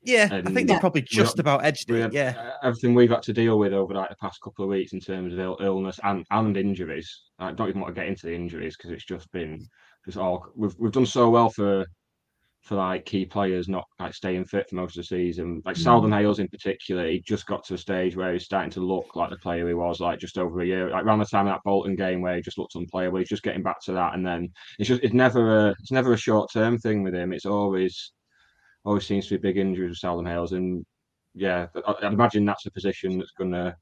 Yeah, 0.04 0.30
I 0.32 0.42
think 0.44 0.68
they 0.68 0.78
probably 0.80 1.02
just 1.02 1.36
got- 1.38 1.40
about 1.42 1.66
edged 1.66 1.90
it. 1.90 2.02
had, 2.02 2.14
Yeah, 2.14 2.34
uh, 2.38 2.68
everything 2.68 2.94
we've 2.94 3.10
had 3.10 3.24
to 3.24 3.34
deal 3.34 3.58
with 3.58 3.74
over 3.74 3.94
like 3.96 4.10
the 4.10 4.16
past 4.18 4.40
couple 4.42 4.64
of 4.66 4.70
weeks 4.70 4.94
in 4.94 5.00
terms 5.00 5.34
of 5.34 5.40
Ill, 5.40 5.58
illness 5.60 6.00
and, 6.04 6.24
and 6.32 6.56
injuries. 6.56 7.10
I 7.40 7.52
don't 7.52 7.68
even 7.70 7.82
want 7.82 7.96
to 7.96 8.00
get 8.00 8.08
into 8.10 8.28
the 8.28 8.36
injuries 8.36 8.78
because 8.78 8.92
it's 8.92 9.06
just 9.06 9.32
been 9.32 9.66
just 10.06 10.18
all 10.18 10.46
we've 10.56 10.76
we've 10.78 10.92
done 10.92 11.06
so 11.06 11.30
well 11.30 11.50
for 11.50 11.86
for 12.62 12.76
like 12.76 13.06
key 13.06 13.26
players 13.26 13.70
not 13.70 13.86
like 14.00 14.14
staying 14.14 14.46
fit 14.46 14.70
for 14.70 14.76
most 14.76 14.98
of 14.98 15.04
the 15.04 15.08
season. 15.08 15.62
Like 15.66 15.78
Mm. 15.78 16.14
Hales 16.14 16.40
in 16.40 16.48
particular, 16.50 17.08
he 17.08 17.22
just 17.22 17.46
got 17.46 17.64
to 17.66 17.74
a 17.76 17.78
stage 17.78 18.16
where 18.16 18.34
he's 18.34 18.44
starting 18.46 18.72
to 18.72 18.82
look 18.82 19.16
like 19.16 19.30
the 19.30 19.38
player 19.38 19.68
he 19.68 19.74
was 19.74 20.00
like 20.00 20.20
just 20.20 20.38
over 20.38 20.60
a 20.62 20.66
year, 20.66 20.90
like 20.90 21.04
around 21.06 21.20
the 21.20 21.26
time 21.26 21.48
of 21.48 21.54
that 21.54 21.62
Bolton 21.64 21.96
game 21.96 22.22
where 22.22 22.36
he 22.36 22.42
just 22.42 22.58
looked 22.58 22.76
unplayable. 22.76 23.20
He's 23.20 23.30
just 23.30 23.44
getting 23.44 23.64
back 23.64 23.82
to 23.86 23.94
that, 23.94 24.14
and 24.14 24.26
then 24.26 24.50
it's 24.78 24.90
just 24.90 25.02
it's 25.04 25.14
never 25.14 25.68
a 25.70 25.76
it's 25.80 25.92
never 25.92 26.14
a 26.14 26.18
short 26.18 26.52
term 26.52 26.78
thing 26.78 27.02
with 27.04 27.16
him. 27.16 27.34
It's 27.34 27.46
always 27.46 28.12
always 28.84 29.06
seems 29.06 29.28
to 29.28 29.38
be 29.38 29.42
big 29.50 29.58
injuries 29.58 29.90
with 29.90 29.98
Southam-Hales, 29.98 30.52
and 30.54 30.86
yeah, 31.34 31.68
I- 31.86 31.96
I'd 32.04 32.14
imagine 32.14 32.46
that's 32.46 32.66
a 32.66 32.72
position 32.72 33.18
that's 33.18 33.32
gonna 33.32 33.76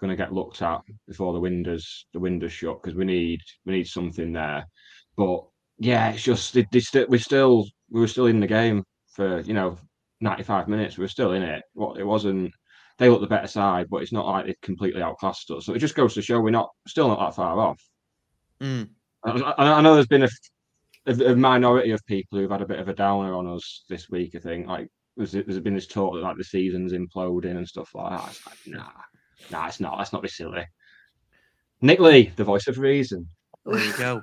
gonna 0.00 0.16
get 0.16 0.32
looked 0.32 0.62
at 0.62 0.80
before 1.06 1.32
the 1.32 1.40
windows 1.40 2.06
the 2.12 2.20
windows 2.20 2.52
shut 2.52 2.82
because 2.82 2.96
we 2.96 3.04
need 3.04 3.40
we 3.64 3.72
need 3.72 3.86
something 3.86 4.32
there. 4.32 4.64
But 5.16 5.44
yeah, 5.78 6.10
it's 6.10 6.22
just 6.22 6.52
they, 6.54 6.66
they 6.72 6.80
sti- 6.80 7.06
we 7.08 7.18
still 7.18 7.66
we 7.90 8.00
were 8.00 8.08
still 8.08 8.26
in 8.26 8.40
the 8.40 8.46
game 8.46 8.84
for 9.08 9.40
you 9.40 9.54
know 9.54 9.78
95 10.20 10.68
minutes. 10.68 10.98
We 10.98 11.04
were 11.04 11.08
still 11.08 11.32
in 11.32 11.42
it. 11.42 11.62
What 11.74 11.98
it 11.98 12.04
wasn't. 12.04 12.52
They 12.98 13.08
looked 13.08 13.22
the 13.22 13.28
better 13.28 13.46
side, 13.46 13.86
but 13.90 14.02
it's 14.02 14.12
not 14.12 14.26
like 14.26 14.46
they 14.46 14.54
completely 14.60 15.00
outclassed 15.00 15.50
us. 15.50 15.64
So 15.64 15.72
it 15.72 15.78
just 15.78 15.94
goes 15.94 16.12
to 16.14 16.22
show 16.22 16.38
we're 16.38 16.50
not 16.50 16.68
still 16.86 17.08
not 17.08 17.18
that 17.20 17.34
far 17.34 17.58
off. 17.58 17.80
Mm. 18.60 18.90
I, 19.24 19.30
I 19.30 19.72
I 19.78 19.80
know 19.80 19.94
there's 19.94 20.06
been 20.06 20.24
a, 20.24 20.28
a, 21.06 21.32
a 21.32 21.36
minority 21.36 21.92
of 21.92 22.04
people 22.06 22.38
who've 22.38 22.50
had 22.50 22.62
a 22.62 22.66
bit 22.66 22.78
of 22.78 22.88
a 22.88 22.94
downer 22.94 23.34
on 23.34 23.46
us 23.46 23.84
this 23.88 24.10
week. 24.10 24.34
I 24.34 24.38
think 24.38 24.66
like 24.66 24.88
there's, 25.16 25.32
there's 25.32 25.60
been 25.60 25.74
this 25.74 25.86
talk 25.86 26.14
that 26.14 26.20
like 26.20 26.36
the 26.36 26.44
season's 26.44 26.92
imploding 26.92 27.56
and 27.56 27.66
stuff 27.66 27.94
like 27.94 28.10
that. 28.10 28.28
It's 28.28 28.46
like 28.46 28.58
nah, 28.66 28.90
nah, 29.50 29.66
it's 29.66 29.80
not. 29.80 29.98
Let's 29.98 30.12
not 30.12 30.22
be 30.22 30.28
silly. 30.28 30.66
Nick 31.80 32.00
Lee, 32.00 32.32
the 32.36 32.44
voice 32.44 32.66
of 32.66 32.78
reason. 32.78 33.26
There 33.64 33.82
you 33.82 33.96
go. 33.96 34.22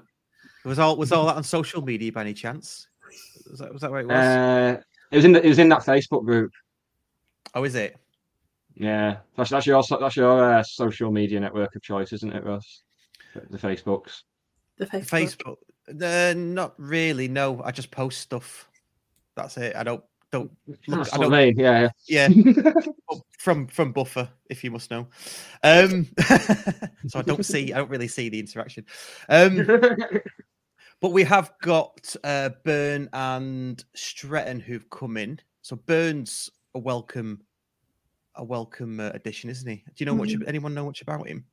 Was 0.65 0.79
all 0.79 0.97
was 0.97 1.11
all 1.11 1.25
that 1.27 1.35
on 1.35 1.43
social 1.43 1.81
media 1.81 2.11
by 2.11 2.21
any 2.21 2.33
chance? 2.33 2.87
Was 3.49 3.59
that 3.59 3.73
was 3.73 3.81
that 3.81 3.91
where 3.91 4.01
it 4.01 4.07
was? 4.07 4.15
Uh, 4.15 4.81
it 5.11 5.15
was 5.15 5.25
in 5.25 5.31
the, 5.31 5.45
it 5.45 5.49
was 5.49 5.59
in 5.59 5.69
that 5.69 5.83
Facebook 5.83 6.25
group. 6.25 6.51
oh, 7.53 7.63
is 7.63 7.75
it? 7.75 7.97
Yeah, 8.75 9.17
that's 9.35 9.49
that's 9.49 9.65
your 9.65 9.81
that's 9.99 10.15
your 10.15 10.53
uh, 10.53 10.63
social 10.63 11.11
media 11.11 11.39
network 11.39 11.75
of 11.75 11.81
choice, 11.81 12.13
isn't 12.13 12.33
it, 12.33 12.43
Russ? 12.43 12.83
The 13.49 13.57
Facebooks. 13.57 14.21
The 14.77 14.85
Facebook. 14.85 15.55
Facebook? 15.89 16.31
Uh, 16.31 16.33
not 16.37 16.73
really. 16.77 17.27
No, 17.27 17.61
I 17.63 17.71
just 17.71 17.91
post 17.91 18.21
stuff. 18.21 18.69
That's 19.35 19.57
it. 19.57 19.75
I 19.75 19.83
don't 19.83 20.03
don't 20.31 20.51
look. 20.67 20.79
That's 20.87 21.13
I 21.13 21.17
what 21.17 21.25
don't. 21.25 21.33
I 21.33 21.45
mean. 21.45 21.59
Yeah, 21.59 21.89
Yeah, 22.07 22.29
from 23.39 23.67
from 23.67 23.93
Buffer, 23.93 24.29
if 24.49 24.63
you 24.63 24.71
must 24.71 24.91
know. 24.91 25.07
Um, 25.63 26.07
so 27.07 27.19
I 27.19 27.21
don't 27.21 27.45
see. 27.45 27.73
I 27.73 27.77
don't 27.77 27.89
really 27.89 28.07
see 28.07 28.29
the 28.29 28.39
interaction. 28.39 28.85
Um, 29.29 29.65
but 31.01 31.11
we 31.11 31.23
have 31.23 31.51
got 31.61 32.15
uh, 32.23 32.49
Byrne 32.63 33.09
and 33.13 33.83
Stretton 33.95 34.59
who've 34.59 34.89
come 34.89 35.17
in. 35.17 35.39
So 35.61 35.75
Byrne's 35.75 36.49
a 36.75 36.79
welcome, 36.79 37.41
a 38.35 38.43
welcome 38.43 38.99
uh, 38.99 39.11
addition, 39.13 39.49
isn't 39.49 39.69
he? 39.69 39.77
Do 39.77 39.93
you 39.97 40.05
know 40.05 40.15
much? 40.15 40.29
Mhm. 40.29 40.47
Anyone 40.47 40.73
know 40.73 40.85
much 40.85 41.01
about 41.01 41.27
him? 41.27 41.45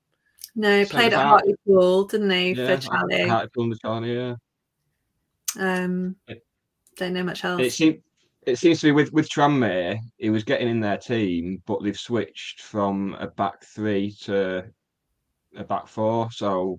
No, 0.56 0.84
So 0.84 0.90
played 0.90 1.06
at 1.06 1.10
that- 1.12 1.26
Hartlepool, 1.26 2.04
didn't 2.06 2.30
he, 2.30 2.52
yeah. 2.52 2.76
for 2.76 2.82
Charlie? 2.82 3.28
Hartlepool 3.28 3.64
and 3.64 3.80
Charlie, 3.80 4.14
yeah. 4.14 4.34
Um, 5.58 6.16
It- 6.28 6.44
don't 6.96 7.12
know 7.14 7.24
much 7.24 7.44
else. 7.44 7.60
It 7.60 7.72
seems 7.72 8.02
it 8.46 8.56
seems 8.58 8.80
to 8.80 8.88
be 8.88 8.92
with 8.92 9.10
with 9.12 9.28
Tranmere, 9.28 9.98
he 10.18 10.28
was 10.30 10.44
getting 10.44 10.68
in 10.68 10.78
their 10.78 10.98
team, 10.98 11.62
but 11.66 11.82
they've 11.82 11.98
switched 11.98 12.60
from 12.60 13.14
a 13.18 13.26
back 13.26 13.64
three 13.64 14.12
to 14.22 14.70
a 15.56 15.64
back 15.64 15.86
four. 15.88 16.30
So 16.30 16.78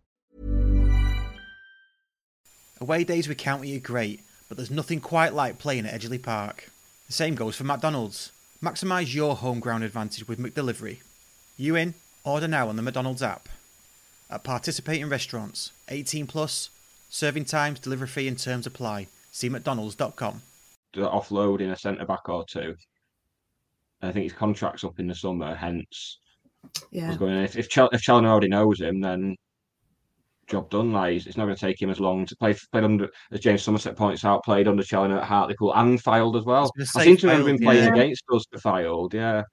Away 2.81 3.03
days 3.03 3.27
with 3.27 3.37
County 3.37 3.77
are 3.77 3.79
great, 3.79 4.21
but 4.49 4.57
there's 4.57 4.71
nothing 4.71 4.99
quite 5.01 5.35
like 5.35 5.59
playing 5.59 5.85
at 5.85 6.01
Edgeley 6.01 6.21
Park. 6.21 6.71
The 7.05 7.13
same 7.13 7.35
goes 7.35 7.55
for 7.55 7.63
McDonald's. 7.63 8.31
Maximise 8.59 9.13
your 9.13 9.35
home 9.35 9.59
ground 9.59 9.83
advantage 9.83 10.27
with 10.27 10.39
McDelivery. 10.39 10.97
You 11.57 11.75
in? 11.75 11.93
Order 12.23 12.47
now 12.47 12.69
on 12.69 12.77
the 12.77 12.81
McDonald's 12.81 13.21
app. 13.21 13.47
At 14.31 14.43
participating 14.43 15.09
restaurants, 15.09 15.71
18 15.89 16.25
plus, 16.25 16.71
serving 17.07 17.45
times, 17.45 17.79
delivery 17.79 18.07
fee 18.07 18.27
and 18.27 18.39
terms 18.39 18.65
apply. 18.65 19.05
See 19.31 19.47
mcdonalds.com. 19.47 20.41
they're 20.95 21.05
offloading 21.05 21.71
a 21.71 21.75
centre 21.77 22.05
back 22.05 22.27
or 22.29 22.43
two. 22.45 22.73
I 24.01 24.11
think 24.11 24.23
his 24.23 24.33
contract's 24.33 24.83
up 24.83 24.99
in 24.99 25.05
the 25.05 25.13
summer, 25.13 25.53
hence 25.53 26.17
yeah. 26.89 27.15
going. 27.15 27.37
If 27.43 27.55
if, 27.55 27.69
Chel- 27.69 27.91
if 27.93 28.01
Challinor 28.01 28.29
already 28.29 28.47
knows 28.47 28.81
him, 28.81 29.01
then 29.01 29.35
job 30.51 30.69
done. 30.69 30.91
Like 30.91 31.15
it's, 31.15 31.25
it's 31.25 31.37
not 31.37 31.45
going 31.45 31.55
to 31.55 31.61
take 31.61 31.81
him 31.81 31.89
as 31.89 31.99
long 31.99 32.25
to 32.25 32.35
play. 32.35 32.55
Played 32.71 32.83
under, 32.83 33.09
as 33.31 33.39
James 33.39 33.63
Somerset 33.63 33.95
points 33.95 34.23
out, 34.23 34.43
played 34.43 34.67
under 34.67 34.83
Challinor 34.83 35.17
at 35.17 35.23
Hartlepool 35.23 35.73
and 35.75 36.01
Fylde 36.01 36.37
as 36.37 36.45
well. 36.45 36.71
gonna 36.77 36.87
I 36.95 37.03
seem 37.05 37.17
to 37.17 37.27
remember 37.27 37.49
him 37.49 37.57
Fylde, 37.57 37.63
playing 37.63 37.83
yeah. 37.83 38.01
against 38.03 38.23
us 38.33 38.45
for 38.51 38.59
Fylde, 38.59 39.13
yeah, 39.13 39.37
and 39.37 39.45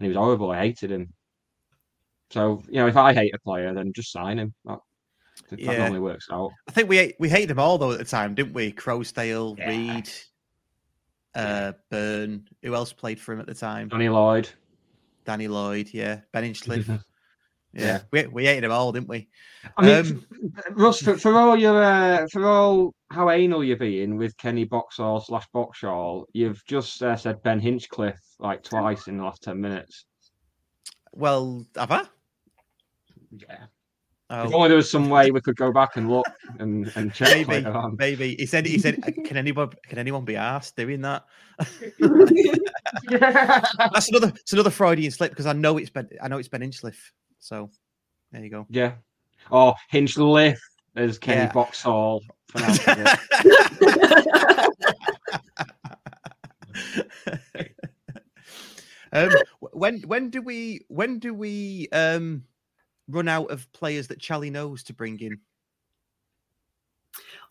he 0.00 0.08
was 0.08 0.16
horrible. 0.16 0.50
I 0.50 0.58
hated 0.58 0.90
him. 0.90 1.12
So 2.30 2.62
you 2.68 2.80
know, 2.80 2.88
if 2.88 2.96
I 2.96 3.14
hate 3.14 3.34
a 3.34 3.38
player, 3.38 3.72
then 3.72 3.92
just 3.94 4.10
sign 4.10 4.38
him. 4.38 4.54
That, 4.64 4.78
that 5.50 5.60
Yeah. 5.60 5.76
normally 5.78 6.00
works 6.00 6.26
out. 6.32 6.50
I 6.68 6.72
think 6.72 6.88
we 6.88 7.14
we 7.20 7.28
hated 7.28 7.50
them 7.50 7.60
all 7.60 7.78
though 7.78 7.92
at 7.92 7.98
the 7.98 8.04
time, 8.04 8.34
didn't 8.34 8.54
we? 8.54 8.72
Croasdale, 8.72 9.56
Yeah. 9.58 9.68
Reed, 9.68 10.10
uh, 11.34 11.72
Byrne. 11.90 12.48
Who 12.62 12.74
else 12.74 12.92
played 12.92 13.20
for 13.20 13.32
him 13.32 13.40
at 13.40 13.46
the 13.46 13.54
time? 13.54 13.90
Johnny 13.90 14.08
Lloyd. 14.08 14.48
Danny 15.24 15.48
Lloyd, 15.48 15.90
yeah. 15.92 16.20
Ben 16.32 16.44
Inchcliffe. 16.44 16.88
Yeah. 17.76 17.84
Yeah. 17.84 18.00
We, 18.10 18.26
we 18.26 18.46
hated 18.46 18.64
them 18.64 18.72
all, 18.72 18.90
didn't 18.92 19.08
we? 19.08 19.28
I 19.76 19.84
mean, 19.84 19.94
Um, 20.06 20.26
Russ, 20.72 21.00
for, 21.00 21.16
for 21.18 21.34
all 21.34 21.56
your 21.56 21.82
uh, 21.82 22.26
for 22.32 22.46
all 22.46 22.94
how 23.10 23.30
anal 23.30 23.62
you're 23.62 23.76
being 23.76 24.16
with 24.16 24.36
Kenny 24.38 24.64
Boxshall 24.66 25.24
slash 25.24 25.46
Boxshall, 25.54 26.24
you've 26.32 26.64
just 26.66 27.02
uh, 27.02 27.16
said 27.16 27.42
Ben 27.42 27.60
Hinchcliffe 27.60 28.20
like 28.38 28.62
twice 28.62 29.08
in 29.08 29.18
the 29.18 29.24
last 29.24 29.42
ten 29.42 29.60
minutes. 29.60 30.06
Well, 31.12 31.66
have 31.76 31.90
I? 31.90 32.04
Yeah. 33.30 33.66
Oh. 34.28 34.44
If 34.48 34.54
only 34.54 34.68
there 34.68 34.76
was 34.76 34.90
some 34.90 35.08
way 35.08 35.30
we 35.30 35.40
could 35.40 35.54
go 35.54 35.70
back 35.72 35.96
and 35.96 36.10
look 36.10 36.26
and, 36.58 36.90
and 36.96 37.14
check 37.14 37.28
maybe, 37.28 37.52
later 37.64 37.72
on. 37.72 37.94
maybe. 37.96 38.34
He 38.34 38.44
said, 38.46 38.66
he 38.66 38.76
said, 38.76 39.00
can 39.24 39.36
anyone, 39.36 39.70
can 39.86 39.98
anyone 39.98 40.24
be 40.24 40.34
asked 40.34 40.74
doing 40.76 41.00
that? 41.02 41.24
That's 43.08 44.08
another, 44.08 44.32
it's 44.34 44.52
another 44.52 44.70
Freudian 44.70 45.12
slip 45.12 45.30
because 45.30 45.46
I 45.46 45.52
know 45.52 45.78
it's 45.78 45.90
Ben, 45.90 46.08
I 46.20 46.26
know 46.26 46.38
it's 46.38 46.48
Ben 46.48 46.62
Inchcliffe. 46.62 47.12
So 47.46 47.70
there 48.32 48.42
you 48.42 48.50
go. 48.50 48.66
Yeah. 48.68 48.94
Or 49.50 49.76
Hinchcliffe 49.88 50.60
as 50.96 51.16
Kenny 51.16 51.42
Yeah. 51.42 51.52
Boxshall 51.52 52.22
pronounced 52.48 52.88
um, 59.12 59.30
when 59.72 60.00
when 60.00 60.30
do 60.30 60.42
we 60.42 60.80
when 60.88 61.20
do 61.20 61.32
we 61.32 61.86
um 61.92 62.42
run 63.08 63.28
out 63.28 63.52
of 63.52 63.72
players 63.72 64.08
that 64.08 64.18
Charlie 64.18 64.50
knows 64.50 64.82
to 64.84 64.92
bring 64.92 65.20
in? 65.20 65.38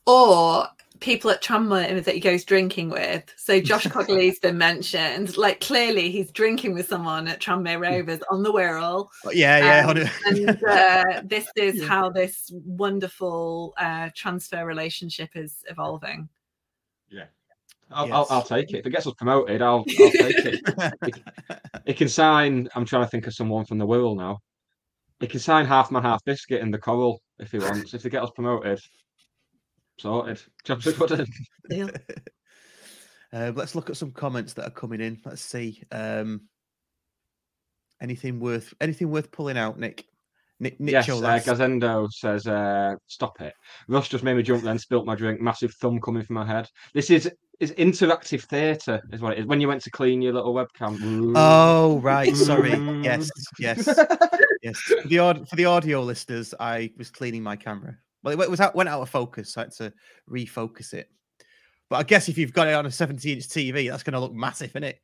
Or 0.06 0.68
people 1.00 1.30
at 1.30 1.44
Tranmere 1.44 2.04
that 2.04 2.14
he 2.14 2.20
goes 2.20 2.44
drinking 2.46 2.90
with. 2.90 3.24
So 3.36 3.60
Josh 3.60 3.84
Cogley's 3.88 4.40
been 4.40 4.58
mentioned. 4.58 5.38
Like 5.38 5.60
clearly 5.60 6.10
he's 6.10 6.32
drinking 6.32 6.74
with 6.74 6.88
someone 6.88 7.28
at 7.28 7.40
Tranmere 7.42 7.80
Rovers 7.80 8.22
on 8.32 8.44
the 8.44 8.52
Wirral. 8.52 9.08
Oh, 9.26 9.32
Yeah, 9.32 9.58
yeah. 9.60 9.80
Um, 9.80 9.86
hold 9.86 9.98
on. 10.00 10.12
and 10.26 10.64
uh, 10.64 11.22
this 11.26 11.48
is 11.56 11.86
how 11.88 12.10
this 12.10 12.52
wonderful 12.54 13.74
uh, 13.78 14.10
transfer 14.16 14.66
relationship 14.66 15.30
is 15.36 15.64
evolving. 15.70 16.30
Yeah. 17.10 17.26
I'll, 17.92 18.12
I'll, 18.12 18.28
I'll 18.32 18.42
take 18.42 18.72
it. 18.72 18.78
If 18.80 18.88
it 18.88 18.90
gets 18.92 19.06
us 19.06 19.14
promoted, 19.14 19.62
I'll, 19.62 19.86
I'll 20.00 20.12
take 20.12 20.46
it. 20.46 21.22
It 21.86 21.98
can 21.98 22.10
sign. 22.10 22.68
I'm 22.74 22.86
trying 22.86 23.04
to 23.04 23.10
think 23.10 23.28
of 23.28 23.34
someone 23.36 23.66
from 23.66 23.78
the 23.78 23.86
Wirral 23.86 24.18
now. 24.18 24.40
It 25.22 25.30
can 25.30 25.40
sign 25.40 25.66
half 25.66 25.92
man, 25.92 26.02
half 26.02 26.24
biscuit 26.26 26.62
in 26.62 26.72
the 26.72 26.80
Coral 26.80 27.22
if 27.38 27.52
he 27.52 27.60
wants. 27.60 27.94
if 27.94 28.02
they 28.02 28.10
get 28.10 28.24
us 28.24 28.32
promoted, 28.34 28.82
sorted. 29.98 30.42
Jobs 30.64 30.88
are 30.88 30.92
good. 30.94 31.28
Deal. 31.70 31.90
Uh, 33.34 33.52
let's 33.56 33.76
look 33.76 33.90
at 33.90 33.98
some 33.98 34.12
comments 34.12 34.54
that 34.54 34.68
are 34.68 34.72
coming 34.72 35.02
in. 35.02 35.20
Let's 35.26 35.42
see. 35.42 35.82
Um, 35.92 36.42
anything 38.02 38.40
worth 38.40 38.74
anything 38.80 39.10
worth 39.10 39.32
pulling 39.32 39.58
out, 39.58 39.78
Nick? 39.80 40.06
Ni- 40.60 40.76
Yes, 40.80 41.08
Nicho 41.08 41.22
uh. 41.22 41.40
Gazendo 41.40 42.08
says, 42.12 42.48
uh, 42.48 42.96
"Stop 43.08 43.42
it." 43.42 43.54
Russ 43.90 44.08
just 44.08 44.24
made 44.24 44.38
me 44.38 44.44
jump, 44.44 44.64
then 44.64 44.80
spilt 44.80 45.06
my 45.06 45.16
drink. 45.16 45.42
Massive 45.42 45.74
thumb 45.74 46.00
coming 46.00 46.24
from 46.24 46.36
my 46.36 46.46
head. 46.46 46.70
This 46.94 47.10
is 47.10 47.30
is 47.60 47.72
interactive 47.74 48.44
theatre, 48.44 49.02
is 49.12 49.22
what 49.22 49.34
it 49.34 49.40
is. 49.40 49.46
When 49.46 49.60
you 49.60 49.68
went 49.68 49.82
to 49.84 49.92
clean 49.92 50.22
your 50.22 50.34
little 50.34 50.54
webcam. 50.54 51.34
Oh 51.36 52.00
right, 52.00 52.34
sorry. 52.38 52.72
Yes, 53.04 53.30
yes, 53.60 53.86
yes. 54.64 54.80
For 54.80 55.08
the 55.10 55.20
aud- 55.20 55.50
for 55.50 55.58
the 55.58 55.66
audio 55.66 56.02
listeners, 56.04 56.54
I 56.58 56.92
was 56.98 57.10
cleaning 57.12 57.44
my 57.44 57.58
camera. 57.58 57.98
Well, 58.26 58.42
it 58.42 58.50
was 58.50 58.60
out, 58.60 58.76
went 58.76 58.90
out 58.90 59.02
of 59.02 59.10
focus, 59.10 59.54
so 59.54 59.62
I 59.62 59.64
had 59.66 59.72
to 59.74 59.94
refocus 60.30 60.94
it. 60.94 61.10
But 61.90 61.98
I 61.98 62.04
guess 62.04 62.28
if 62.30 62.38
you've 62.38 62.54
got 62.54 62.68
it 62.68 62.74
on 62.74 62.86
a 62.88 62.90
70-inch 62.90 63.48
TV, 63.48 63.90
that's 63.90 64.02
going 64.04 64.14
to 64.14 64.20
look 64.20 64.34
massive, 64.34 64.72
isn't 64.72 64.84
it? 64.84 65.00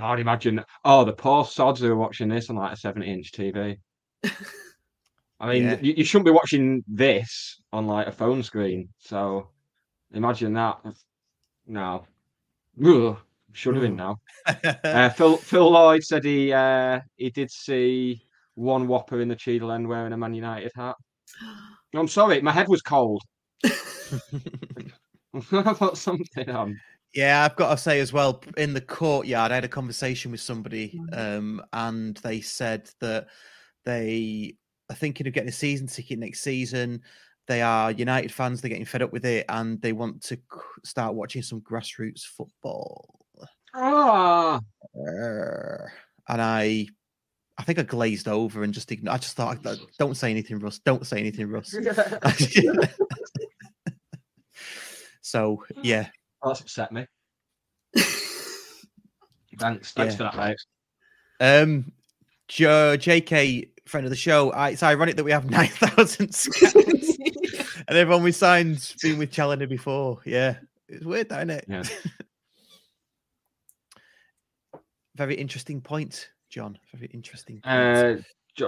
I'd 0.00 0.18
imagine. 0.20 0.64
Oh, 0.84 1.04
the 1.04 1.12
poor 1.12 1.44
sods 1.44 1.80
who 1.80 1.90
are 1.90 1.96
watching 1.96 2.28
this 2.28 2.50
on 2.50 2.56
like 2.56 2.72
a 2.72 2.76
seventy-inch 2.76 3.32
TV. 3.32 3.78
I 5.40 5.52
mean, 5.52 5.62
Yeah. 5.64 5.78
you, 5.80 5.94
you 5.98 6.04
shouldn't 6.04 6.26
be 6.26 6.30
watching 6.32 6.82
this 6.88 7.60
on 7.72 7.86
like 7.86 8.06
a 8.06 8.12
phone 8.12 8.42
screen. 8.42 8.88
So 8.98 9.48
imagine 10.12 10.52
that. 10.54 10.78
No, 11.66 12.04
Ugh, 12.84 13.16
should 13.52 13.74
have 13.76 13.82
been 13.82 13.96
now. 13.96 14.18
Uh, 14.84 15.08
Phil 15.10 15.36
Phil 15.36 15.70
Lloyd 15.70 16.02
said 16.02 16.24
he 16.24 16.52
uh, 16.52 17.00
he 17.16 17.30
did 17.30 17.50
see 17.50 18.22
one 18.56 18.88
whopper 18.88 19.20
in 19.20 19.28
the 19.28 19.36
Cheadle 19.36 19.72
end 19.72 19.86
wearing 19.88 20.12
a 20.12 20.16
Man 20.16 20.34
United 20.34 20.72
hat. 20.74 20.96
I'm 21.98 22.08
sorry, 22.08 22.40
my 22.40 22.52
head 22.52 22.68
was 22.68 22.82
cold. 22.82 23.22
I 25.52 25.72
put 25.74 25.96
something 25.96 26.50
on. 26.50 26.80
Yeah, 27.14 27.44
I've 27.44 27.56
got 27.56 27.70
to 27.70 27.76
say 27.76 28.00
as 28.00 28.12
well, 28.12 28.42
in 28.56 28.74
the 28.74 28.80
courtyard, 28.80 29.50
I 29.50 29.56
had 29.56 29.64
a 29.64 29.68
conversation 29.68 30.30
with 30.30 30.40
somebody, 30.40 31.00
um, 31.12 31.62
and 31.72 32.16
they 32.18 32.40
said 32.40 32.90
that 33.00 33.28
they 33.84 34.54
are 34.90 34.96
thinking 34.96 35.26
of 35.26 35.32
getting 35.32 35.48
a 35.48 35.52
season 35.52 35.86
ticket 35.86 36.18
next 36.18 36.40
season. 36.40 37.02
They 37.46 37.62
are 37.62 37.92
United 37.92 38.30
fans, 38.30 38.60
they're 38.60 38.68
getting 38.68 38.84
fed 38.84 39.00
up 39.00 39.12
with 39.12 39.24
it, 39.24 39.46
and 39.48 39.80
they 39.80 39.92
want 39.92 40.22
to 40.24 40.38
start 40.84 41.14
watching 41.14 41.42
some 41.42 41.62
grassroots 41.62 42.24
football. 42.24 43.18
Ah. 43.74 44.60
And 44.94 46.42
I, 46.42 46.86
I 47.58 47.64
think 47.64 47.78
I 47.78 47.82
glazed 47.82 48.28
over 48.28 48.62
and 48.62 48.72
just 48.72 48.90
ignored. 48.92 49.16
I 49.16 49.18
just 49.18 49.36
thought, 49.36 49.58
"Don't- 49.98 50.16
say 50.16 50.30
anything, 50.30 50.58
Russ. 50.60 50.78
Don't 50.78 51.06
say 51.06 51.18
anything, 51.18 51.50
Russ. 51.50 51.70
so 55.20 55.62
yeah, 55.82 56.08
that's 56.42 56.60
upset 56.60 56.92
me. 56.92 57.06
Thanks, 59.58 59.92
thanks 59.92 60.14
for 60.14 60.22
Yeah. 60.24 60.30
that, 60.30 60.36
mate. 60.36 60.56
Um, 61.40 61.92
Joe, 62.46 62.96
JK, 62.96 63.68
friend 63.86 64.06
of 64.06 64.10
the 64.10 64.16
show. 64.16 64.50
I, 64.52 64.70
it's 64.70 64.82
ironic 64.84 65.16
that 65.16 65.24
we 65.24 65.32
have 65.32 65.50
nine 65.50 65.66
thousand 65.68 66.32
scouts, 66.32 66.74
and 66.78 67.96
everyone 67.98 68.22
we 68.22 68.30
signed's 68.32 68.94
been 69.02 69.18
with 69.18 69.32
Challinor 69.32 69.68
before. 69.68 70.20
Yeah, 70.24 70.58
it's 70.88 71.04
weird, 71.04 71.28
that, 71.30 71.48
isn't 71.48 71.50
it? 71.50 71.64
Yeah. 71.68 71.82
Very 75.16 75.34
interesting 75.34 75.80
point, 75.80 76.28
John. 76.48 76.78
Very 76.94 77.10
interesting. 77.12 77.60
Uh, 77.64 78.16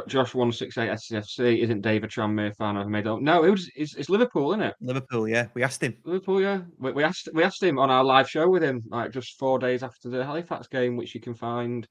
Josh 0.07 0.35
one 0.35 0.53
six 0.53 0.79
eight 0.79 0.91
SCFC 0.91 1.63
isn't 1.65 1.81
David 1.81 2.11
Tranmere 2.11 2.55
fan 2.57 2.77
of 2.77 2.87
made 2.89 3.09
up. 3.09 3.21
No, 3.21 3.43
it 3.43 3.51
was 3.51 3.69
it's, 3.75 3.97
it's 3.97 4.09
Liverpool, 4.09 4.53
isn't 4.53 4.63
it? 4.63 4.75
Liverpool. 4.81 5.27
Yeah, 5.29 5.49
we 5.55 5.65
asked 5.65 5.83
him. 5.83 5.97
Liverpool, 6.05 6.41
yeah. 6.41 6.61
We, 6.79 6.93
we 6.93 7.03
asked 7.03 7.29
we 7.35 7.43
asked 7.43 7.63
him 7.63 7.79
on 7.79 7.91
our 7.91 8.05
live 8.05 8.31
show 8.31 8.49
with 8.49 8.63
him, 8.63 8.81
like 8.89 9.11
just 9.11 9.37
four 9.39 9.59
days 9.59 9.83
after 9.83 10.09
the 10.09 10.25
Halifax 10.25 10.69
game, 10.69 10.97
which 10.97 11.15
you 11.15 11.21
can 11.21 11.35
find 11.35 11.89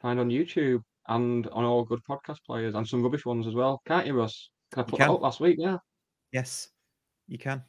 find 0.00 0.18
on 0.18 0.30
YouTube 0.30 0.82
and 1.06 1.46
on 1.48 1.64
all 1.64 1.84
good 1.84 2.00
podcast 2.08 2.38
players 2.44 2.74
and 2.74 2.86
some 2.86 3.02
rubbish 3.02 3.24
ones 3.24 3.46
as 3.46 3.54
well. 3.54 3.80
Can't 3.86 4.06
you, 4.06 4.14
Russ? 4.14 4.50
Can 4.72 4.80
I 4.80 4.84
put 4.84 4.98
that 4.98 5.10
up 5.10 5.20
last 5.20 5.38
week? 5.40 5.56
Yeah. 5.58 5.76
Yes, 6.32 6.68
you 7.28 7.38
can. 7.38 7.62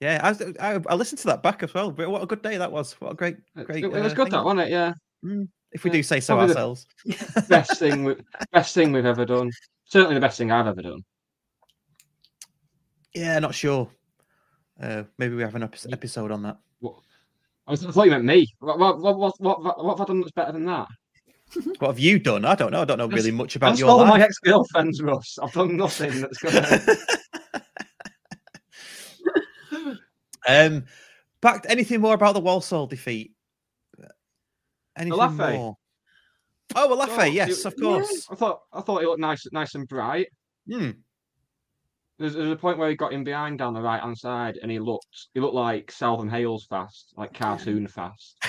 Yeah, 0.00 0.20
I, 0.22 0.28
was- 0.30 0.56
I, 0.58 0.80
I 0.88 0.94
listened 0.94 1.18
to 1.20 1.26
that 1.28 1.42
back 1.42 1.62
as 1.62 1.72
well. 1.74 1.90
But 1.90 2.10
what 2.10 2.22
a 2.22 2.26
good 2.26 2.42
day 2.42 2.56
that 2.56 2.72
was! 2.72 2.94
What 2.94 3.12
a 3.12 3.14
great, 3.14 3.36
great. 3.64 3.84
it 3.84 3.90
was 3.90 4.12
uh, 4.12 4.14
good, 4.16 4.30
that 4.30 4.44
wasn't 4.44 4.60
it? 4.62 4.70
Yeah. 4.70 4.92
If 5.72 5.84
we 5.84 5.90
Yeah, 5.90 5.96
do 5.96 6.02
say 6.02 6.20
so 6.20 6.38
ourselves. 6.38 6.86
best 7.48 7.76
thing, 7.78 8.04
we, 8.04 8.16
best 8.52 8.74
thing 8.74 8.92
we've 8.92 9.06
ever 9.06 9.24
done. 9.24 9.50
Certainly 9.84 10.14
the 10.14 10.20
best 10.20 10.38
thing 10.38 10.50
I've 10.50 10.66
ever 10.66 10.82
done. 10.82 11.04
Yeah, 13.14 13.38
not 13.38 13.54
sure. 13.54 13.88
Uh, 14.80 15.04
maybe 15.18 15.34
we 15.34 15.42
have 15.42 15.54
an 15.54 15.62
episode 15.90 16.30
on 16.30 16.42
that. 16.42 16.58
I, 17.66 17.70
was, 17.70 17.84
I 17.84 17.90
thought 17.90 18.04
you 18.04 18.10
meant 18.10 18.24
me. 18.24 18.46
What, 18.60 18.78
what, 18.78 19.00
what, 19.00 19.18
what, 19.18 19.40
what, 19.40 19.62
what, 19.62 19.84
what 19.84 19.98
have 19.98 20.04
I 20.06 20.08
done 20.08 20.20
that's 20.20 20.32
better 20.32 20.52
than 20.52 20.66
that? 20.66 20.88
What 21.78 21.88
have 21.88 21.98
you 22.00 22.18
done? 22.18 22.44
I 22.44 22.56
don't 22.56 22.72
know. 22.72 22.82
I 22.82 22.84
don't 22.84 22.98
know 22.98 23.06
really 23.06 23.30
much 23.30 23.54
about 23.54 23.74
I've 23.74 23.78
your 23.78 23.88
stolen 23.88 24.08
my 24.08 24.20
ex 24.20 24.36
girlfriend's 24.40 25.00
Russ. 25.00 25.38
I've 25.40 25.52
done 25.52 25.76
nothing 25.76 26.20
that's 26.20 26.38
gonna. 26.38 26.80
Um, 30.46 30.84
back 31.40 31.66
anything 31.68 32.00
more 32.00 32.14
about 32.14 32.34
the 32.34 32.40
Walsall 32.40 32.86
defeat? 32.86 33.32
Anything 34.96 35.18
Olaofe. 35.18 35.54
more? 35.54 35.76
Oh, 36.74 36.88
well, 36.88 37.08
Oh, 37.08 37.24
yes, 37.24 37.60
it- 37.60 37.66
of 37.66 37.76
course. 37.76 38.26
I 38.30 38.34
thought 38.34 38.60
I 38.72 38.80
thought 38.80 39.00
he 39.00 39.06
looked 39.06 39.20
nice, 39.20 39.46
nice 39.52 39.74
and 39.74 39.86
bright. 39.86 40.28
Hmm. 40.70 40.90
There's, 42.18 42.34
there's 42.34 42.50
a 42.50 42.56
point 42.56 42.78
where 42.78 42.88
he 42.88 42.96
got 42.96 43.12
him 43.12 43.24
behind 43.24 43.58
down 43.58 43.74
the 43.74 43.80
right 43.82 44.00
hand 44.00 44.16
side, 44.16 44.58
and 44.62 44.70
he 44.70 44.78
looked 44.78 45.28
he 45.34 45.40
looked 45.40 45.54
like 45.54 45.92
Southam-Hales 45.92 46.66
fast, 46.66 47.12
like 47.16 47.34
cartoon 47.34 47.86
fast. 47.86 48.36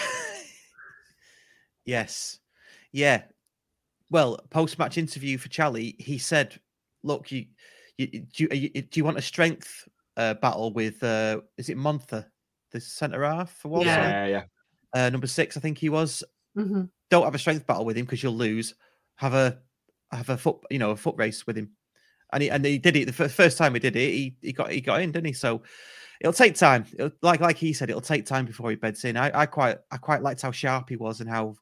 Yes. 1.85 2.39
Yeah. 2.91 3.23
Well, 4.09 4.39
post 4.49 4.79
match 4.79 4.97
interview 4.97 5.37
for 5.37 5.49
Charlie, 5.49 5.95
he 5.99 6.17
said, 6.17 6.59
"Look, 7.03 7.31
you, 7.31 7.45
you 7.97 8.07
do, 8.07 8.47
you, 8.51 8.69
you- 8.73 8.81
do 8.81 8.99
you 8.99 9.03
want 9.03 9.17
a 9.17 9.21
strength 9.21 9.87
uh, 10.15 10.33
battle 10.35 10.71
with? 10.73 11.01
Uh, 11.03 11.41
is 11.57 11.69
it 11.69 11.77
Montha, 11.77 12.25
the 12.71 12.79
centre 12.79 13.23
half 13.23 13.51
for 13.57 13.69
Walsall? 13.69 13.87
Yeah, 13.87 14.25
yeah. 14.27 14.43
Uh, 14.93 15.09
number 15.09 15.27
six, 15.27 15.57
I 15.57 15.59
think 15.59 15.77
he 15.77 15.89
was. 15.89 16.23
Mhm. 16.57 16.89
Don't 17.09 17.23
have 17.23 17.35
a 17.35 17.39
strength 17.39 17.65
battle 17.67 17.85
with 17.85 17.97
him 17.97 18.05
because 18.05 18.23
you'll 18.23 18.35
lose. 18.35 18.73
Have 19.15 19.33
a 19.33 19.59
have 20.11 20.29
a 20.29 20.37
foot, 20.37 20.57
you 20.71 20.79
know, 20.79 20.91
a 20.91 20.95
foot 20.97 21.15
race 21.17 21.45
with 21.47 21.57
him." 21.57 21.71
And 22.33 22.43
he 22.43 22.49
and 22.51 22.65
he 22.65 22.77
did 22.77 22.95
it 22.97 23.05
the 23.05 23.13
fir- 23.13 23.29
first 23.29 23.57
time 23.57 23.73
he 23.73 23.79
did 23.79 23.95
it. 23.95 24.11
He 24.11 24.37
he 24.41 24.53
got 24.53 24.71
he 24.71 24.81
got 24.81 25.01
in, 25.01 25.11
didn't 25.11 25.27
he? 25.27 25.33
So 25.33 25.63
it'll 26.21 26.33
take 26.33 26.55
time. 26.55 26.85
It'll, 26.93 27.11
like 27.21 27.39
like 27.41 27.57
he 27.57 27.73
said, 27.73 27.89
it'll 27.89 28.01
take 28.01 28.25
time 28.25 28.45
before 28.45 28.69
he 28.69 28.75
beds 28.75 29.05
in. 29.05 29.17
I, 29.17 29.41
I 29.41 29.45
quite 29.45 29.77
I 29.91 29.97
quite 29.97 30.21
liked 30.23 30.41
how 30.41 30.51
sharp 30.51 30.89
he 30.89 30.97
was 30.97 31.21
and 31.21 31.29
how 31.29 31.55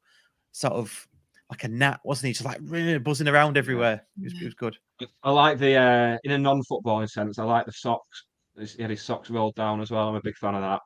sort 0.54 0.74
of 0.74 1.08
like 1.52 1.64
a 1.64 1.68
gnat, 1.68 2.02
wasn't 2.04 2.28
he? 2.28 2.34
Just 2.34 2.46
like 2.46 2.60
buzzing 3.04 3.28
around 3.28 3.58
everywhere. 3.58 4.06
It 4.20 4.24
was, 4.26 4.34
it 4.42 4.46
was 4.46 4.54
good. 4.56 4.78
I 5.24 5.32
like 5.32 5.60
the 5.60 5.76
uh, 5.76 6.18
in 6.24 6.32
a 6.32 6.38
non-footballing 6.38 7.10
sense. 7.10 7.40
I 7.40 7.44
like 7.44 7.66
the 7.66 7.74
socks. 7.74 8.26
He 8.58 8.82
had 8.82 8.92
his 8.92 9.02
socks 9.04 9.30
rolled 9.30 9.56
down 9.56 9.82
as 9.82 9.92
well. 9.92 10.08
I'm 10.10 10.16
a 10.16 10.22
big 10.22 10.38
fan 10.38 10.56
of 10.56 10.62
that. 10.62 10.82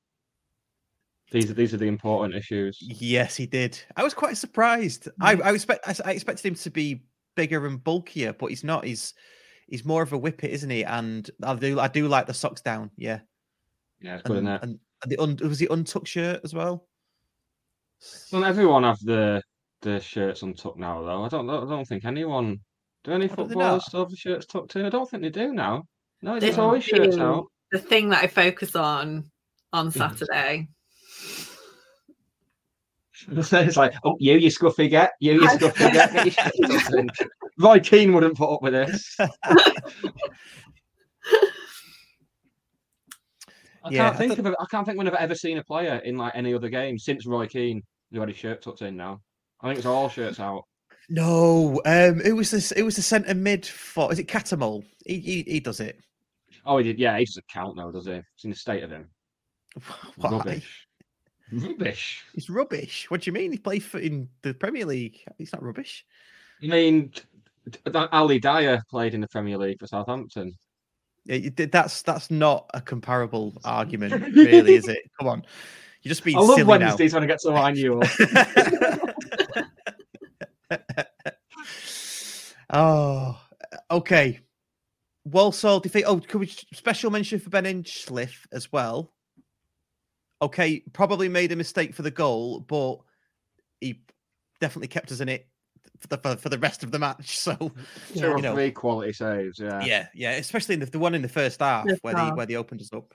These 1.32 1.52
are 1.52 1.54
these 1.54 1.74
are 1.74 1.78
the 1.78 1.86
important 1.86 2.34
issues. 2.36 2.78
Yes, 2.82 3.36
he 3.36 3.46
did. 3.46 3.80
I 3.96 4.04
was 4.04 4.14
quite 4.14 4.38
surprised. 4.38 5.08
I 5.22 5.34
I 5.36 5.52
expect 5.54 5.88
I, 5.88 5.92
s- 5.92 6.02
I 6.04 6.12
expected 6.12 6.46
him 6.48 6.56
to 6.56 6.70
be 6.72 7.04
bigger 7.36 7.66
and 7.68 7.84
bulkier, 7.84 8.34
but 8.34 8.48
he's 8.48 8.64
not. 8.64 8.84
He's 8.86 9.14
he's 9.68 9.86
more 9.86 10.02
of 10.02 10.12
a 10.14 10.18
whippet, 10.18 10.50
isn't 10.52 10.70
he? 10.70 10.84
And 10.84 11.30
I 11.44 11.54
do 11.56 11.80
I 11.80 11.88
do 11.88 12.08
like 12.08 12.26
the 12.26 12.34
socks 12.34 12.62
down. 12.62 12.90
Yeah, 12.98 13.20
Yeah, 14.02 14.16
it's 14.16 14.24
good 14.24 14.38
and, 14.38 14.40
in 14.40 14.46
there. 14.46 14.60
and, 14.64 14.80
and 15.04 15.12
the 15.12 15.18
un, 15.18 15.38
was 15.44 15.60
the 15.60 15.68
untucked 15.72 16.08
shirt 16.08 16.42
as 16.44 16.54
well. 16.54 16.88
Doesn't 18.32 18.46
everyone 18.48 18.84
have 18.84 19.00
the 19.00 19.42
the 19.82 20.00
shirts 20.00 20.42
untucked 20.42 20.78
now 20.80 21.04
though? 21.04 21.24
I 21.26 21.30
don't 21.30 21.50
I 21.50 21.60
don't 21.66 21.88
think 21.88 22.06
anyone. 22.06 22.60
Do 23.04 23.12
any 23.14 23.28
do 23.28 23.36
footballers 23.36 23.86
still 23.86 24.02
have 24.02 24.10
the 24.10 24.16
shirts 24.18 24.46
tucked 24.46 24.76
in? 24.76 24.86
I 24.86 24.90
don't 24.90 25.10
think 25.10 25.24
they 25.24 25.30
do 25.30 25.54
now. 25.54 25.84
No, 26.22 26.34
This 26.36 26.42
there's 26.44 26.58
always 26.58 26.84
shirts 26.84 27.18
out. 27.18 27.46
The 27.72 27.80
thing 27.80 28.10
that 28.10 28.24
I 28.24 28.28
focus 28.28 28.76
on 28.76 29.30
on 29.72 29.88
Mm-hmm. 29.90 30.00
Saturday. 30.00 30.68
it's 33.32 33.78
like, 33.78 33.94
oh, 34.04 34.16
you, 34.20 34.34
you 34.36 34.50
scruffy 34.50 34.90
get, 34.90 35.12
you, 35.20 35.34
you 35.34 35.48
scruffy 35.48 35.92
get, 35.92 36.14
get 36.36 36.54
your 36.58 36.80
shirts. 36.80 37.20
Roy 37.60 37.80
Keane 37.80 38.14
wouldn't 38.14 38.38
put 38.38 38.54
up 38.54 38.62
with 38.62 38.74
this. 38.74 39.18
I 43.84 43.92
Yeah, 43.92 44.04
can't 44.10 44.16
I 44.16 44.18
think 44.18 44.32
thought- 44.32 44.40
of. 44.40 44.46
A, 44.48 44.56
I 44.62 44.66
can't 44.70 44.86
think 44.86 44.98
when 44.98 45.08
I've 45.08 45.14
ever 45.16 45.36
seen 45.36 45.58
a 45.58 45.64
player 45.64 45.96
in 46.04 46.18
like 46.18 46.34
any 46.36 46.54
other 46.54 46.70
game 46.70 46.98
since 47.00 47.26
Roy 47.26 47.48
Keane 47.48 47.82
who 48.12 48.20
had 48.20 48.30
his 48.30 48.38
shirt 48.38 48.62
tucked 48.62 48.82
in. 48.82 48.96
Now, 48.98 49.22
I 49.62 49.68
think 49.68 49.78
it's 49.78 49.86
all 49.86 50.10
shirts 50.10 50.40
out. 50.40 50.64
No, 51.10 51.82
um, 51.86 52.22
it 52.22 52.34
was 52.36 52.52
this. 52.52 52.72
It 52.74 52.84
was 52.84 52.96
the 52.96 53.02
centre 53.02 53.34
mid 53.34 53.66
for. 53.66 54.12
Is 54.12 54.20
it 54.20 54.28
Catamol? 54.28 54.84
He, 55.06 55.20
he 55.20 55.44
he 55.48 55.60
does 55.60 55.80
it. 55.80 56.00
Oh, 56.66 56.78
he 56.78 56.84
did. 56.84 57.00
Yeah, 57.00 57.18
he 57.18 57.26
doesn't 57.26 57.48
count 57.48 57.78
now, 57.78 57.90
does 57.90 58.06
he? 58.06 58.12
It's 58.14 58.44
in 58.44 58.50
the 58.52 58.56
state 58.56 58.84
of 58.84 58.92
him. 58.92 59.10
Why? 60.18 60.30
Rubbish. 60.32 60.86
Rubbish. 61.52 62.24
He's 62.34 62.50
rubbish. 62.50 63.10
What 63.10 63.22
do 63.22 63.30
you 63.30 63.34
mean? 63.34 63.52
He 63.52 63.58
played 63.58 63.84
for 63.84 64.00
in 64.00 64.30
the 64.42 64.54
Premier 64.54 64.86
League. 64.86 65.20
He's 65.38 65.54
not 65.54 65.64
rubbish. 65.64 66.06
I 66.64 66.68
mean, 66.68 67.12
Ali 67.94 68.40
Dia 68.40 68.84
played 68.90 69.14
in 69.14 69.22
the 69.22 69.28
Premier 69.28 69.58
League 69.58 69.80
for 69.80 69.88
Southampton. 69.88 70.54
Yeah, 71.26 71.50
That's 71.72 72.02
that's 72.02 72.32
not 72.32 72.70
a 72.74 72.82
comparable 72.82 73.54
argument, 73.64 74.14
really, 74.36 74.76
is 74.76 74.88
it? 74.88 75.00
Come 75.20 75.28
on, 75.28 75.44
you're 76.02 76.10
just 76.10 76.24
being 76.24 76.38
I 76.38 76.42
love 76.42 76.56
silly 76.56 76.64
now. 76.64 76.86
Wednesdays 76.86 77.14
when 77.14 77.24
I 77.24 77.28
get 77.28 77.40
to 77.42 77.50
line 77.50 77.76
you 77.76 78.00
up. 78.02 78.10
oh, 82.72 83.40
Okay. 83.92 84.40
Walsall 85.26 85.80
defeat. 85.80 86.06
Oh, 86.06 86.20
could 86.20 86.40
we 86.40 86.48
special 86.48 87.12
mention 87.12 87.40
for 87.40 87.50
Ben 87.50 87.66
Inchliff 87.66 88.48
as 88.52 88.72
well? 88.72 89.14
Okay, 90.42 90.82
probably 90.94 91.28
made 91.30 91.52
a 91.52 91.56
mistake 91.56 91.94
for 91.94 92.02
the 92.02 92.12
goal, 92.12 92.62
but 92.62 93.00
he 93.82 94.02
definitely 94.62 94.88
kept 94.88 95.12
us 95.12 95.20
in 95.20 95.30
it 95.30 95.48
for 96.00 96.08
the 96.08 96.18
for, 96.18 96.36
for 96.38 96.50
the 96.50 96.58
rest 96.60 96.84
of 96.84 96.92
the 96.92 97.00
match. 97.00 97.38
So 97.40 97.56
Two 98.14 98.26
or 98.28 98.38
you 98.38 98.42
know, 98.44 98.54
three 98.54 98.72
quality 98.72 99.14
saves. 99.14 99.60
Yeah. 99.60 99.84
yeah, 99.84 100.08
yeah, 100.14 100.32
especially 100.32 100.76
in 100.76 100.80
the, 100.80 100.86
the 100.86 101.00
one 101.00 101.14
in 101.16 101.22
the 101.22 101.28
first 101.30 101.60
half 101.60 101.88
First 101.88 102.04
where 102.04 102.14
they 102.14 102.30
where 102.32 102.46
they 102.46 102.56
opened 102.56 102.82
us 102.82 102.94
up. 102.94 103.14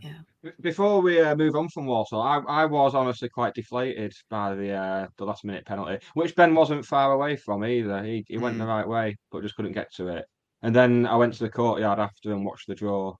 Yeah. 0.00 0.18
Before 0.60 1.00
we 1.00 1.20
uh, 1.20 1.36
move 1.36 1.54
on 1.54 1.68
from 1.68 1.86
Walsall, 1.86 2.20
I, 2.20 2.38
I 2.48 2.64
was 2.64 2.94
honestly 2.96 3.28
quite 3.28 3.54
deflated 3.54 4.12
by 4.28 4.54
the 4.54 4.72
uh, 4.72 5.06
the 5.16 5.24
last 5.24 5.44
minute 5.44 5.64
penalty, 5.64 6.04
which 6.14 6.34
Ben 6.34 6.54
wasn't 6.56 6.84
far 6.84 7.12
away 7.12 7.36
from 7.36 7.64
either. 7.64 8.02
He 8.02 8.24
he 8.28 8.38
went 8.38 8.58
the 8.58 8.64
Mm. 8.64 8.68
right 8.68 8.88
way, 8.88 9.16
but 9.30 9.42
just 9.42 9.54
couldn't 9.54 9.72
get 9.72 9.92
to 9.94 10.08
it. 10.08 10.24
And 10.62 10.74
then 10.74 11.06
I 11.06 11.14
went 11.16 11.34
to 11.34 11.44
the 11.44 11.50
courtyard 11.50 12.00
after 12.00 12.32
and 12.32 12.44
watched 12.44 12.66
the 12.66 12.74
draw, 12.74 13.14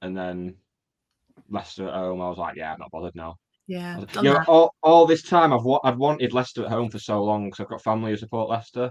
and 0.00 0.16
then 0.16 0.56
Leicester 1.48 1.88
at 1.88 1.94
home. 1.94 2.20
I 2.20 2.28
was 2.28 2.38
like, 2.38 2.56
yeah, 2.56 2.72
I'm 2.72 2.78
not 2.78 2.90
bothered 2.90 3.14
now. 3.14 3.36
Yeah. 3.66 3.96
I 3.96 3.98
was- 4.00 4.06
done 4.08 4.24
You 4.24 4.30
know, 4.32 4.38
that. 4.38 4.48
all, 4.48 4.74
all 4.82 5.06
this 5.06 5.22
time 5.22 5.52
I've 5.52 5.64
wa- 5.64 5.80
I'd 5.84 5.98
wanted 5.98 6.32
Leicester 6.32 6.64
at 6.64 6.70
home 6.70 6.90
for 6.90 6.98
so 6.98 7.22
long 7.22 7.46
because 7.46 7.60
I've 7.60 7.68
got 7.70 7.82
family 7.82 8.10
who 8.12 8.16
support 8.16 8.48
Leicester, 8.48 8.90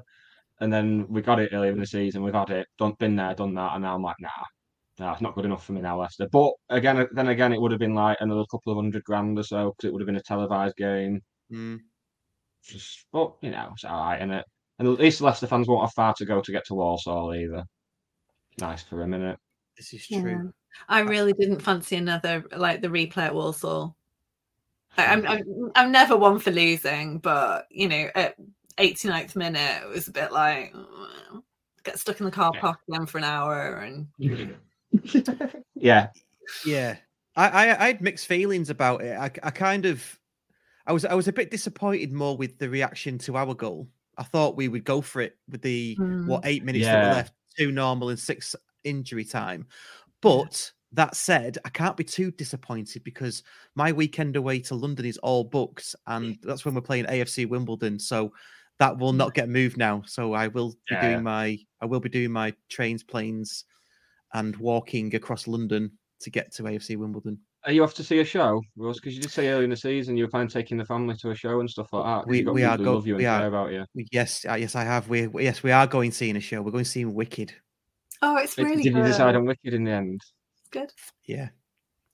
and 0.59 0.71
then 0.71 1.05
we 1.09 1.21
got 1.21 1.39
it 1.39 1.49
earlier 1.53 1.71
in 1.71 1.79
the 1.79 1.85
season. 1.87 2.23
We've 2.23 2.33
had 2.33 2.49
it, 2.49 2.67
done, 2.77 2.93
been 2.99 3.15
there, 3.15 3.33
done 3.33 3.53
that, 3.55 3.73
and 3.73 3.83
now 3.83 3.95
I'm 3.95 4.01
like, 4.03 4.15
nah, 4.19 4.29
nah, 4.99 5.13
it's 5.13 5.21
not 5.21 5.35
good 5.35 5.45
enough 5.45 5.65
for 5.65 5.73
me 5.73 5.81
now, 5.81 5.99
Leicester. 5.99 6.27
But 6.31 6.51
again, 6.69 7.07
then 7.11 7.27
again, 7.29 7.53
it 7.53 7.61
would 7.61 7.71
have 7.71 7.79
been 7.79 7.95
like 7.95 8.17
another 8.21 8.45
couple 8.51 8.71
of 8.71 8.77
hundred 8.77 9.03
grand 9.03 9.37
or 9.39 9.43
so 9.43 9.71
because 9.71 9.87
it 9.87 9.93
would 9.93 10.01
have 10.01 10.07
been 10.07 10.15
a 10.17 10.21
televised 10.23 10.75
game. 10.77 11.21
Mm. 11.51 11.79
Just, 12.63 13.05
but 13.11 13.33
you 13.41 13.51
know, 13.51 13.69
it's 13.73 13.83
all 13.85 13.99
right, 14.05 14.21
innit? 14.21 14.43
And 14.79 14.87
at 14.87 14.99
least 14.99 15.21
Leicester 15.21 15.47
fans 15.47 15.67
won't 15.67 15.81
have 15.83 15.93
far 15.93 16.13
to 16.17 16.25
go 16.25 16.41
to 16.41 16.51
get 16.51 16.65
to 16.67 16.75
Walsall 16.75 17.33
either. 17.33 17.63
Nice 18.59 18.83
for 18.83 19.01
a 19.01 19.05
innit? 19.07 19.37
This 19.77 19.93
is 19.93 20.09
Yeah. 20.09 20.21
true. 20.21 20.53
I 20.89 20.99
really 20.99 21.33
didn't 21.33 21.61
fancy 21.61 21.95
another 21.95 22.45
like 22.55 22.81
the 22.81 22.87
replay 22.87 23.25
at 23.25 23.35
Walsall. 23.35 23.95
I- 24.97 25.07
I'm, 25.07 25.27
I'm 25.27 25.71
I'm 25.75 25.91
never 25.91 26.17
one 26.17 26.39
for 26.39 26.51
losing, 26.51 27.19
but 27.19 27.67
you 27.69 27.87
know, 27.87 28.09
at 28.15 28.35
89th 28.77 29.35
minute, 29.35 29.83
it 29.83 29.89
was 29.89 30.07
a 30.07 30.11
bit 30.11 30.31
like 30.31 30.73
"Oh, 30.75 31.43
get 31.83 31.99
stuck 31.99 32.19
in 32.19 32.25
the 32.25 32.31
car 32.31 32.51
Yeah. 32.55 32.61
park 32.61 32.79
again 32.89 33.05
for 33.05 33.17
an 33.19 33.23
hour, 33.23 33.77
and 33.77 34.07
mm-hmm. 34.19 35.57
Yeah, 35.75 36.07
Yeah, 36.65 36.97
I, 37.35 37.47
I 37.47 37.83
I 37.83 37.87
had 37.87 38.01
mixed 38.01 38.27
feelings 38.27 38.69
about 38.69 39.03
it. 39.03 39.17
I, 39.17 39.25
I 39.25 39.51
kind 39.51 39.85
of, 39.85 40.19
I 40.87 40.93
was 40.93 41.05
I 41.05 41.13
was 41.13 41.27
a 41.27 41.33
bit 41.33 41.51
disappointed 41.51 42.11
more 42.11 42.35
with 42.35 42.57
the 42.57 42.69
reaction 42.69 43.17
to 43.19 43.37
our 43.37 43.53
goal. 43.53 43.87
I 44.17 44.23
thought 44.23 44.57
we 44.57 44.67
would 44.67 44.83
go 44.83 45.01
for 45.01 45.21
it 45.21 45.37
with 45.47 45.61
the 45.61 45.95
what 45.99 46.41
mm. 46.41 46.47
eight 46.47 46.63
minutes 46.63 46.85
that 46.85 47.03
were 47.03 47.13
left, 47.13 47.33
two 47.57 47.71
normal 47.71 48.09
and 48.09 48.19
six 48.19 48.55
injury 48.87 49.25
time. 49.25 49.67
But 50.21 50.71
that 50.93 51.15
said, 51.15 51.57
I 51.65 51.69
can't 51.69 51.97
be 51.97 52.03
too 52.03 52.31
disappointed 52.31 53.03
because 53.03 53.43
my 53.75 53.91
weekend 53.91 54.35
away 54.35 54.59
to 54.61 54.75
London 54.75 55.05
is 55.05 55.17
all 55.19 55.43
booked, 55.43 55.95
and 56.07 56.37
that's 56.43 56.65
when 56.65 56.75
we're 56.75 56.81
playing 56.81 57.05
AFC 57.05 57.47
Wimbledon. 57.47 57.99
So 57.99 58.31
that 58.79 58.97
will 58.97 59.13
mm. 59.13 59.17
not 59.17 59.33
get 59.33 59.49
moved 59.49 59.77
now. 59.77 60.03
So 60.05 60.33
I 60.33 60.47
will 60.47 60.71
be 60.71 60.77
Yeah. 60.91 61.09
doing 61.09 61.23
my 61.23 61.57
I 61.81 61.85
will 61.85 61.99
be 61.99 62.09
doing 62.09 62.31
my 62.31 62.53
trains, 62.69 63.03
planes, 63.03 63.65
and 64.33 64.55
walking 64.57 65.15
across 65.15 65.47
London 65.47 65.91
to 66.21 66.29
get 66.29 66.53
to 66.53 66.63
AFC 66.63 66.97
Wimbledon. 66.97 67.39
Are 67.65 67.71
you 67.71 67.83
off 67.83 67.93
to 67.95 68.03
see 68.03 68.19
a 68.19 68.25
show, 68.25 68.61
Rose? 68.77 68.99
Because 68.99 69.15
you 69.15 69.21
did 69.21 69.31
say 69.31 69.49
earlier 69.49 69.65
in 69.65 69.69
the 69.69 69.75
season 69.75 70.15
you 70.15 70.23
were 70.23 70.29
planning 70.29 70.47
taking 70.47 70.77
the 70.77 70.85
family 70.85 71.15
to 71.17 71.31
a 71.31 71.35
show 71.35 71.59
and 71.59 71.69
stuff 71.69 71.91
like 71.91 72.05
that. 72.05 72.27
We- 72.27 72.43
we 72.43 72.63
are 72.63 72.77
who 72.77 72.83
go- 72.83 72.97
and 72.97 73.15
we 73.17 73.25
are- 73.25 73.39
care 73.39 73.47
about 73.47 73.73
you. 73.73 73.85
Yes, 74.11 74.45
yes, 74.45 74.75
I 74.75 74.83
have. 74.85 75.09
We- 75.09 75.27
yes, 75.43 75.63
we 75.63 75.71
are 75.71 75.85
going 75.85 76.11
seeing 76.11 76.37
a 76.37 76.39
show. 76.39 76.61
We're 76.61 76.71
going 76.71 76.85
seeing 76.85 77.13
Wicked. 77.13 77.53
Oh, 78.21 78.37
it's 78.37 78.55
Did- 78.55 78.65
really 78.65 78.83
did 78.83 78.93
you 78.93 79.01
good. 79.01 79.07
decide 79.07 79.35
on 79.35 79.45
Wicked 79.45 79.73
in 79.73 79.83
the 79.83 79.91
end? 79.91 80.21
good. 80.71 80.91
Yeah, 81.25 81.49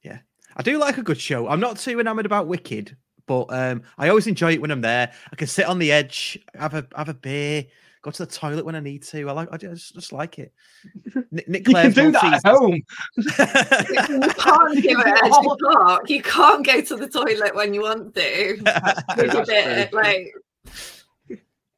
yeah. 0.04 0.20
I 0.56 0.62
do 0.62 0.78
like 0.78 0.98
a 0.98 1.04
good 1.04 1.20
show. 1.20 1.48
I'm 1.48 1.60
not 1.60 1.78
too 1.78 2.00
enamored 2.00 2.26
about 2.26 2.48
Wicked, 2.48 2.96
but 3.26 3.46
um, 3.50 3.82
I 3.98 4.10
always 4.10 4.28
enjoy 4.28 4.54
it 4.54 4.62
when 4.62 4.72
I'm 4.72 4.82
there. 4.82 5.12
I 5.32 5.36
can 5.36 5.48
sit 5.48 5.66
on 5.66 5.80
the 5.80 5.92
edge, 5.92 6.38
have 6.56 6.74
a 6.76 6.86
have 6.96 7.10
a 7.10 7.14
beer, 7.14 7.66
go 8.04 8.12
to 8.12 8.26
the 8.26 8.32
toilet 8.32 8.64
when 8.66 8.76
I 8.76 8.80
need 8.80 9.02
to. 9.04 9.28
I 9.28 9.32
like. 9.32 9.50
I 9.52 9.58
just, 9.58 9.96
just 9.96 10.12
like 10.12 10.38
it. 10.38 10.54
Nick, 11.32 11.48
Nick 11.50 11.68
You 11.68 11.74
can 11.74 11.92
do 11.92 12.12
that 12.12 12.42
at 12.46 12.46
home. 12.46 12.82
You 13.18 14.30
can't 14.34 14.84
give 14.84 15.00
it 15.00 15.08
a 15.08 15.26
Edge 15.26 15.32
Park. 15.74 16.10
You 16.10 16.22
can't 16.22 16.66
go 16.66 16.82
to 16.82 16.96
the 16.96 17.08
toilet 17.08 17.56
when 17.56 17.74
you 17.74 17.82
want 17.82 18.14
to. 18.14 18.58
With 19.18 19.34
a 19.34 19.44
bit 19.48 19.94
like, 19.94 20.34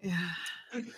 yeah. 0.01 0.29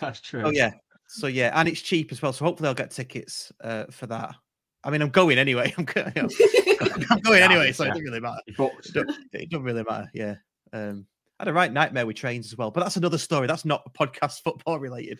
That's 0.01 0.21
true. 0.21 0.43
Oh 0.45 0.49
yeah. 0.49 0.71
So 1.07 1.27
yeah, 1.27 1.51
and 1.53 1.67
it's 1.67 1.81
cheap 1.81 2.11
as 2.11 2.21
well. 2.21 2.33
So 2.33 2.45
hopefully 2.45 2.67
I'll 2.67 2.75
get 2.75 2.91
tickets 2.91 3.51
uh, 3.63 3.85
for 3.91 4.07
that. 4.07 4.35
I 4.83 4.89
mean, 4.89 5.01
I'm 5.01 5.09
going 5.09 5.37
anyway. 5.37 5.73
I'm 5.77 5.85
going. 5.85 6.29
I'm 7.09 7.19
going 7.21 7.41
anyway, 7.43 7.71
so 7.71 7.85
it 7.85 7.89
doesn't 7.89 8.03
really 8.03 8.19
matter. 8.19 8.41
It 8.47 8.57
doesn't, 8.57 9.15
it 9.33 9.49
don't 9.49 9.63
really 9.63 9.83
matter. 9.83 10.09
Yeah. 10.13 10.35
Um, 10.73 11.05
I 11.39 11.43
had 11.43 11.47
a 11.49 11.53
right 11.53 11.71
nightmare 11.71 12.05
with 12.05 12.15
trains 12.15 12.47
as 12.47 12.57
well, 12.57 12.71
but 12.71 12.81
that's 12.81 12.97
another 12.97 13.17
story. 13.17 13.47
That's 13.47 13.65
not 13.65 13.93
podcast 13.93 14.41
football 14.43 14.79
related. 14.79 15.19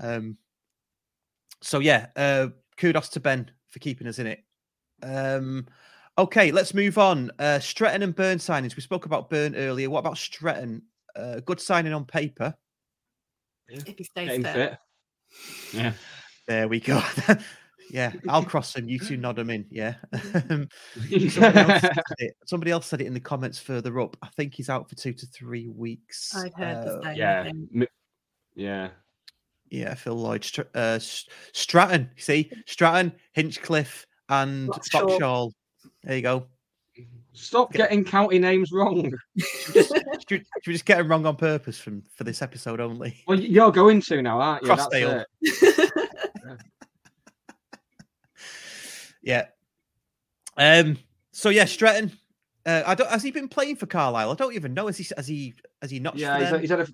Um, 0.00 0.38
so 1.62 1.78
yeah, 1.78 2.06
uh, 2.16 2.48
kudos 2.76 3.10
to 3.10 3.20
Ben 3.20 3.50
for 3.68 3.78
keeping 3.78 4.06
us 4.06 4.18
in 4.18 4.26
it. 4.26 4.44
Um, 5.02 5.66
okay, 6.18 6.52
let's 6.52 6.74
move 6.74 6.98
on. 6.98 7.30
Uh, 7.38 7.58
Stretton 7.58 8.02
and 8.02 8.14
Byrne 8.14 8.38
signings. 8.38 8.76
We 8.76 8.82
spoke 8.82 9.06
about 9.06 9.30
Byrne 9.30 9.54
earlier. 9.54 9.90
What 9.90 10.00
about 10.00 10.18
Stretton? 10.18 10.82
Uh, 11.14 11.40
good 11.40 11.60
signing 11.60 11.92
on 11.92 12.04
paper. 12.04 12.54
If 13.68 13.98
he 13.98 14.04
stays 14.04 14.28
Getting 14.28 14.44
fit. 14.44 14.54
fit. 14.54 14.78
Yeah. 15.72 15.92
There 16.46 16.68
we 16.68 16.80
go. 16.80 17.02
yeah, 17.90 18.12
I'll 18.28 18.44
cross 18.44 18.72
them. 18.72 18.88
You 18.88 18.98
two 18.98 19.16
nod 19.16 19.36
them 19.36 19.50
in. 19.50 19.66
Yeah. 19.70 19.94
Um, 20.50 20.68
somebody, 21.30 21.60
else 21.60 21.80
said 21.80 22.02
it, 22.18 22.36
somebody 22.44 22.70
else 22.70 22.86
said 22.86 23.00
it 23.00 23.06
in 23.06 23.14
the 23.14 23.20
comments 23.20 23.58
further 23.58 23.98
up. 24.00 24.16
I 24.22 24.28
think 24.36 24.54
he's 24.54 24.68
out 24.70 24.88
for 24.88 24.94
two 24.94 25.12
to 25.12 25.26
three 25.26 25.68
weeks. 25.68 26.34
I'd 26.36 26.52
heard 26.54 26.86
the 26.86 26.98
Uh, 26.98 27.02
same 27.02 27.16
yeah. 27.16 27.42
thing. 27.44 27.86
Yeah. 28.54 28.88
Yeah, 29.70 29.94
Phil 29.94 30.14
Lloyd, 30.14 30.44
Str- 30.44 30.62
uh, 30.74 30.98
Stratton. 31.00 32.10
See, 32.16 32.52
Stratton, 32.66 33.12
Hinchcliffe, 33.32 34.06
and 34.28 34.68
Boxall. 34.68 35.08
Boxall. 35.08 35.52
There 36.04 36.16
you 36.16 36.22
go. 36.22 36.46
Stop 37.36 37.72
getting 37.72 38.02
county 38.02 38.38
names 38.38 38.72
wrong. 38.72 39.12
Should, 39.38 40.44
we 40.66 40.72
just 40.72 40.86
get 40.86 40.98
them 40.98 41.08
wrong 41.08 41.26
on 41.26 41.36
purpose 41.36 41.78
from 41.78 42.02
for 42.14 42.24
this 42.24 42.40
episode 42.40 42.80
only? 42.80 43.22
Well, 43.28 43.38
you're 43.38 43.70
going 43.70 44.00
to 44.02 44.22
now, 44.22 44.40
aren't 44.40 44.62
you? 44.62 44.68
That's 44.68 44.86
Crossdale. 44.86 45.24
it. 45.42 45.92
Yeah. 49.26 49.46
Um. 50.56 50.96
So 51.32 51.50
yeah, 51.50 51.66
Stratton. 51.66 52.12
Uh, 52.64 52.84
I 52.86 52.94
don't. 52.94 53.10
Has 53.10 53.24
he 53.24 53.32
been 53.32 53.48
playing 53.48 53.76
for 53.76 53.86
Carlisle? 53.86 54.30
I 54.30 54.34
don't 54.34 54.54
even 54.54 54.72
know. 54.72 54.86
Has 54.86 54.96
he? 54.96 55.06
Has 55.16 55.26
he? 55.26 55.52
Has 55.82 55.90
he 55.90 55.98
not? 55.98 56.16
Yeah, 56.16 56.38
he's, 56.38 56.60
he's 56.60 56.70
had 56.70 56.80
a 56.80 56.86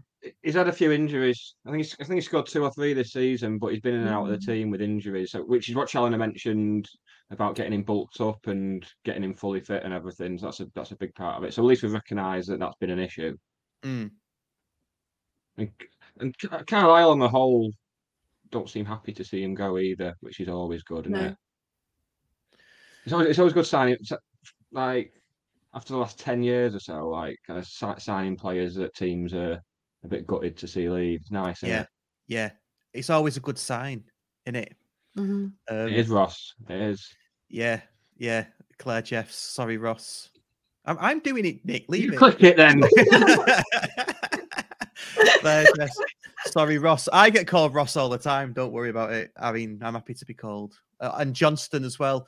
he's 0.43 0.55
had 0.55 0.69
a 0.69 0.73
few 0.73 0.93
injuries. 0.93 1.55
I 1.67 1.71
think 1.71 1.85
he's, 1.85 1.97
I 2.01 2.05
think 2.05 2.17
he 2.17 2.21
scored 2.21 2.47
two 2.47 2.63
or 2.63 2.71
three 2.71 2.95
this 2.95 3.13
season, 3.13 3.59
but 3.59 3.69
he's 3.73 3.81
been 3.81 3.95
in 3.95 4.03
and 4.03 4.11
out 4.11 4.25
of 4.25 4.31
the 4.31 4.47
team 4.47 4.71
with 4.71 4.81
injuries. 4.81 5.33
So, 5.33 5.43
which 5.43 5.69
is 5.69 5.75
what 5.75 5.89
Challinor 5.89 6.19
mentioned 6.19 6.89
about 7.31 7.55
getting 7.55 7.73
him 7.73 7.83
bulked 7.83 8.21
up 8.21 8.47
and 8.47 8.85
getting 9.05 9.25
him 9.25 9.35
fully 9.35 9.61
fit 9.61 9.85
and 9.85 9.93
everything. 9.93 10.39
So 10.39 10.47
that's 10.47 10.61
a 10.61 10.67
that's 10.75 10.93
a 10.93 10.97
big 10.97 11.15
part 11.15 11.39
of 11.39 11.45
it. 11.45 11.55
So 11.55 11.63
at 11.63 11.67
least 11.67 11.83
we've 11.83 11.93
recognised 11.93 12.49
that 12.49 12.61
that's 12.61 12.77
been 12.77 12.91
an 12.91 12.99
issue. 12.99 13.37
Mm. 13.83 14.11
And, 15.57 15.71
and 16.21 16.37
Carlisle 16.67 17.11
on 17.11 17.19
the 17.19 17.29
whole 17.29 17.73
don't 18.51 18.69
seem 18.69 18.85
happy 18.85 19.13
to 19.13 19.25
see 19.25 19.43
him 19.43 19.55
go 19.55 19.79
either, 19.79 20.15
which 20.21 20.41
is 20.41 20.49
always 20.49 20.83
good, 20.83 21.07
isn't 21.07 21.13
No. 21.13 21.27
it? 21.27 21.37
It's 23.05 23.13
always, 23.13 23.29
it's 23.29 23.39
always 23.39 23.55
good 23.55 23.67
signing. 23.67 23.97
Like 24.71 25.13
after 25.75 25.95
the 25.95 25.99
last 25.99 26.19
ten 26.19 26.43
years 26.43 26.75
or 26.75 26.81
so, 26.81 27.09
like 27.09 27.39
kind 27.47 27.59
of 27.59 27.67
signing 28.01 28.37
players 28.37 28.75
that 28.77 28.95
teams 28.95 29.35
are 29.35 29.61
a 30.05 30.09
bit 30.09 30.27
gutted 30.27 30.57
to 30.59 30.69
see 30.69 30.89
leave. 30.89 31.21
It's 31.21 31.31
nice, 31.31 31.59
isn't 31.59 31.69
Yeah. 31.69 31.81
it? 31.83 31.89
Yeah. 32.27 32.51
It's 32.93 33.11
always 33.11 33.37
a 33.37 33.41
good 33.41 33.59
sign, 33.59 34.05
isn't 34.47 34.57
it? 34.57 34.77
Mhm. 35.17 35.53
Um, 35.69 35.89
It 35.89 35.93
is 35.95 36.09
Ross. 36.09 36.55
It 36.69 36.81
is. 36.81 37.09
Yeah. 37.49 37.81
Yeah. 38.19 38.47
Claire 38.79 39.03
Jeffs. 39.03 39.37
Sorry, 39.37 39.77
Ross. 39.77 40.31
I'm, 40.85 40.99
I'm 41.01 41.21
doing 41.21 41.45
it, 41.45 41.65
Nick. 41.65 41.85
Leave 41.89 42.05
You 42.05 42.13
it. 42.15 42.19
click 42.19 42.43
it 42.43 42.57
then. 42.57 42.83
Claire 45.41 45.67
Jeffs. 45.77 45.99
Sorry, 46.47 46.79
Ross. 46.79 47.09
I 47.13 47.31
get 47.31 47.47
called 47.47 47.75
Ross 47.75 47.97
all 47.97 48.09
the 48.09 48.19
time. 48.19 48.53
Don't 48.53 48.73
worry 48.73 48.91
about 48.91 49.13
it. 49.13 49.31
I 49.37 49.53
mean, 49.53 49.81
I'm 49.83 49.95
happy 49.95 50.15
to 50.15 50.25
be 50.25 50.35
called. 50.35 50.75
Uh, 51.01 51.13
and 51.19 51.35
Johnston 51.35 51.85
as 51.85 51.99
well. 51.99 52.27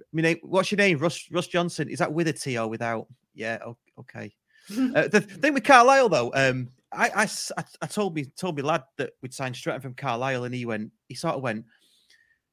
I 0.00 0.02
mean, 0.12 0.36
what's 0.42 0.70
your 0.70 0.76
name? 0.78 0.98
Russ 0.98 1.28
Russ 1.30 1.46
Johnson. 1.46 1.88
Is 1.88 1.98
that 2.00 2.12
with 2.12 2.28
a 2.28 2.32
T 2.32 2.58
or 2.58 2.68
without? 2.68 3.06
Yeah. 3.34 3.58
Okay. 3.98 4.34
Uh, 4.70 5.06
the 5.08 5.20
thing 5.20 5.52
with 5.52 5.62
Carlisle 5.62 6.08
though, 6.08 6.32
um, 6.34 6.70
I, 6.94 7.10
I 7.14 7.22
s- 7.24 7.52
I- 7.56 7.64
I 7.82 7.86
told 7.86 8.14
me 8.14 8.24
told 8.24 8.56
me 8.56 8.62
lad 8.62 8.84
that 8.98 9.12
we'd 9.22 9.34
signed 9.34 9.56
Stratton 9.56 9.80
from 9.82 9.94
Carlisle, 9.94 10.44
and 10.44 10.54
he 10.54 10.64
went, 10.66 10.90
he 11.08 11.14
sort 11.14 11.34
of 11.34 11.42
went, 11.42 11.64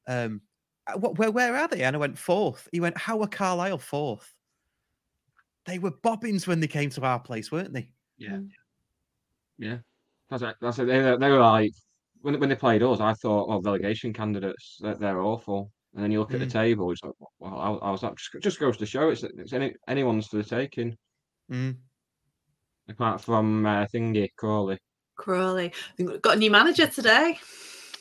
um, 0.08 0.40
"Uh, 0.86 0.98
what, 0.98 1.18
where 1.18 1.30
where 1.30 1.56
are 1.56 1.68
they? 1.68 1.82
And 1.82 1.96
I 1.96 1.98
went 1.98 2.18
fourth. 2.18 2.68
He 2.72 2.80
went, 2.80 2.98
how 2.98 3.20
are 3.20 3.26
Carlisle 3.28 3.78
fourth? 3.78 4.34
They 5.66 5.78
were 5.78 5.92
bobbins 5.92 6.46
when 6.46 6.60
they 6.60 6.66
came 6.66 6.90
to 6.90 7.02
our 7.02 7.20
place, 7.20 7.52
weren't 7.52 7.72
they? 7.72 7.90
Yeah. 8.18 8.40
Yeah. 9.58 9.78
That's 10.30 10.42
it. 10.42 10.56
That's 10.60 10.78
it. 10.78 10.86
They, 10.86 10.98
were- 10.98 11.18
they 11.18 11.30
were 11.30 11.38
like 11.40 11.72
when 12.22 12.38
when 12.40 12.48
they 12.48 12.56
played 12.56 12.82
us, 12.82 13.00
I 13.00 13.14
thought, 13.14 13.48
well, 13.48 13.60
relegation 13.62 14.12
candidates, 14.12 14.78
they're, 14.80 14.94
they're 14.96 15.20
awful. 15.22 15.70
And 15.94 16.02
then 16.02 16.10
you 16.10 16.20
look 16.20 16.32
at 16.32 16.40
the 16.40 16.46
Mm. 16.46 16.52
table, 16.52 16.90
it's 16.90 17.02
like, 17.02 17.12
well, 17.38 17.78
I 17.82 17.90
was 17.90 18.00
that? 18.00 18.16
Just, 18.16 18.30
just 18.42 18.58
goes 18.60 18.76
to 18.78 18.86
show 18.86 19.10
it's, 19.10 19.24
it's 19.24 19.52
any, 19.52 19.74
anyone's 19.88 20.26
for 20.28 20.38
the 20.38 20.44
taking. 20.44 20.96
Mm. 21.50 21.76
Apart 22.88 23.20
from 23.20 23.64
uh, 23.64 23.86
Thingy 23.86 24.28
Crawley, 24.36 24.78
Crawley. 25.16 25.72
We've 25.98 26.20
got 26.20 26.36
a 26.36 26.38
new 26.38 26.50
manager 26.50 26.86
today. 26.86 27.38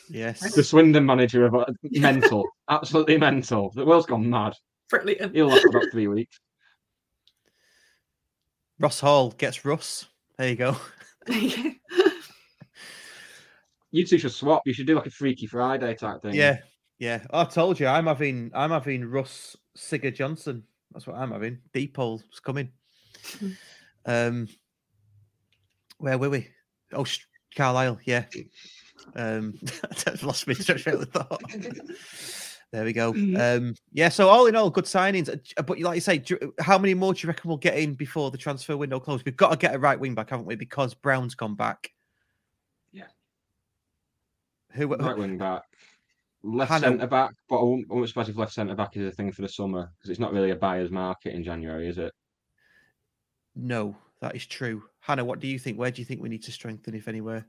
Yes. 0.09 0.53
the 0.53 0.63
Swindon 0.63 1.05
manager 1.05 1.45
of 1.45 1.55
uh, 1.55 1.65
mental, 1.83 2.45
absolutely 2.69 3.17
mental. 3.17 3.71
The 3.75 3.85
world's 3.85 4.07
gone 4.07 4.29
mad. 4.29 4.53
Brilliant. 4.89 5.33
He'll 5.35 5.47
last 5.47 5.65
about 5.65 5.85
three 5.91 6.07
weeks. 6.07 6.39
Ross 8.79 8.99
Hall 8.99 9.31
gets 9.31 9.63
Russ. 9.63 10.07
There 10.37 10.49
you 10.49 10.55
go. 10.55 10.75
You 13.91 14.05
two 14.05 14.17
should 14.17 14.31
swap. 14.31 14.63
You 14.65 14.73
should 14.73 14.87
do 14.87 14.95
like 14.95 15.05
a 15.05 15.11
Freaky 15.11 15.45
Friday 15.45 15.93
type 15.95 16.21
thing. 16.21 16.33
Yeah, 16.33 16.59
yeah. 16.97 17.23
I 17.31 17.43
told 17.43 17.79
you, 17.79 17.87
I'm 17.87 18.07
having, 18.07 18.51
I'm 18.55 18.71
having 18.71 19.05
Russ 19.05 19.57
Sigurd 19.75 20.15
Johnson. 20.15 20.63
That's 20.93 21.05
what 21.05 21.17
I'm 21.17 21.31
having. 21.31 21.59
Deepol's 21.73 22.23
coming. 22.41 22.69
Um, 24.05 24.47
where 26.01 26.17
were 26.17 26.29
we? 26.29 26.47
Oh, 26.93 27.03
Sh- 27.03 27.25
Carlisle. 27.55 27.99
Yeah. 28.05 28.25
Um, 29.15 29.53
I've 30.07 30.23
lost 30.23 30.47
my 30.47 30.53
train 30.53 30.95
of 30.95 31.09
thought. 31.09 31.41
There 32.71 32.85
we 32.85 32.93
go. 32.93 33.09
Um, 33.13 33.75
yeah. 33.91 34.09
So 34.09 34.29
all 34.29 34.45
in 34.47 34.55
all, 34.55 34.69
good 34.69 34.85
signings. 34.85 35.29
Uh, 35.57 35.61
But 35.61 35.79
like 35.79 35.95
you 35.95 36.01
say, 36.01 36.17
do- 36.19 36.53
how 36.59 36.77
many 36.77 36.93
more 36.93 37.13
do 37.13 37.19
you 37.21 37.27
reckon 37.27 37.49
we'll 37.49 37.57
get 37.57 37.77
in 37.77 37.93
before 37.93 38.31
the 38.31 38.37
transfer 38.37 38.77
window 38.77 38.99
closes? 38.99 39.25
We've 39.25 39.35
got 39.35 39.51
to 39.51 39.57
get 39.57 39.75
a 39.75 39.79
right 39.79 39.99
wing 39.99 40.15
back, 40.15 40.29
haven't 40.29 40.45
we? 40.45 40.55
Because 40.55 40.93
Brown's 40.93 41.35
gone 41.35 41.55
back. 41.55 41.91
Yeah. 42.93 43.07
Who? 44.73 44.87
Right 44.95 45.17
wing 45.17 45.37
back. 45.37 45.63
Left 46.43 46.71
Hannah- 46.71 46.87
centre 46.87 47.07
back, 47.07 47.31
but 47.49 47.59
I 47.59 47.63
wouldn't, 47.63 47.87
I 47.91 47.93
wouldn't 47.93 48.09
suppose 48.09 48.29
if 48.29 48.37
left 48.37 48.53
centre 48.53 48.73
back 48.73 48.97
is 48.97 49.05
a 49.05 49.11
thing 49.11 49.31
for 49.31 49.43
the 49.43 49.49
summer 49.49 49.91
because 49.97 50.09
it's 50.09 50.19
not 50.19 50.33
really 50.33 50.49
a 50.51 50.55
buyer's 50.55 50.89
market 50.89 51.35
in 51.35 51.43
January, 51.43 51.87
is 51.87 51.99
it? 51.99 52.11
No, 53.55 53.95
that 54.21 54.35
is 54.35 54.45
true. 54.45 54.83
Hannah, 54.99 55.25
what 55.25 55.39
do 55.39 55.47
you 55.47 55.59
think? 55.59 55.77
Where 55.77 55.91
do 55.91 56.01
you 56.01 56.05
think 56.05 56.21
we 56.21 56.29
need 56.29 56.43
to 56.43 56.51
strengthen, 56.51 56.95
if 56.95 57.07
anywhere? 57.07 57.45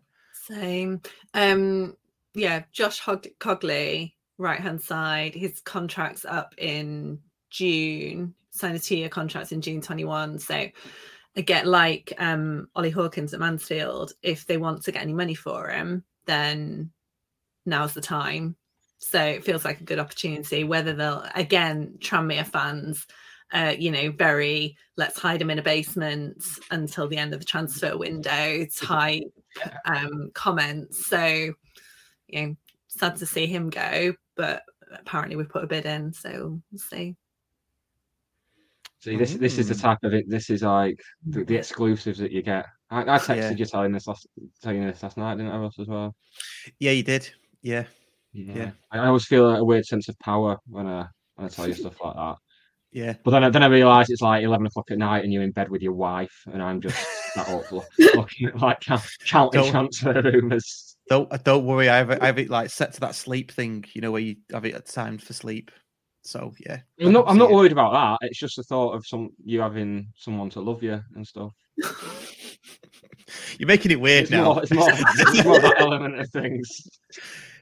Same. 0.49 1.01
Um, 1.35 1.97
yeah, 2.35 2.63
Josh 2.73 2.99
Hog- 2.99 3.29
Cogley, 3.39 4.15
right 4.39 4.61
hand 4.61 4.83
side. 4.83 5.35
His 5.35 5.61
contract's 5.61 6.25
up 6.25 6.55
in 6.59 7.21
June. 7.51 8.35
Signed 8.51 8.77
a 8.77 8.81
two-year 8.81 9.09
contract 9.09 9.53
in 9.53 9.61
June 9.61 9.81
21. 9.81 10.39
So 10.39 10.67
again, 11.37 11.67
like 11.67 12.13
um 12.19 12.69
Ollie 12.75 12.91
Hawkins 12.91 13.33
at 13.33 13.41
Mansfield, 13.41 14.13
if 14.23 14.47
they 14.47 14.57
want 14.57 14.83
to 14.83 14.93
get 14.93 15.03
any 15.03 15.15
money 15.15 15.35
for 15.35 15.69
him, 15.69 16.05
then 16.27 16.91
now's 17.65 17.95
the 17.95 18.01
time. 18.01 18.57
So 18.99 19.23
it 19.23 19.45
feels 19.45 19.65
like 19.65 19.81
a 19.81 19.85
good 19.85 19.99
opportunity. 19.99 20.65
Whether 20.65 20.93
they'll 20.93 21.25
again, 21.35 21.95
Tranmere 21.99 22.47
fans, 22.47 23.07
uh, 23.53 23.75
you 23.79 23.91
know, 23.91 24.11
very 24.11 24.77
let's 24.97 25.19
hide 25.19 25.41
him 25.41 25.51
in 25.51 25.59
a 25.59 25.63
basement 25.63 26.43
until 26.71 27.09
the 27.09 27.17
end 27.17 27.35
of 27.35 27.41
the 27.41 27.47
transfer 27.47 27.97
window 27.97 28.65
type 28.77 29.25
um, 29.85 30.31
comments. 30.35 31.07
So, 31.07 31.53
you 32.29 32.43
know, 32.47 32.57
sad 32.89 33.17
to 33.17 33.27
see 33.27 33.47
him 33.47 33.71
go, 33.71 34.15
but 34.37 34.63
apparently 34.93 35.37
we 35.37 35.45
put 35.45 35.65
a 35.65 35.67
bid 35.67 35.87
in, 35.87 36.13
so 36.13 36.61
we'll 36.71 36.79
see. 36.79 37.17
See, 39.01 39.17
this 39.17 39.35
this 39.35 39.59
is 39.59 39.69
the 39.69 39.75
Mm. 39.75 39.81
type 39.81 39.99
of 40.05 40.15
it. 40.15 40.31
This 40.31 40.49
is 40.49 40.63
like 40.63 41.01
the, 41.27 41.45
the 41.45 41.57
exclusives 41.57 42.19
that 42.19 42.31
you 42.31 42.41
get. 42.41 42.67
I, 42.89 43.01
I 43.03 43.19
texted 43.19 43.37
Yeah. 43.37 43.51
you 43.51 43.65
telling 43.67 43.91
this 43.93 44.07
last 44.07 44.29
telling 44.63 44.87
this 44.87 45.03
last 45.03 45.17
night, 45.17 45.37
didn't 45.39 45.51
I, 45.51 45.59
Ross, 45.59 45.79
as 45.81 45.89
well? 45.89 46.15
Yeah, 46.79 46.93
you 46.93 47.03
did. 47.03 47.29
Yeah. 47.63 47.85
Yeah. 48.33 48.71
I 48.93 48.99
I 48.99 49.07
always 49.09 49.27
feel 49.27 49.57
a 49.57 49.65
weird 49.65 49.87
sense 49.87 50.09
of 50.09 50.17
power 50.21 50.57
when 50.69 50.87
I 50.87 51.09
when 51.35 51.47
I 51.47 51.49
tell 51.49 51.67
you 51.67 51.75
stuff 51.75 52.01
like 52.01 52.15
that. 52.15 52.37
Yeah. 52.93 53.15
But 53.25 53.31
then 53.31 53.45
I 53.45 53.51
then 53.51 53.63
I 53.63 53.67
realise 53.67 54.11
it's 54.11 54.21
like 54.21 54.45
eleven 54.45 54.67
o'clock 54.67 54.91
at 54.91 54.99
night 54.99 55.25
and 55.25 55.33
you're 55.33 55.43
in 55.43 55.53
bed 55.53 55.71
with 55.71 55.83
your 55.83 55.95
wife, 55.95 56.43
and 56.53 56.63
I'm 56.63 56.81
just 56.81 56.97
that 57.35 57.49
awful 57.49 57.85
looking 58.15 58.49
at 58.49 58.61
like 58.61 58.81
count- 58.81 59.09
counting 59.27 59.71
transfer 59.71 60.21
rumours. 60.21 60.97
Don't 61.09 61.33
uh, 61.33 61.39
don't 61.39 61.65
worry. 61.65 61.89
I 61.89 61.97
have 61.97 62.11
it, 62.11 62.23
I 62.23 62.27
have 62.27 62.39
it 62.39 62.51
like 62.51 62.71
set 62.71 62.93
to 62.95 63.01
that 63.01 63.15
sleep 63.15 63.51
thing. 63.51 63.85
You 63.95 64.03
know 64.03 64.11
where 64.11 64.21
you 64.21 64.37
have 64.53 64.67
it 64.67 64.85
timed 64.87 65.23
for 65.23 65.33
sleep. 65.33 65.71
So 66.23 66.53
yeah. 66.65 66.81
I'm 67.01 67.13
not. 67.13 67.25
I'm 67.27 67.39
not 67.39 67.51
it. 67.51 67.55
worried 67.55 67.73
about 67.73 67.93
that. 67.93 68.29
It's 68.29 68.39
just 68.39 68.57
the 68.57 68.63
thought 68.63 68.93
of 68.93 69.07
some 69.07 69.31
you 69.45 69.61
having 69.61 70.09
someone 70.17 70.51
to 70.51 70.61
love 70.61 70.83
you 70.83 71.01
and 71.15 71.27
stuff. 71.27 71.53
You're 73.59 73.67
making 73.67 73.91
it 73.91 74.01
weird 74.01 74.25
It's 74.25 74.31
now. 74.31 74.45
more, 74.45 74.63
it's 74.63 74.73
more, 74.73 74.89
it's 74.91 75.45
more 75.45 75.61
that 75.61 75.81
element 75.81 76.21
of 76.21 76.29
things. 76.31 76.69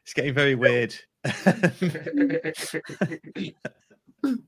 It's 0.02 0.12
getting 0.14 0.34
very 0.34 0.56
weird. 0.56 0.94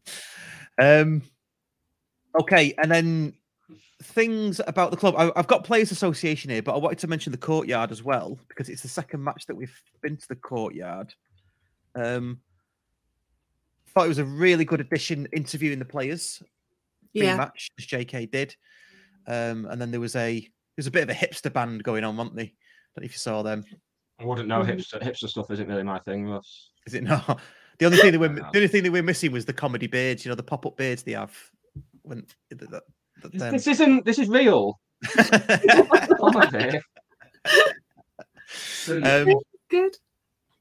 um. 0.80 1.22
Okay, 2.40 2.74
and 2.78 2.90
then 2.90 3.34
things 4.02 4.60
about 4.66 4.90
the 4.90 4.96
club. 4.96 5.14
I, 5.18 5.30
I've 5.36 5.46
got 5.46 5.64
players' 5.64 5.92
association 5.92 6.50
here, 6.50 6.62
but 6.62 6.74
I 6.74 6.78
wanted 6.78 6.98
to 7.00 7.08
mention 7.08 7.30
the 7.30 7.38
courtyard 7.38 7.92
as 7.92 8.02
well 8.02 8.38
because 8.48 8.68
it's 8.68 8.82
the 8.82 8.88
second 8.88 9.22
match 9.22 9.46
that 9.46 9.54
we've 9.54 9.76
been 10.02 10.16
to 10.16 10.28
the 10.28 10.36
courtyard. 10.36 11.14
Um, 11.94 12.40
thought 13.88 14.06
it 14.06 14.08
was 14.08 14.18
a 14.18 14.24
really 14.24 14.64
good 14.64 14.80
addition 14.80 15.28
interviewing 15.32 15.78
the 15.78 15.84
players 15.84 16.42
Yeah. 17.12 17.32
pre-match 17.34 17.70
as 17.78 17.86
JK 17.86 18.30
did. 18.30 18.56
Um, 19.26 19.66
and 19.66 19.80
then 19.80 19.90
there 19.90 20.00
was 20.00 20.16
a 20.16 20.40
there 20.40 20.48
was 20.78 20.86
a 20.86 20.90
bit 20.90 21.02
of 21.02 21.10
a 21.10 21.14
hipster 21.14 21.52
band 21.52 21.84
going 21.84 22.02
on, 22.02 22.16
weren't 22.16 22.34
they? 22.34 22.46
Don't 22.46 23.02
know 23.02 23.04
if 23.04 23.12
you 23.12 23.18
saw 23.18 23.42
them. 23.42 23.64
I 24.18 24.24
wouldn't 24.24 24.48
know. 24.48 24.62
Hipster, 24.62 25.00
hipster 25.02 25.28
stuff 25.28 25.50
isn't 25.50 25.68
really 25.68 25.82
my 25.82 25.98
thing, 26.00 26.26
Ross. 26.28 26.70
Is 26.86 26.94
it 26.94 27.04
not? 27.04 27.40
The 27.82 27.86
only 27.86 27.98
thing 27.98 28.12
that 28.12 28.20
we're 28.20 28.28
the 28.28 28.46
only 28.54 28.68
thing 28.68 28.84
that 28.84 28.92
we're 28.92 29.02
missing 29.02 29.32
was 29.32 29.44
the 29.44 29.52
comedy 29.52 29.88
beards. 29.88 30.24
You 30.24 30.28
know, 30.28 30.36
the 30.36 30.42
pop 30.44 30.64
up 30.66 30.76
beards 30.76 31.02
they 31.02 31.12
have. 31.12 31.36
When 32.02 32.24
that, 32.50 32.70
that, 32.70 32.82
that 33.22 33.32
them. 33.32 33.52
This 33.52 33.66
isn't. 33.66 34.04
This 34.04 34.20
is 34.20 34.28
real. 34.28 34.78
Um, 38.86 39.32
Good. 39.70 39.96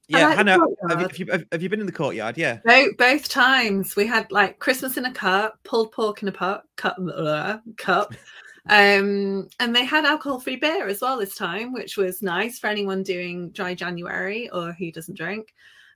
yeah, 0.08 0.28
like 0.28 0.38
Hannah, 0.38 0.52
have 0.52 0.62
you, 0.62 0.98
have, 0.98 1.20
you, 1.20 1.26
have, 1.30 1.46
have 1.52 1.62
you 1.62 1.68
been 1.68 1.82
in 1.82 1.86
the 1.86 1.92
courtyard? 1.92 2.38
Yeah. 2.38 2.60
Both, 2.64 2.96
both 2.96 3.28
times 3.28 3.98
we 3.98 4.08
had 4.08 4.32
like 4.32 4.60
Christmas 4.60 4.96
in 4.96 5.06
a 5.06 5.12
cup, 5.12 5.60
pulled 5.66 5.92
pork 5.92 6.22
in 6.22 6.30
a 6.30 6.32
pot, 6.32 6.64
cup, 6.78 6.98
uh, 7.14 7.58
cup. 7.78 8.14
Um, 8.70 9.50
and 9.60 9.76
they 9.76 9.84
had 9.84 10.06
alcohol-free 10.06 10.58
beer 10.58 10.88
as 10.88 11.02
well 11.02 11.18
this 11.18 11.34
time, 11.34 11.74
which 11.74 11.98
was 11.98 12.22
nice 12.22 12.60
for 12.60 12.68
anyone 12.68 13.02
doing 13.02 13.50
dry 13.50 13.74
January 13.74 14.52
or 14.52 14.72
who 14.74 14.92
doesn't 14.92 15.18
drink. 15.18 15.52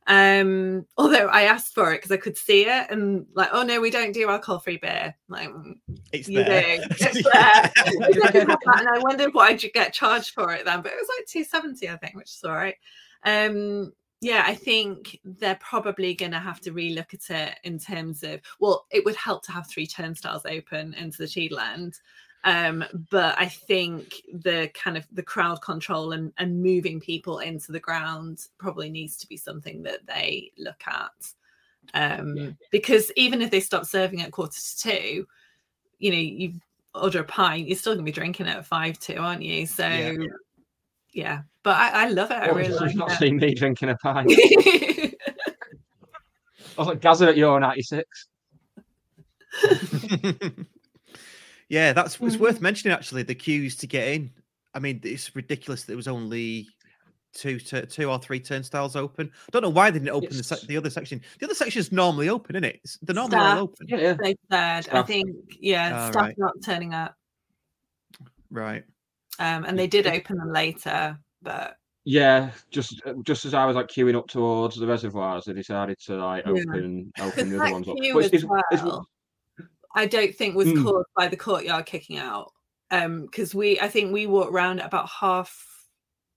Um, 0.07 0.85
although 0.97 1.27
I 1.27 1.43
asked 1.43 1.73
for 1.73 1.91
it 1.91 1.97
because 1.97 2.11
I 2.11 2.17
could 2.17 2.37
see 2.37 2.65
it 2.65 2.91
and 2.91 3.25
like, 3.33 3.49
oh 3.51 3.63
no, 3.63 3.81
we 3.81 3.89
don't 3.89 4.11
do 4.13 4.29
alcohol-free 4.29 4.77
beer. 4.77 5.15
Like, 5.29 5.49
mm, 5.49 5.73
It's 6.11 6.29
you 6.29 6.43
there. 6.43 6.77
do. 6.77 6.83
It's 6.91 7.23
there. 7.23 7.33
I 7.33 8.11
could 8.13 8.35
have 8.35 8.47
that, 8.47 8.79
and 8.79 8.89
I 8.89 8.99
wondered 8.99 9.33
what 9.33 9.51
I'd 9.51 9.73
get 9.73 9.93
charged 9.93 10.31
for 10.31 10.53
it 10.53 10.65
then, 10.65 10.81
but 10.81 10.91
it 10.91 10.97
was 10.99 11.09
like 11.17 11.27
270, 11.27 11.89
I 11.89 11.97
think, 11.97 12.15
which 12.15 12.29
is 12.29 12.41
all 12.43 12.53
right. 12.53 12.75
Um, 13.23 13.93
yeah, 14.21 14.43
I 14.45 14.55
think 14.55 15.19
they're 15.23 15.59
probably 15.59 16.13
going 16.13 16.31
to 16.31 16.39
have 16.39 16.61
to 16.61 16.71
relook 16.71 17.13
at 17.13 17.29
it 17.29 17.59
in 17.63 17.79
terms 17.79 18.23
of, 18.23 18.41
well, 18.59 18.85
it 18.91 19.03
would 19.05 19.15
help 19.15 19.43
to 19.45 19.51
have 19.51 19.67
three 19.67 19.87
turnstiles 19.87 20.45
open 20.45 20.93
into 20.93 21.17
the 21.17 21.27
Cheadle 21.27 21.59
End. 21.59 21.95
Um, 22.45 22.85
but 23.09 23.35
I 23.39 23.47
think 23.47 24.21
the 24.31 24.69
kind 24.75 24.97
of 24.97 25.07
the 25.11 25.23
crowd 25.23 25.63
control 25.63 26.11
and, 26.11 26.31
and 26.37 26.61
moving 26.61 26.99
people 26.99 27.39
into 27.39 27.71
the 27.71 27.79
ground 27.79 28.45
probably 28.59 28.89
needs 28.91 29.17
to 29.17 29.27
be 29.27 29.35
something 29.35 29.81
that 29.83 30.05
they 30.05 30.51
look 30.57 30.83
at. 30.85 31.33
Um, 31.95 32.55
because 32.71 33.11
even 33.15 33.41
if 33.41 33.49
they 33.49 33.59
stop 33.59 33.85
serving 33.85 34.21
at 34.21 34.31
quarter 34.31 34.59
to 34.61 34.77
two, 34.77 35.27
you 35.97 36.11
know, 36.11 36.17
you 36.17 36.53
order 36.93 37.21
a 37.21 37.23
pint, 37.23 37.67
you're 37.67 37.77
still 37.77 37.93
gonna 37.95 38.03
be 38.03 38.11
drinking 38.11 38.45
it 38.45 38.57
at 38.57 38.65
five 38.65 38.99
two, 38.99 39.17
aren't 39.17 39.41
you? 39.41 39.65
So 39.65 39.87
Yeah. 39.87 40.13
yeah, 41.13 41.41
but 41.63 41.75
I, 41.77 42.05
I 42.05 42.09
love 42.09 42.29
it. 42.29 42.35
I 42.35 42.47
What, 42.47 42.57
really 42.57 42.69
you've 42.69 42.79
like 42.81 42.95
not 42.95 43.11
it. 43.11 43.17
seen 43.17 43.37
me 43.37 43.55
drinking 43.55 43.89
a 43.89 43.95
pint. 43.97 44.29
I 44.31 45.13
was 46.77 46.87
like 46.87 47.01
Gazza 47.01 47.29
at 47.29 47.37
Euro 47.37 47.57
'96. 47.57 48.27
yeah, 51.69 51.93
that's 51.93 52.19
it's 52.21 52.35
Mm. 52.35 52.39
worth 52.39 52.61
mentioning 52.61 52.93
actually. 52.95 53.23
The 53.23 53.35
queues 53.35 53.75
to 53.77 53.87
get 53.87 54.07
in. 54.09 54.31
I 54.73 54.79
mean, 54.79 54.99
it's 55.03 55.35
ridiculous 55.35 55.81
that 55.83 55.87
there 55.87 55.95
was 55.97 56.07
only 56.07 56.67
two 57.33 57.59
two 57.59 58.09
or 58.09 58.17
three 58.19 58.39
turnstiles 58.39 58.95
open. 58.95 59.29
I 59.47 59.49
don't 59.51 59.61
know 59.61 59.69
why 59.69 59.91
they 59.91 59.99
didn't 59.99 60.11
open 60.15 60.29
the, 60.29 60.35
Yes. 60.37 60.47
sec- 60.47 60.61
the 60.61 60.77
other 60.77 60.89
section. 60.89 61.21
The 61.39 61.45
other 61.45 61.55
section 61.55 61.79
is 61.79 61.91
normally 61.91 62.29
open, 62.29 62.55
isn't 62.55 62.63
it? 62.63 62.75
It's- 62.75 62.97
They're 63.01 63.13
normally 63.15 63.37
Staff. 63.37 63.57
all 63.57 63.63
open. 63.63 63.87
Yeah, 63.89 63.97
yeah. 63.97 64.13
They 64.21 64.35
said, 64.51 64.89
I 64.89 65.01
think, 65.03 65.29
yeah, 65.59 65.91
Ah, 65.93 66.11
staff 66.11 66.21
right. 66.23 66.37
not 66.37 66.53
turning 66.63 66.93
up. 66.93 67.15
Right. 68.49 68.83
Um, 69.39 69.65
and 69.65 69.77
they 69.77 69.87
did 69.87 70.07
open 70.07 70.37
them 70.37 70.51
later, 70.53 71.17
but 71.41 71.75
Yeah, 72.05 72.51
just 72.69 73.01
just 73.23 73.45
as 73.45 73.53
I 73.55 73.65
was 73.65 73.75
like 73.75 73.87
queuing 73.87 74.15
up 74.15 74.27
towards 74.27 74.75
the 74.77 74.85
reservoirs, 74.87 75.45
they 75.45 75.53
decided 75.53 75.97
to 76.05 76.15
like 76.17 76.45
Yeah. 76.45 76.51
open 76.51 77.11
open 77.19 77.49
the 77.49 77.61
other 77.61 77.73
ones 77.73 77.87
up. 77.89 77.97
it's- 77.97 78.25
it's- 78.33 78.43
well, 78.83 79.07
I 79.95 80.05
don't 80.05 80.35
think 80.35 80.55
was 80.55 80.67
Mm. 80.67 80.83
caused 80.83 81.07
by 81.15 81.27
the 81.27 81.37
courtyard 81.37 81.85
kicking 81.87 82.17
out. 82.17 82.51
Um, 82.91 83.23
because 83.25 83.55
we, 83.55 83.79
I 83.79 83.87
think 83.87 84.13
we 84.13 84.27
walked 84.27 84.51
around 84.53 84.79
at 84.79 84.85
about 84.85 85.09
half 85.09 85.65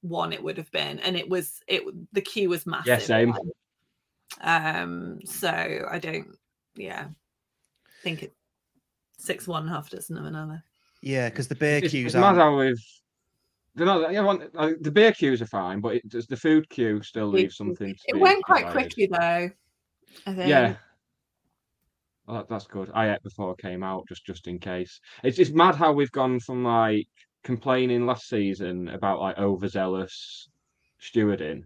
one 0.01 0.33
it 0.33 0.43
would 0.43 0.57
have 0.57 0.71
been, 0.71 0.99
and 1.01 1.17
it 1.17 1.29
was 1.29 1.61
it. 1.67 1.83
The 2.13 2.23
queue 2.23 2.49
was 2.49 2.65
massive. 2.67 2.87
Yeah, 2.87 2.99
same. 2.99 3.35
Um, 4.41 5.19
so 5.25 5.51
I 5.91 5.99
don't. 5.99 6.29
Yeah, 6.77 7.09
think 8.03 8.23
it 8.23 8.33
six 9.19 9.47
one 9.49 9.67
half 9.67 9.91
dozen 9.91 10.17
of 10.17 10.25
another. 10.25 10.63
Yeah, 11.03 11.29
because 11.29 11.49
the 11.49 11.55
beer 11.57 11.79
It's, 11.79 11.91
queues 11.91 12.07
it's 12.07 12.15
mad 12.15 12.37
are. 12.37 12.51
how 12.53 12.57
we've. 12.59 12.83
They're 13.75 13.87
not, 13.87 14.13
you 14.13 14.21
know, 14.23 14.41
uh, 14.57 14.73
the 14.81 14.91
beer 14.91 15.13
queues 15.13 15.41
are 15.43 15.47
fine, 15.47 15.81
but 15.81 15.97
it, 15.97 16.09
just 16.09 16.29
the 16.29 16.37
food 16.37 16.69
queue 16.69 17.01
still 17.03 17.27
leaves 17.29 17.57
something. 17.57 17.95
to 17.95 18.01
It 18.07 18.15
be 18.15 18.19
went 18.21 18.43
quite 18.45 18.67
desired. 18.67 18.73
quickly 18.73 19.07
though. 19.11 19.51
I 20.27 20.35
think. 20.35 20.49
Yeah. 20.49 20.77
Well, 22.29 22.37
that, 22.37 22.49
that's 22.49 22.67
good. 22.67 22.91
I 22.93 23.11
ate 23.11 23.23
before 23.23 23.53
it 23.53 23.59
came 23.59 23.83
out, 23.83 24.07
just 24.07 24.27
just 24.27 24.49
in 24.49 24.59
case. 24.59 25.01
It's 25.25 25.39
it's 25.39 25.51
mad 25.51 25.75
how 25.75 25.93
we've 25.93 26.13
gone 26.13 26.41
from 26.41 26.63
like 26.63 27.07
complaining 27.43 28.05
last 28.05 28.29
season 28.29 28.89
about 28.89 29.21
like 29.21 29.39
overzealous 29.39 30.49
stewarding 31.01 31.63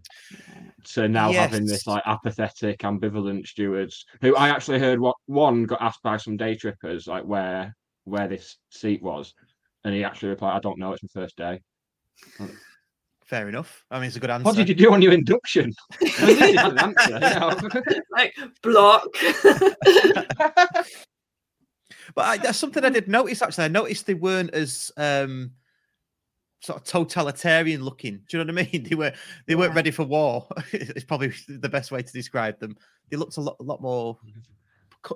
to 0.85 1.09
now 1.09 1.33
having 1.33 1.65
this 1.65 1.85
like 1.85 2.03
apathetic, 2.05 2.79
ambivalent 2.79 3.45
stewards 3.45 4.05
who 4.21 4.37
I 4.37 4.49
actually 4.49 4.79
heard 4.79 5.01
what 5.01 5.17
one 5.25 5.65
got 5.65 5.81
asked 5.81 6.01
by 6.01 6.15
some 6.15 6.37
day 6.37 6.55
trippers 6.55 7.07
like 7.07 7.25
where 7.25 7.75
where 8.05 8.29
this 8.29 8.57
seat 8.69 9.03
was, 9.03 9.33
and 9.83 9.93
he 9.93 10.05
actually 10.05 10.29
replied, 10.29 10.55
"I 10.55 10.59
don't 10.59 10.79
know. 10.79 10.93
It's 10.93 11.03
my 11.03 11.21
first 11.21 11.35
day." 11.35 11.59
Fair 13.33 13.49
enough. 13.49 13.83
I 13.89 13.97
mean, 13.97 14.09
it's 14.09 14.15
a 14.15 14.19
good 14.19 14.29
answer. 14.29 14.43
What 14.43 14.55
did 14.55 14.69
you 14.69 14.75
do 14.75 14.93
on 14.93 15.01
your 15.01 15.11
induction? 15.11 15.73
I 16.19 16.25
mean, 16.27 16.37
this 16.37 16.51
is 16.51 16.57
an 16.57 16.77
answer, 16.77 17.13
you 17.13 17.19
know. 17.19 18.01
like 18.11 18.35
block. 18.61 19.07
But 22.13 22.25
I, 22.25 22.37
that's 22.37 22.59
something 22.59 22.85
I 22.85 22.89
did 22.91 23.07
notice 23.07 23.41
actually. 23.41 23.63
I 23.63 23.69
noticed 23.69 24.05
they 24.05 24.13
weren't 24.13 24.53
as 24.53 24.91
um, 24.97 25.53
sort 26.61 26.79
of 26.79 26.83
totalitarian 26.83 27.83
looking. 27.83 28.21
Do 28.29 28.37
you 28.37 28.43
know 28.43 28.53
what 28.53 28.61
I 28.61 28.69
mean? 28.71 28.83
They 28.87 28.93
were 28.93 29.13
they 29.47 29.55
weren't 29.55 29.73
ready 29.73 29.89
for 29.89 30.03
war. 30.03 30.47
it's 30.71 31.03
probably 31.03 31.33
the 31.47 31.69
best 31.69 31.91
way 31.91 32.03
to 32.03 32.13
describe 32.13 32.59
them. 32.59 32.77
They 33.09 33.17
looked 33.17 33.37
a 33.37 33.41
lot 33.41 33.55
a 33.59 33.63
lot 33.63 33.81
more 33.81 34.19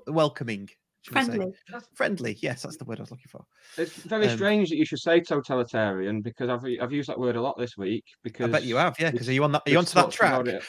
welcoming. 0.08 0.70
Should 1.08 1.16
we 1.16 1.22
say. 1.22 1.26
Friendly. 1.38 1.54
Friendly. 1.94 2.38
Yes, 2.42 2.62
that's 2.64 2.78
the 2.78 2.86
word 2.86 3.00
I 3.00 3.04
was 3.04 3.12
looking 3.12 3.28
for. 3.30 3.44
It's 3.78 3.94
very 4.04 4.28
Um, 4.28 4.36
strange 4.38 4.70
that 4.70 4.76
you 4.78 4.86
should 4.86 5.00
say 5.00 5.22
totalitarian 5.22 6.22
because 6.22 6.50
I've 6.50 6.64
I've 6.82 6.92
used 6.92 7.10
that 7.10 7.20
word 7.20 7.36
a 7.36 7.42
lot 7.42 7.58
this 7.58 7.78
week. 7.78 8.04
Because 8.24 8.48
I 8.48 8.52
bet 8.52 8.64
you 8.64 8.76
have, 8.76 8.96
yeah. 9.00 9.12
Because 9.12 9.28
we've- 9.28 9.34
are 9.34 9.36
you 9.36 9.44
on 9.44 9.52
that? 9.54 9.60
Are 9.60 9.64
we've 9.66 9.74
you 9.74 9.80
onto 9.80 9.94
that 9.96 10.02
talked 10.02 10.14
track? 10.14 10.48
it. 10.48 10.64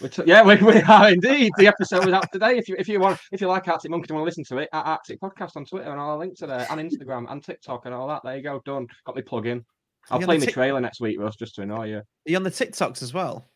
We're 0.00 0.08
t- 0.08 0.22
yeah, 0.26 0.42
we, 0.42 0.56
we 0.56 0.80
are 0.82 1.10
indeed. 1.10 1.52
The 1.56 1.66
episode 1.66 2.04
was 2.04 2.14
out 2.14 2.30
today. 2.32 2.56
If 2.58 2.68
you 2.68 2.76
if 2.78 2.88
you 2.88 3.00
want 3.00 3.20
if 3.32 3.40
you 3.40 3.48
like 3.48 3.68
Arctic 3.68 3.90
Monkeys 3.90 4.10
and 4.10 4.18
want 4.18 4.24
to 4.24 4.28
listen 4.40 4.44
to 4.56 4.62
it, 4.62 4.68
at 4.72 4.84
Arctic 4.86 5.20
Podcast 5.20 5.56
on 5.56 5.64
Twitter 5.64 5.90
and 5.90 6.00
all 6.00 6.10
our 6.10 6.18
links 6.18 6.42
are 6.42 6.46
there, 6.48 6.66
and 6.70 6.80
Instagram 6.80 7.30
and 7.30 7.42
TikTok 7.44 7.86
and 7.86 7.94
all 7.94 8.08
that. 8.08 8.22
There 8.24 8.36
you 8.36 8.42
go, 8.42 8.60
done. 8.64 8.86
Got 9.06 9.16
me 9.16 9.22
plug 9.22 9.46
in. 9.46 9.64
I'll 10.10 10.18
play 10.20 10.36
the 10.36 10.40
my 10.40 10.46
Tik- 10.46 10.54
trailer 10.54 10.80
next 10.80 11.00
week, 11.00 11.18
Russ, 11.18 11.36
just 11.36 11.54
to 11.54 11.62
annoy 11.62 11.88
you. 11.88 11.96
Are 11.98 12.04
you 12.26 12.36
on 12.36 12.42
the 12.42 12.50
TikToks 12.50 13.02
as 13.02 13.14
well? 13.14 13.48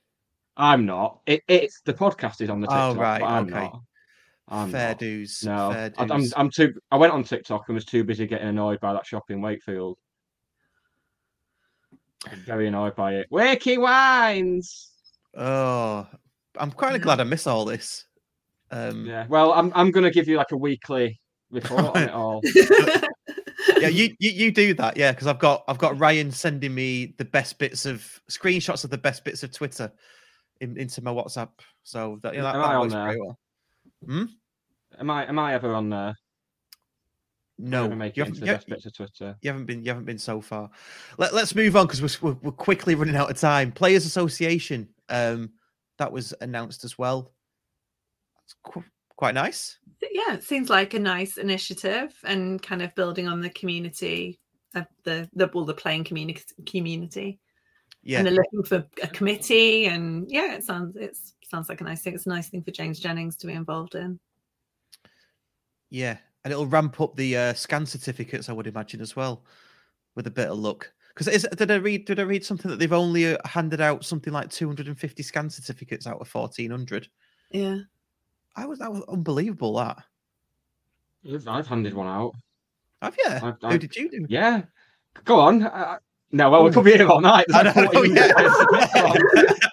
I'm 0.56 0.86
not. 0.86 1.20
It, 1.26 1.42
it's 1.46 1.82
the 1.84 1.92
podcast 1.94 2.40
is 2.40 2.48
on 2.50 2.60
the 2.60 2.66
Oh, 2.68 2.88
TikTok, 2.90 2.96
right, 2.96 3.20
but 3.20 3.26
I'm 3.26 3.44
okay. 3.46 3.54
not. 3.64 3.80
I'm 4.50 4.70
fair 4.70 4.88
not. 4.90 4.98
dues. 4.98 5.44
No, 5.44 5.70
fair 5.72 5.92
I- 5.98 6.06
I'm. 6.10 6.24
I'm 6.36 6.50
too. 6.50 6.74
I 6.90 6.96
went 6.96 7.12
on 7.12 7.22
TikTok 7.22 7.64
and 7.68 7.74
was 7.74 7.84
too 7.84 8.04
busy 8.04 8.26
getting 8.26 8.48
annoyed 8.48 8.80
by 8.80 8.92
that 8.92 9.06
shop 9.06 9.30
in 9.30 9.40
Wakefield. 9.40 9.98
I'm 12.26 12.40
very 12.40 12.66
annoyed 12.66 12.96
by 12.96 13.14
it. 13.14 13.30
Wakey 13.30 13.78
wines. 13.78 14.90
Oh, 15.36 16.06
I'm 16.56 16.72
kind 16.72 16.96
of 16.96 17.02
glad 17.02 17.20
I 17.20 17.24
miss 17.24 17.46
all 17.46 17.64
this. 17.64 18.04
Um, 18.70 19.06
Yeah. 19.06 19.26
Well, 19.28 19.52
I'm 19.52 19.72
I'm 19.74 19.90
gonna 19.90 20.10
give 20.10 20.28
you 20.28 20.36
like 20.36 20.52
a 20.52 20.56
weekly 20.56 21.20
report 21.50 21.96
on 21.96 22.02
it 22.02 22.10
all. 22.10 22.40
yeah, 23.78 23.88
you, 23.88 24.14
you 24.18 24.30
you 24.30 24.50
do 24.50 24.74
that, 24.74 24.96
yeah, 24.96 25.12
because 25.12 25.26
I've 25.26 25.38
got 25.38 25.64
I've 25.68 25.78
got 25.78 25.98
Ryan 25.98 26.30
sending 26.30 26.74
me 26.74 27.14
the 27.18 27.24
best 27.24 27.58
bits 27.58 27.86
of 27.86 28.20
screenshots 28.30 28.84
of 28.84 28.90
the 28.90 28.98
best 28.98 29.24
bits 29.24 29.42
of 29.42 29.52
Twitter 29.52 29.92
in, 30.60 30.76
into 30.76 31.02
my 31.02 31.12
WhatsApp. 31.12 31.50
So 31.84 32.18
that, 32.22 32.34
you 32.34 32.40
know, 32.40 32.44
that, 32.44 32.56
Am 32.56 32.62
that 32.62 32.80
works 32.80 32.94
very 32.94 33.20
well. 33.20 33.38
Hmm? 34.04 34.24
Am 34.98 35.10
I 35.10 35.26
am 35.28 35.38
I 35.38 35.54
ever 35.54 35.74
on 35.74 35.90
there? 35.90 36.16
No, 37.60 37.84
you 37.84 37.90
haven't, 37.90 38.38
the 38.38 38.46
you, 38.46 38.52
of 38.52 38.92
Twitter? 38.94 39.36
you 39.42 39.50
haven't 39.50 39.66
been 39.66 39.82
you 39.82 39.88
haven't 39.88 40.04
been 40.04 40.18
so 40.18 40.40
far. 40.40 40.70
Let, 41.18 41.34
let's 41.34 41.56
move 41.56 41.74
on 41.74 41.86
because 41.86 42.00
we're, 42.22 42.30
we're 42.30 42.38
we're 42.42 42.52
quickly 42.52 42.94
running 42.94 43.16
out 43.16 43.30
of 43.30 43.38
time. 43.38 43.72
Players 43.72 44.06
Association, 44.06 44.88
um, 45.08 45.50
that 45.98 46.12
was 46.12 46.32
announced 46.40 46.84
as 46.84 46.96
well. 46.96 47.32
It's 48.44 48.54
qu- 48.62 48.84
quite 49.16 49.34
nice. 49.34 49.78
yeah, 50.00 50.34
it 50.34 50.44
seems 50.44 50.70
like 50.70 50.94
a 50.94 51.00
nice 51.00 51.36
initiative 51.36 52.14
and 52.24 52.62
kind 52.62 52.80
of 52.80 52.94
building 52.94 53.26
on 53.26 53.40
the 53.40 53.50
community 53.50 54.38
of 54.76 54.86
the 55.02 55.28
the 55.32 55.50
well, 55.52 55.64
the 55.64 55.74
playing 55.74 56.04
community 56.04 56.44
community. 56.64 57.40
Yeah, 58.04 58.18
And 58.18 58.26
they're 58.28 58.34
looking 58.34 58.62
for 58.62 58.86
a 59.02 59.08
committee 59.08 59.86
and 59.86 60.30
yeah, 60.30 60.54
it 60.54 60.64
sounds 60.64 60.94
it 60.96 61.18
sounds 61.48 61.68
like 61.68 61.80
a 61.80 61.84
nice 61.84 62.02
thing. 62.02 62.14
It's 62.14 62.26
a 62.26 62.30
nice 62.30 62.48
thing 62.48 62.62
for 62.62 62.70
James 62.70 62.98
Jennings 63.00 63.36
to 63.36 63.46
be 63.46 63.52
involved 63.54 63.94
in. 63.94 64.18
Yeah, 65.90 66.18
and 66.44 66.52
it'll 66.52 66.66
ramp 66.66 67.00
up 67.00 67.16
the 67.16 67.36
uh, 67.36 67.54
scan 67.54 67.86
certificates, 67.86 68.48
I 68.48 68.52
would 68.52 68.66
imagine 68.66 69.00
as 69.00 69.16
well, 69.16 69.44
with 70.14 70.26
a 70.26 70.30
bit 70.30 70.48
of 70.48 70.58
luck. 70.58 70.90
Because 71.14 71.42
did 71.56 71.70
I 71.70 71.76
read? 71.76 72.04
Did 72.04 72.20
I 72.20 72.24
read 72.24 72.44
something 72.44 72.70
that 72.70 72.78
they've 72.78 72.92
only 72.92 73.34
uh, 73.34 73.38
handed 73.44 73.80
out 73.80 74.04
something 74.04 74.32
like 74.32 74.50
250 74.50 75.22
scan 75.22 75.50
certificates 75.50 76.06
out 76.06 76.20
of 76.20 76.32
1400? 76.32 77.08
Yeah. 77.50 77.78
I 78.54 78.66
was 78.66 78.78
that 78.80 78.92
was 78.92 79.02
unbelievable. 79.08 79.74
That 79.76 79.96
I've- 81.26 81.48
I've 81.48 81.66
handed 81.66 81.94
one 81.94 82.06
out. 82.06 82.34
have 83.02 83.16
you? 83.16 83.24
I've- 83.30 83.40
Who 83.60 83.66
I've- 83.66 83.78
did 83.78 83.96
you 83.96 84.10
do? 84.10 84.26
Yeah. 84.28 84.62
Go 85.24 85.40
on. 85.40 85.62
Uh, 85.64 85.98
no, 86.30 86.50
well, 86.50 86.62
we 86.62 86.70
could 86.70 86.84
be 86.84 86.92
here 86.92 87.08
all 87.08 87.20
night. 87.20 87.46
I 87.54 87.62
There's 87.64 87.74
know, 87.76 87.82
like 87.82 87.92
40 87.92 88.10
yeah. 88.10 89.52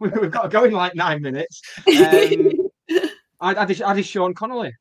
minutes. 0.00 0.16
We- 0.16 0.20
We've 0.22 0.30
got 0.30 0.42
to 0.42 0.48
go 0.48 0.64
in 0.64 0.72
like 0.72 0.94
nine 0.94 1.22
minutes. 1.22 1.62
Um, 1.86 2.52
I, 3.42 3.54
I, 3.62 3.64
did, 3.64 3.80
I 3.82 3.94
did 3.94 4.04
Sean 4.04 4.34
Connolly. 4.34 4.72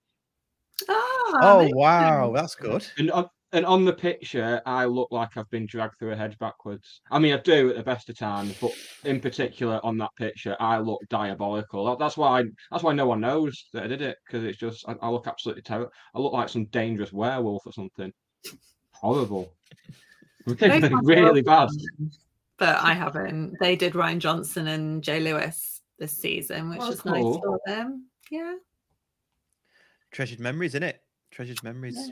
Ah, 0.89 1.39
Oh 1.41 1.69
wow, 1.73 2.31
that's 2.33 2.55
good. 2.55 2.85
And 2.97 3.09
on, 3.11 3.29
and 3.53 3.65
on 3.65 3.85
the 3.85 3.93
picture, 3.93 4.61
I 4.65 4.83
look 4.85 5.07
like 5.11 5.37
I've 5.37 5.49
been 5.49 5.65
dragged 5.65 5.93
through 5.97 6.11
a 6.11 6.15
hedge 6.15 6.37
backwards. 6.39 7.01
I 7.09 7.19
mean, 7.19 7.33
I 7.33 7.37
do 7.37 7.69
at 7.69 7.77
the 7.77 7.83
best 7.83 8.09
of 8.09 8.17
times, 8.17 8.55
but 8.59 8.71
in 9.05 9.19
particular 9.21 9.79
on 9.83 9.97
that 9.99 10.09
picture, 10.17 10.57
I 10.59 10.79
look 10.79 10.99
diabolical. 11.09 11.85
That- 11.85 11.99
that's 11.99 12.17
why 12.17 12.43
that's 12.71 12.83
why 12.83 12.93
no 12.93 13.05
one 13.05 13.21
knows 13.21 13.65
that 13.73 13.83
I 13.83 13.87
did 13.87 14.01
it 14.01 14.17
because 14.25 14.43
it's 14.43 14.57
just 14.57 14.87
I, 14.89 14.95
I 15.01 15.09
look 15.09 15.27
absolutely 15.27 15.63
terrible. 15.63 15.91
I 16.13 16.19
look 16.19 16.33
like 16.33 16.49
some 16.49 16.65
dangerous 16.65 17.13
werewolf 17.13 17.65
or 17.65 17.71
something. 17.71 18.11
Horrible. 18.93 19.53
Very 20.45 20.79
really 21.03 21.41
bad. 21.41 21.69
But 22.59 22.81
I 22.81 22.93
haven't. 22.93 23.55
They 23.59 23.75
did 23.75 23.95
Ryan 23.95 24.19
Johnson 24.19 24.67
and 24.67 25.01
Jay 25.03 25.19
Lewis 25.21 25.81
this 25.97 26.11
season, 26.11 26.69
which 26.69 26.79
Oh, 26.81 26.91
is 26.91 27.05
nice 27.05 27.23
for 27.23 27.59
them. 27.65 28.05
Yeah. 28.29 28.55
Treasured 30.11 30.39
memories, 30.39 30.75
in 30.75 30.83
it? 30.83 31.01
Treasured 31.31 31.63
memories. 31.63 32.11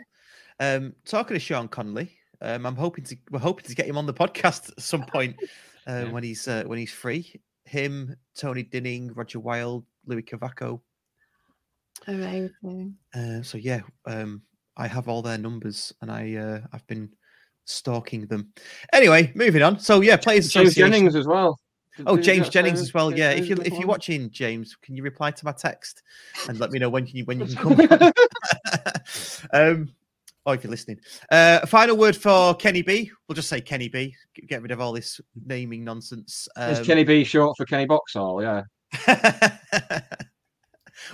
Um, 0.59 0.93
talking 1.05 1.35
to 1.35 1.39
Sean 1.39 1.67
Connolly, 1.67 2.11
um, 2.41 2.65
I'm 2.65 2.75
hoping 2.75 3.03
to 3.05 3.17
we're 3.31 3.39
hoping 3.39 3.65
to 3.65 3.75
get 3.75 3.87
him 3.87 3.97
on 3.97 4.05
the 4.05 4.13
podcast 4.13 4.69
at 4.71 4.81
some 4.81 5.03
point 5.05 5.35
uh, 5.87 6.03
Yeah. 6.05 6.11
when 6.11 6.23
he's 6.23 6.47
uh, 6.47 6.63
when 6.65 6.79
he's 6.79 6.91
free. 6.91 7.41
Him, 7.65 8.15
Tony 8.35 8.63
Dinning, 8.63 9.11
Roger 9.13 9.39
Wilde, 9.39 9.85
Louis 10.05 10.21
Cavaco. 10.23 10.79
Amazing. 12.07 12.95
Uh, 13.13 13.41
so 13.41 13.57
yeah, 13.57 13.81
um, 14.05 14.41
I 14.77 14.87
have 14.87 15.07
all 15.09 15.21
their 15.21 15.37
numbers, 15.37 15.93
and 16.01 16.11
I 16.11 16.35
uh, 16.35 16.61
I've 16.71 16.85
been 16.87 17.09
stalking 17.67 18.25
them. 18.25 18.51
Anyway, 18.93 19.31
moving 19.35 19.61
on. 19.61 19.79
So 19.79 20.01
yeah, 20.01 20.17
players 20.17 20.49
James 20.51 20.73
Jennings 20.75 21.15
as 21.15 21.27
well. 21.27 21.59
Did- 21.97 22.07
Oh, 22.07 22.15
James 22.15 22.47
Jennings 22.49 22.79
as 22.79 22.93
well. 22.93 23.09
James 23.09 23.19
Yeah, 23.19 23.31
if 23.31 23.49
you 23.49 23.57
if 23.65 23.73
you're 23.73 23.87
watching, 23.87 24.29
James, 24.29 24.75
can 24.83 24.95
you 24.95 25.01
reply 25.01 25.31
to 25.31 25.45
my 25.45 25.51
text 25.51 26.03
and 26.47 26.59
let 26.59 26.71
me 26.71 26.77
know 26.77 26.89
when 26.89 27.07
you 27.07 27.25
when 27.25 27.39
you 27.39 27.55
can 27.55 27.75
come? 27.75 28.11
um, 29.53 29.89
or 30.45 30.53
if 30.53 30.63
you're 30.63 30.69
listening. 30.71 30.99
Uh, 31.31 31.65
final 31.65 31.97
word 31.97 32.15
for 32.15 32.53
Kenny 32.53 32.83
B. 32.83 33.11
We'll 33.27 33.35
just 33.35 33.49
say 33.49 33.59
Kenny 33.61 33.89
B. 33.89 34.15
Get 34.47 34.61
rid 34.61 34.69
of 34.71 34.79
all 34.79 34.93
this 34.93 35.19
naming 35.45 35.83
nonsense. 35.83 36.47
Is 36.57 36.79
Um, 36.79 36.85
Kenny 36.85 37.03
B 37.03 37.23
short 37.23 37.57
for 37.57 37.65
Kenny 37.65 37.87
Boxshall? 37.87 38.43
Yeah. 38.43 38.63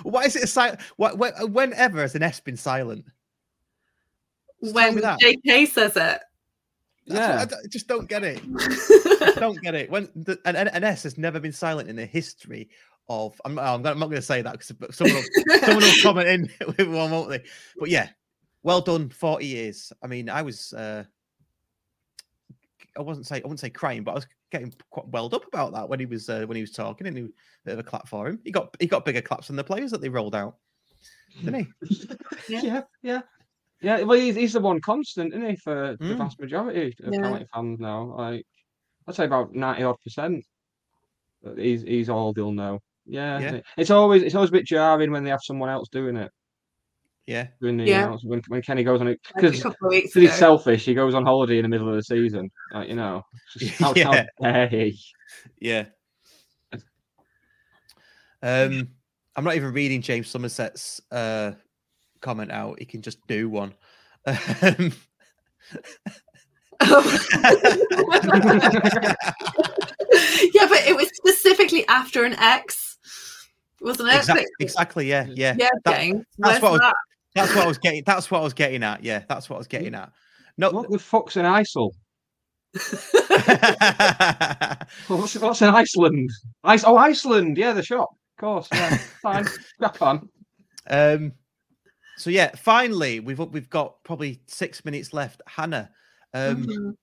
Why 0.02 0.24
is 0.24 0.36
it 0.36 0.44
a 0.44 0.46
silent? 0.46 0.80
Whenever 0.98 2.00
has 2.02 2.14
an 2.14 2.22
S 2.22 2.40
been 2.40 2.56
silent? 2.58 3.06
Just 4.62 4.74
When. 4.74 4.98
JK 4.98 5.68
says 5.68 5.96
it. 5.96 6.20
That's 7.06 7.50
what 7.50 7.58
I 7.58 7.62
Yeah. 7.62 7.68
just 7.68 7.86
don't 7.88 8.08
get 8.08 8.22
it. 8.24 8.40
Don't 9.36 9.60
get 9.62 9.74
it. 9.74 9.90
When 9.90 10.08
the, 10.14 10.38
an, 10.44 10.56
an 10.56 10.68
an 10.68 10.84
S 10.84 11.02
has 11.02 11.18
never 11.18 11.40
been 11.40 11.52
silent 11.52 11.88
in 11.88 11.96
the 11.96 12.06
history 12.06 12.68
of. 13.08 13.38
I'm, 13.44 13.58
I'm 13.58 13.82
not 13.82 13.94
going 13.98 14.10
to 14.12 14.22
say 14.22 14.42
that 14.42 14.52
because 14.52 14.72
someone 14.96 15.16
will, 15.16 15.58
someone 15.60 15.82
will 15.82 16.02
comment 16.02 16.28
in 16.28 16.50
with 16.78 16.88
one, 16.88 17.10
won't 17.10 17.28
they? 17.30 17.42
But 17.78 17.88
yeah, 17.90 18.08
well 18.62 18.80
done. 18.80 19.08
Forty 19.10 19.46
years. 19.46 19.92
I 20.02 20.06
mean, 20.06 20.28
I 20.30 20.42
was. 20.42 20.72
uh 20.72 21.04
I 22.96 23.02
wasn't 23.02 23.26
say 23.26 23.36
I 23.36 23.40
wouldn't 23.40 23.60
say 23.60 23.70
crying, 23.70 24.04
but 24.04 24.12
I 24.12 24.14
was 24.14 24.26
getting 24.52 24.72
quite 24.90 25.08
welled 25.08 25.34
up 25.34 25.46
about 25.48 25.72
that 25.72 25.88
when 25.88 25.98
he 25.98 26.06
was 26.06 26.28
uh, 26.28 26.44
when 26.46 26.54
he 26.56 26.62
was 26.62 26.70
talking, 26.70 27.06
and 27.08 27.16
he, 27.16 27.22
bit 27.64 27.72
of 27.72 27.78
a 27.80 27.82
clap 27.82 28.06
for 28.08 28.28
him. 28.28 28.38
He 28.44 28.52
got 28.52 28.74
he 28.78 28.86
got 28.86 29.04
bigger 29.04 29.20
claps 29.20 29.48
than 29.48 29.56
the 29.56 29.64
players 29.64 29.90
that 29.90 30.00
they 30.00 30.08
rolled 30.08 30.34
out, 30.36 30.56
didn't 31.44 31.66
he? 31.80 32.06
Yeah. 32.48 32.60
Yeah, 32.62 32.82
yeah. 33.02 33.20
Yeah, 33.84 34.02
well, 34.02 34.18
he's, 34.18 34.34
he's 34.34 34.54
the 34.54 34.60
one 34.60 34.80
constant, 34.80 35.34
isn't 35.34 35.48
he, 35.50 35.56
for 35.56 35.96
the 36.00 36.04
Mm. 36.04 36.18
vast 36.18 36.40
majority 36.40 36.94
of 37.04 37.12
Yeah. 37.12 37.20
County 37.20 37.46
fans 37.52 37.78
now? 37.78 38.14
Like, 38.16 38.46
I'd 39.06 39.14
say 39.14 39.24
about 39.26 39.54
ninety 39.54 39.82
odd 39.82 40.00
percent. 40.02 40.44
that 41.42 41.58
He's 41.58 41.82
he's 41.82 42.08
all 42.08 42.32
they'll 42.32 42.52
know. 42.52 42.80
Yeah, 43.04 43.38
Yeah. 43.38 43.60
it's 43.76 43.90
always 43.90 44.22
it's 44.22 44.34
always 44.34 44.48
a 44.48 44.52
bit 44.52 44.64
jarring 44.66 45.10
when 45.12 45.22
they 45.24 45.30
have 45.30 45.42
someone 45.42 45.68
else 45.68 45.88
doing 45.90 46.16
it. 46.16 46.30
Yeah. 47.26 47.48
Doing 47.60 47.76
the 47.76 47.84
Yeah. 47.84 48.04
announce- 48.06 48.24
when 48.24 48.40
when 48.48 48.62
Kenny 48.62 48.82
goes 48.84 49.02
on 49.02 49.08
it 49.08 49.20
Like 49.34 49.44
a 49.44 49.46
because 49.48 49.62
couple 49.62 49.88
of 49.88 49.90
weeks 49.90 50.14
he's 50.14 50.32
selfish. 50.32 50.86
He 50.86 50.94
goes 50.94 51.14
on 51.14 51.24
holiday 51.26 51.58
in 51.58 51.62
the 51.64 51.68
middle 51.68 51.88
of 51.90 51.96
the 51.96 52.02
season. 52.02 52.50
Like, 52.72 52.88
you 52.88 52.96
know, 52.96 53.22
just, 53.58 53.74
how, 53.78 53.88
how 53.88 53.94
Yeah. 53.94 54.26
dare 54.40 54.68
he? 54.68 54.98
Yeah. 55.60 55.84
Um, 58.42 58.88
I'm 59.36 59.44
not 59.44 59.56
even 59.56 59.72
reading 59.72 60.02
James 60.02 60.28
Somerset's 60.28 61.00
uh 61.10 61.52
comment 62.24 62.50
out. 62.50 62.78
He 62.78 62.86
can 62.86 63.02
just 63.02 63.24
do 63.28 63.48
one. 63.48 63.74
Um, 64.26 64.36
yeah, 66.80 66.90
but 70.68 70.82
it 70.86 70.96
was 70.96 71.08
specifically 71.14 71.86
after 71.88 72.24
an 72.24 72.34
X, 72.38 72.98
wasn't 73.80 74.08
it? 74.08 74.16
exactly, 74.16 74.46
exactly. 74.58 75.06
Yeah. 75.06 75.26
Yeah. 75.28 75.54
Yeah, 75.58 75.68
That- 75.84 76.24
that's 76.38 76.60
where's 76.60 76.62
what 76.62 76.68
I 76.68 76.72
was, 76.72 76.80
that? 76.80 76.94
that's 77.34 77.54
what 77.54 77.64
I 77.64 77.68
was 77.68 77.78
getting. 77.78 78.02
That's 78.04 78.30
what 78.30 78.40
I 78.40 78.44
was 78.44 78.54
getting 78.54 78.82
at. 78.82 79.04
Yeah. 79.04 79.22
That's 79.28 79.48
what 79.48 79.56
I 79.56 79.58
was 79.58 79.68
getting 79.68 79.94
at. 79.94 80.10
No. 80.56 80.70
What 80.70 80.90
the 80.90 80.98
fuck's 80.98 81.36
an 81.36 81.44
ISIL? 81.44 81.90
What's, 85.08 85.34
what's 85.36 85.62
in 85.62 85.68
Iceland? 85.68 86.30
Ice, 86.64 86.84
oh, 86.84 86.96
Iceland. 86.96 87.58
Yeah, 87.58 87.72
the 87.72 87.82
shop. 87.82 88.10
Of 88.36 88.40
course. 88.40 88.68
Yeah, 88.72 88.96
fine. 89.22 89.46
Crack 89.78 90.02
on. 90.02 90.28
Um, 90.88 91.32
so 92.16 92.30
yeah, 92.30 92.50
finally 92.56 93.20
we've 93.20 93.38
we've 93.38 93.70
got 93.70 94.02
probably 94.04 94.40
six 94.46 94.84
minutes 94.84 95.12
left. 95.12 95.42
Hannah, 95.46 95.90
um, 96.32 96.66
Mhm. 96.66 96.96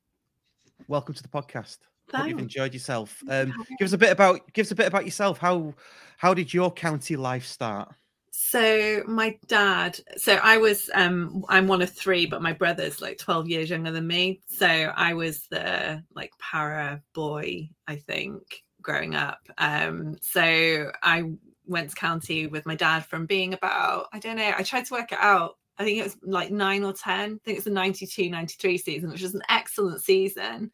welcome 0.88 1.14
to 1.14 1.24
the 1.24 1.30
podcast. 1.30 1.80
Hope 2.14 2.28
you've 2.28 2.40
enjoyed 2.40 2.74
yourself. 2.74 3.24
Um, 3.30 3.54
give 3.80 3.86
us 3.86 3.94
a 3.94 3.98
bit 3.98 4.12
about 4.12 4.52
give 4.54 4.66
us 4.66 4.72
a 4.72 4.76
bit 4.76 4.88
about 4.88 5.06
yourself. 5.06 5.38
How 5.38 5.74
how 6.18 6.34
did 6.34 6.54
your 6.54 6.72
county 6.72 7.16
life 7.16 7.46
start? 7.46 7.94
So 8.32 9.04
my 9.08 9.38
dad, 9.48 10.00
so 10.18 10.36
I 10.36 10.58
was 10.58 10.90
um 10.94 11.46
I'm 11.50 11.68
one 11.68 11.82
of 11.82 11.92
three, 11.92 12.26
but 12.26 12.42
my 12.42 12.54
brother's 12.54 13.02
like 13.02 13.18
12 13.18 13.48
years 13.50 13.70
younger 13.70 13.92
than 13.92 14.08
me. 14.08 14.42
So 14.48 14.66
I 14.68 15.14
was 15.14 15.48
the 15.50 16.04
like 16.16 16.32
para 16.40 17.02
boy, 17.14 17.70
I 17.88 17.98
think, 17.98 18.42
growing 18.82 19.16
up. 19.16 19.40
Um 19.58 20.18
so 20.22 20.92
I 21.04 21.32
went 21.72 21.90
to 21.90 21.96
county 21.96 22.48
with 22.48 22.66
my 22.66 22.76
dad 22.76 23.06
from 23.06 23.26
being 23.26 23.54
about, 23.54 24.08
I 24.14 24.20
don't 24.20 24.38
know, 24.38 24.54
I 24.58 24.64
tried 24.64 24.86
to 24.86 24.94
work 24.94 25.12
it 25.12 25.20
out. 25.20 25.58
I 25.78 25.84
think 25.84 26.00
it 26.00 26.04
was 26.04 26.18
like 26.22 26.52
nine 26.52 26.84
or 26.84 26.94
10. 26.94 27.20
I 27.20 27.38
think 27.44 27.58
it's 27.58 27.66
the 27.66 27.72
92, 27.72 28.30
93 28.30 28.78
season, 28.78 29.10
which 29.10 29.22
was 29.24 29.34
an 29.34 29.42
excellent 29.50 30.02
season 30.04 30.72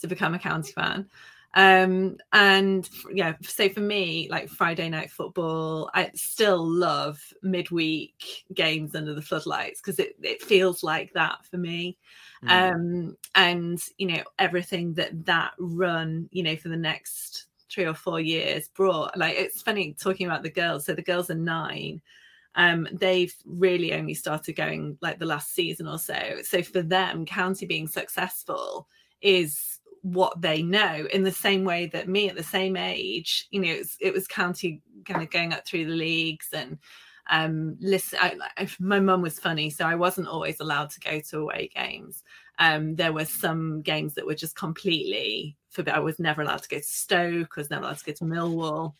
to 0.00 0.06
become 0.06 0.34
a 0.34 0.38
county 0.38 0.72
fan 0.72 1.08
um 1.54 2.16
and 2.34 2.90
yeah 3.12 3.32
so 3.42 3.70
for 3.70 3.80
me 3.80 4.28
like 4.30 4.50
friday 4.50 4.88
night 4.88 5.10
football 5.10 5.90
i 5.94 6.10
still 6.14 6.62
love 6.62 7.18
midweek 7.42 8.44
games 8.52 8.94
under 8.94 9.14
the 9.14 9.22
floodlights 9.22 9.80
because 9.80 9.98
it, 9.98 10.14
it 10.22 10.42
feels 10.42 10.82
like 10.82 11.12
that 11.14 11.44
for 11.46 11.56
me 11.56 11.96
Mm. 12.44 12.72
um 12.72 13.16
and 13.34 13.82
you 13.96 14.06
know 14.06 14.22
everything 14.38 14.94
that 14.94 15.24
that 15.24 15.50
run 15.58 16.28
you 16.30 16.44
know 16.44 16.54
for 16.54 16.68
the 16.68 16.76
next 16.76 17.47
three 17.70 17.84
or 17.84 17.94
four 17.94 18.20
years 18.20 18.68
brought 18.68 19.16
like 19.16 19.36
it's 19.36 19.62
funny 19.62 19.94
talking 19.98 20.26
about 20.26 20.42
the 20.42 20.50
girls. 20.50 20.86
So 20.86 20.94
the 20.94 21.02
girls 21.02 21.30
are 21.30 21.34
nine. 21.34 22.00
Um 22.54 22.88
they've 22.92 23.34
really 23.44 23.92
only 23.94 24.14
started 24.14 24.54
going 24.54 24.98
like 25.00 25.18
the 25.18 25.26
last 25.26 25.54
season 25.54 25.86
or 25.86 25.98
so. 25.98 26.38
So 26.42 26.62
for 26.62 26.82
them 26.82 27.24
county 27.26 27.66
being 27.66 27.88
successful 27.88 28.88
is 29.20 29.80
what 30.02 30.40
they 30.40 30.62
know 30.62 31.06
in 31.12 31.22
the 31.22 31.32
same 31.32 31.64
way 31.64 31.86
that 31.86 32.08
me 32.08 32.28
at 32.28 32.36
the 32.36 32.42
same 32.42 32.76
age 32.76 33.46
you 33.50 33.60
know 33.60 33.68
it 33.68 33.78
was, 33.78 33.96
it 34.00 34.12
was 34.12 34.26
county 34.28 34.82
kind 35.04 35.22
of 35.22 35.30
going 35.30 35.52
up 35.52 35.66
through 35.66 35.84
the 35.84 35.92
leagues 35.92 36.48
and 36.52 36.78
um 37.30 37.76
listen 37.80 38.18
I, 38.20 38.36
I, 38.56 38.68
my 38.78 39.00
mum 39.00 39.22
was 39.22 39.38
funny 39.38 39.70
so 39.70 39.84
i 39.84 39.94
wasn't 39.94 40.28
always 40.28 40.60
allowed 40.60 40.90
to 40.90 41.00
go 41.00 41.20
to 41.20 41.38
away 41.38 41.70
games 41.74 42.22
um 42.58 42.94
there 42.96 43.12
were 43.12 43.24
some 43.24 43.82
games 43.82 44.14
that 44.14 44.26
were 44.26 44.34
just 44.34 44.56
completely 44.56 45.56
forbidden 45.70 45.98
i 45.98 46.00
was 46.00 46.18
never 46.18 46.42
allowed 46.42 46.62
to 46.62 46.68
go 46.68 46.78
to 46.78 46.82
stoke 46.82 47.54
i 47.56 47.60
was 47.60 47.70
never 47.70 47.84
allowed 47.84 47.98
to 47.98 48.04
go 48.04 48.12
to 48.12 48.24
millwall. 48.24 48.92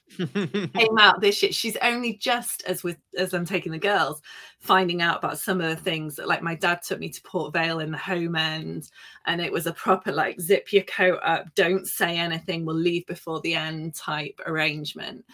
Came 0.74 0.98
out 0.98 1.20
this 1.20 1.42
year 1.42 1.52
she's 1.52 1.76
only 1.82 2.14
just 2.14 2.62
as 2.66 2.82
with 2.82 2.98
as 3.16 3.34
i'm 3.34 3.44
taking 3.44 3.72
the 3.72 3.78
girls 3.78 4.20
finding 4.60 5.02
out 5.02 5.18
about 5.18 5.38
some 5.38 5.60
of 5.60 5.68
the 5.70 5.82
things 5.82 6.16
that 6.16 6.28
like 6.28 6.42
my 6.42 6.54
dad 6.54 6.82
took 6.82 6.98
me 6.98 7.08
to 7.08 7.22
port 7.22 7.52
vale 7.52 7.80
in 7.80 7.90
the 7.90 7.98
home 7.98 8.36
end 8.36 8.90
and 9.26 9.40
it 9.40 9.52
was 9.52 9.66
a 9.66 9.72
proper 9.72 10.12
like 10.12 10.40
zip 10.40 10.72
your 10.72 10.82
coat 10.84 11.18
up 11.22 11.46
don't 11.54 11.86
say 11.86 12.16
anything 12.16 12.64
we'll 12.64 12.76
leave 12.76 13.06
before 13.06 13.40
the 13.40 13.54
end 13.54 13.94
type 13.94 14.40
arrangement. 14.46 15.24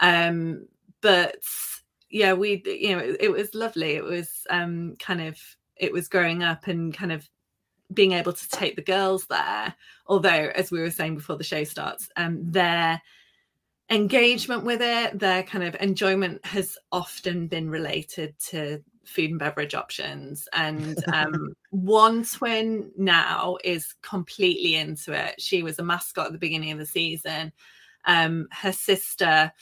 Um 0.00 0.66
but 1.00 1.36
yeah 2.10 2.32
we 2.32 2.62
you 2.64 2.96
know 2.96 3.02
it, 3.02 3.16
it 3.20 3.30
was 3.30 3.54
lovely 3.54 3.92
it 3.92 4.04
was 4.04 4.46
um 4.50 4.94
kind 4.98 5.20
of 5.20 5.38
it 5.76 5.92
was 5.92 6.08
growing 6.08 6.42
up 6.42 6.66
and 6.68 6.94
kind 6.94 7.10
of 7.10 7.28
being 7.92 8.12
able 8.12 8.32
to 8.32 8.48
take 8.48 8.76
the 8.76 8.82
girls 8.82 9.26
there 9.26 9.74
although 10.06 10.50
as 10.54 10.70
we 10.70 10.80
were 10.80 10.90
saying 10.90 11.14
before 11.14 11.36
the 11.36 11.44
show 11.44 11.64
starts 11.64 12.08
um 12.16 12.38
their 12.50 13.00
engagement 13.90 14.64
with 14.64 14.80
it 14.80 15.18
their 15.18 15.42
kind 15.42 15.64
of 15.64 15.76
enjoyment 15.80 16.44
has 16.44 16.78
often 16.92 17.46
been 17.46 17.68
related 17.68 18.38
to 18.38 18.82
food 19.04 19.30
and 19.30 19.38
beverage 19.38 19.74
options. 19.74 20.48
And 20.52 21.02
um 21.12 21.54
one 21.70 22.24
twin 22.24 22.90
now 22.96 23.58
is 23.64 23.94
completely 24.02 24.76
into 24.76 25.12
it. 25.12 25.40
She 25.40 25.62
was 25.62 25.78
a 25.78 25.84
mascot 25.84 26.26
at 26.26 26.32
the 26.32 26.38
beginning 26.38 26.72
of 26.72 26.78
the 26.78 26.86
season. 26.86 27.52
Um 28.04 28.48
her 28.52 28.72
sister 28.72 29.52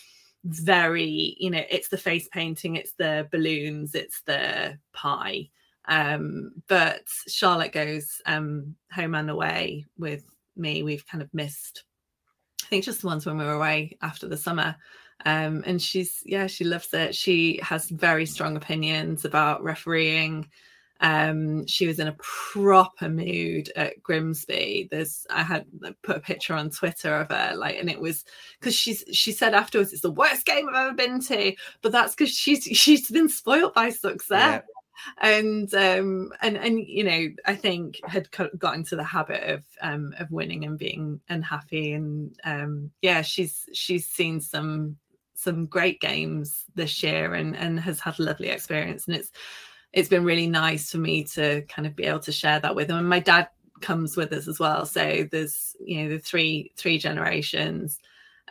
very 0.45 1.37
you 1.39 1.51
know 1.51 1.63
it's 1.69 1.89
the 1.89 1.99
face 1.99 2.27
painting 2.33 2.77
it's 2.77 2.93
the 2.93 3.29
balloons 3.31 3.95
it's 3.95 4.23
the 4.23 4.79
pie 4.95 5.51
um 5.91 6.53
but 6.69 7.03
charlotte 7.29 7.73
goes 7.73 8.23
um 8.25 8.75
home 8.93 9.15
and 9.15 9.29
away 9.29 9.85
with 9.99 10.25
me. 10.57 10.83
We've 10.83 11.07
kind 11.07 11.23
of 11.23 11.33
missed 11.35 11.85
i 12.63 12.67
think 12.67 12.85
just 12.85 13.01
the 13.01 13.09
ones 13.09 13.27
when 13.27 13.37
we 13.37 13.45
were 13.45 13.53
away 13.53 13.99
after 14.01 14.27
the 14.29 14.37
summer. 14.37 14.77
Um 15.27 15.63
and 15.67 15.83
she's 15.83 16.23
yeah 16.25 16.47
she 16.47 16.65
loves 16.65 16.95
it. 16.95 17.15
She 17.15 17.61
has 17.63 17.89
very 17.91 18.25
strong 18.25 18.57
opinions 18.57 19.25
about 19.25 19.65
refereeing. 19.65 20.49
Um 21.01 21.67
she 21.67 21.87
was 21.89 21.99
in 21.99 22.07
a 22.07 22.17
proper 22.19 23.09
mood 23.09 23.73
at 23.75 24.01
grimsby. 24.03 24.89
There's 24.93 25.27
i 25.29 25.43
had 25.43 25.67
put 26.05 26.19
a 26.19 26.21
picture 26.21 26.55
on 26.55 26.71
twitter 26.71 27.17
of 27.17 27.31
her 27.31 27.57
like 27.57 27.79
and 27.79 27.91
it 27.91 28.01
was 28.01 28.25
because 28.61 28.77
she's 28.77 29.03
she 29.11 29.33
said 29.33 29.55
afterwards 29.55 29.93
it's 29.93 30.03
the 30.03 30.11
worst 30.11 30.47
game 30.47 30.69
i've 30.69 30.87
ever 30.87 30.95
been 30.95 31.21
to. 31.23 31.53
But 31.83 31.91
that's 31.91 32.15
because 32.15 32.33
she's 32.33 32.63
she's 32.63 33.11
been 33.11 33.29
spoiled 33.29 33.75
by 33.75 33.91
success 33.91 34.63
and 35.23 35.73
um 35.75 36.31
and 36.43 36.57
and 36.57 36.81
you 36.87 37.05
know 37.05 37.29
i 37.47 37.55
think 37.55 38.01
had 38.05 38.29
got 38.59 38.75
into 38.75 38.97
the 38.97 39.05
habit 39.05 39.43
of 39.45 39.65
um 39.81 40.15
of 40.19 40.31
winning 40.31 40.65
and 40.65 40.79
being 40.79 41.21
unhappy 41.29 41.93
and 41.93 42.39
um 42.45 42.91
yeah 43.03 43.23
she's 43.23 43.69
she's 43.73 44.07
seen 44.07 44.41
some 44.41 44.97
some 45.41 45.65
great 45.67 46.01
games 46.01 46.65
this 46.75 47.03
year 47.03 47.35
and 47.35 47.57
and 47.57 47.81
has 47.81 47.99
had 47.99 48.19
a 48.19 48.23
lovely 48.23 48.49
experience. 48.49 49.07
And 49.07 49.17
it's 49.17 49.31
it's 49.93 50.09
been 50.09 50.25
really 50.25 50.47
nice 50.47 50.91
for 50.91 50.99
me 50.99 51.25
to 51.25 51.63
kind 51.63 51.87
of 51.87 51.97
be 51.97 52.05
able 52.05 52.21
to 52.21 52.33
share 52.33 52.61
that 52.61 52.77
with 52.77 52.89
them. 52.89 52.99
And 52.99 53.09
my 53.09 53.21
dad 53.21 53.49
comes 53.81 54.17
with 54.17 54.33
us 54.33 54.47
as 54.47 54.59
well. 54.61 54.85
So 54.85 55.27
there's 55.31 55.75
you 55.81 56.03
know 56.03 56.11
the 56.11 56.19
three 56.19 56.73
three 56.77 56.99
generations. 56.99 57.99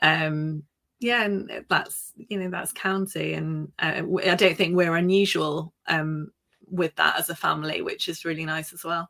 Um 0.01 0.63
yeah 0.99 1.23
and 1.23 1.63
that's 1.69 2.11
you 2.17 2.39
know 2.39 2.49
that's 2.49 2.73
county. 2.73 3.33
And 3.33 3.71
uh, 3.79 4.01
i 4.25 4.35
don't 4.35 4.57
think 4.57 4.75
we're 4.75 4.95
unusual 4.95 5.73
um 5.87 6.31
with 6.71 6.95
that 6.95 7.17
as 7.17 7.29
a 7.29 7.35
family 7.35 7.81
which 7.81 8.07
is 8.07 8.25
really 8.25 8.45
nice 8.45 8.73
as 8.73 8.83
well 8.83 9.09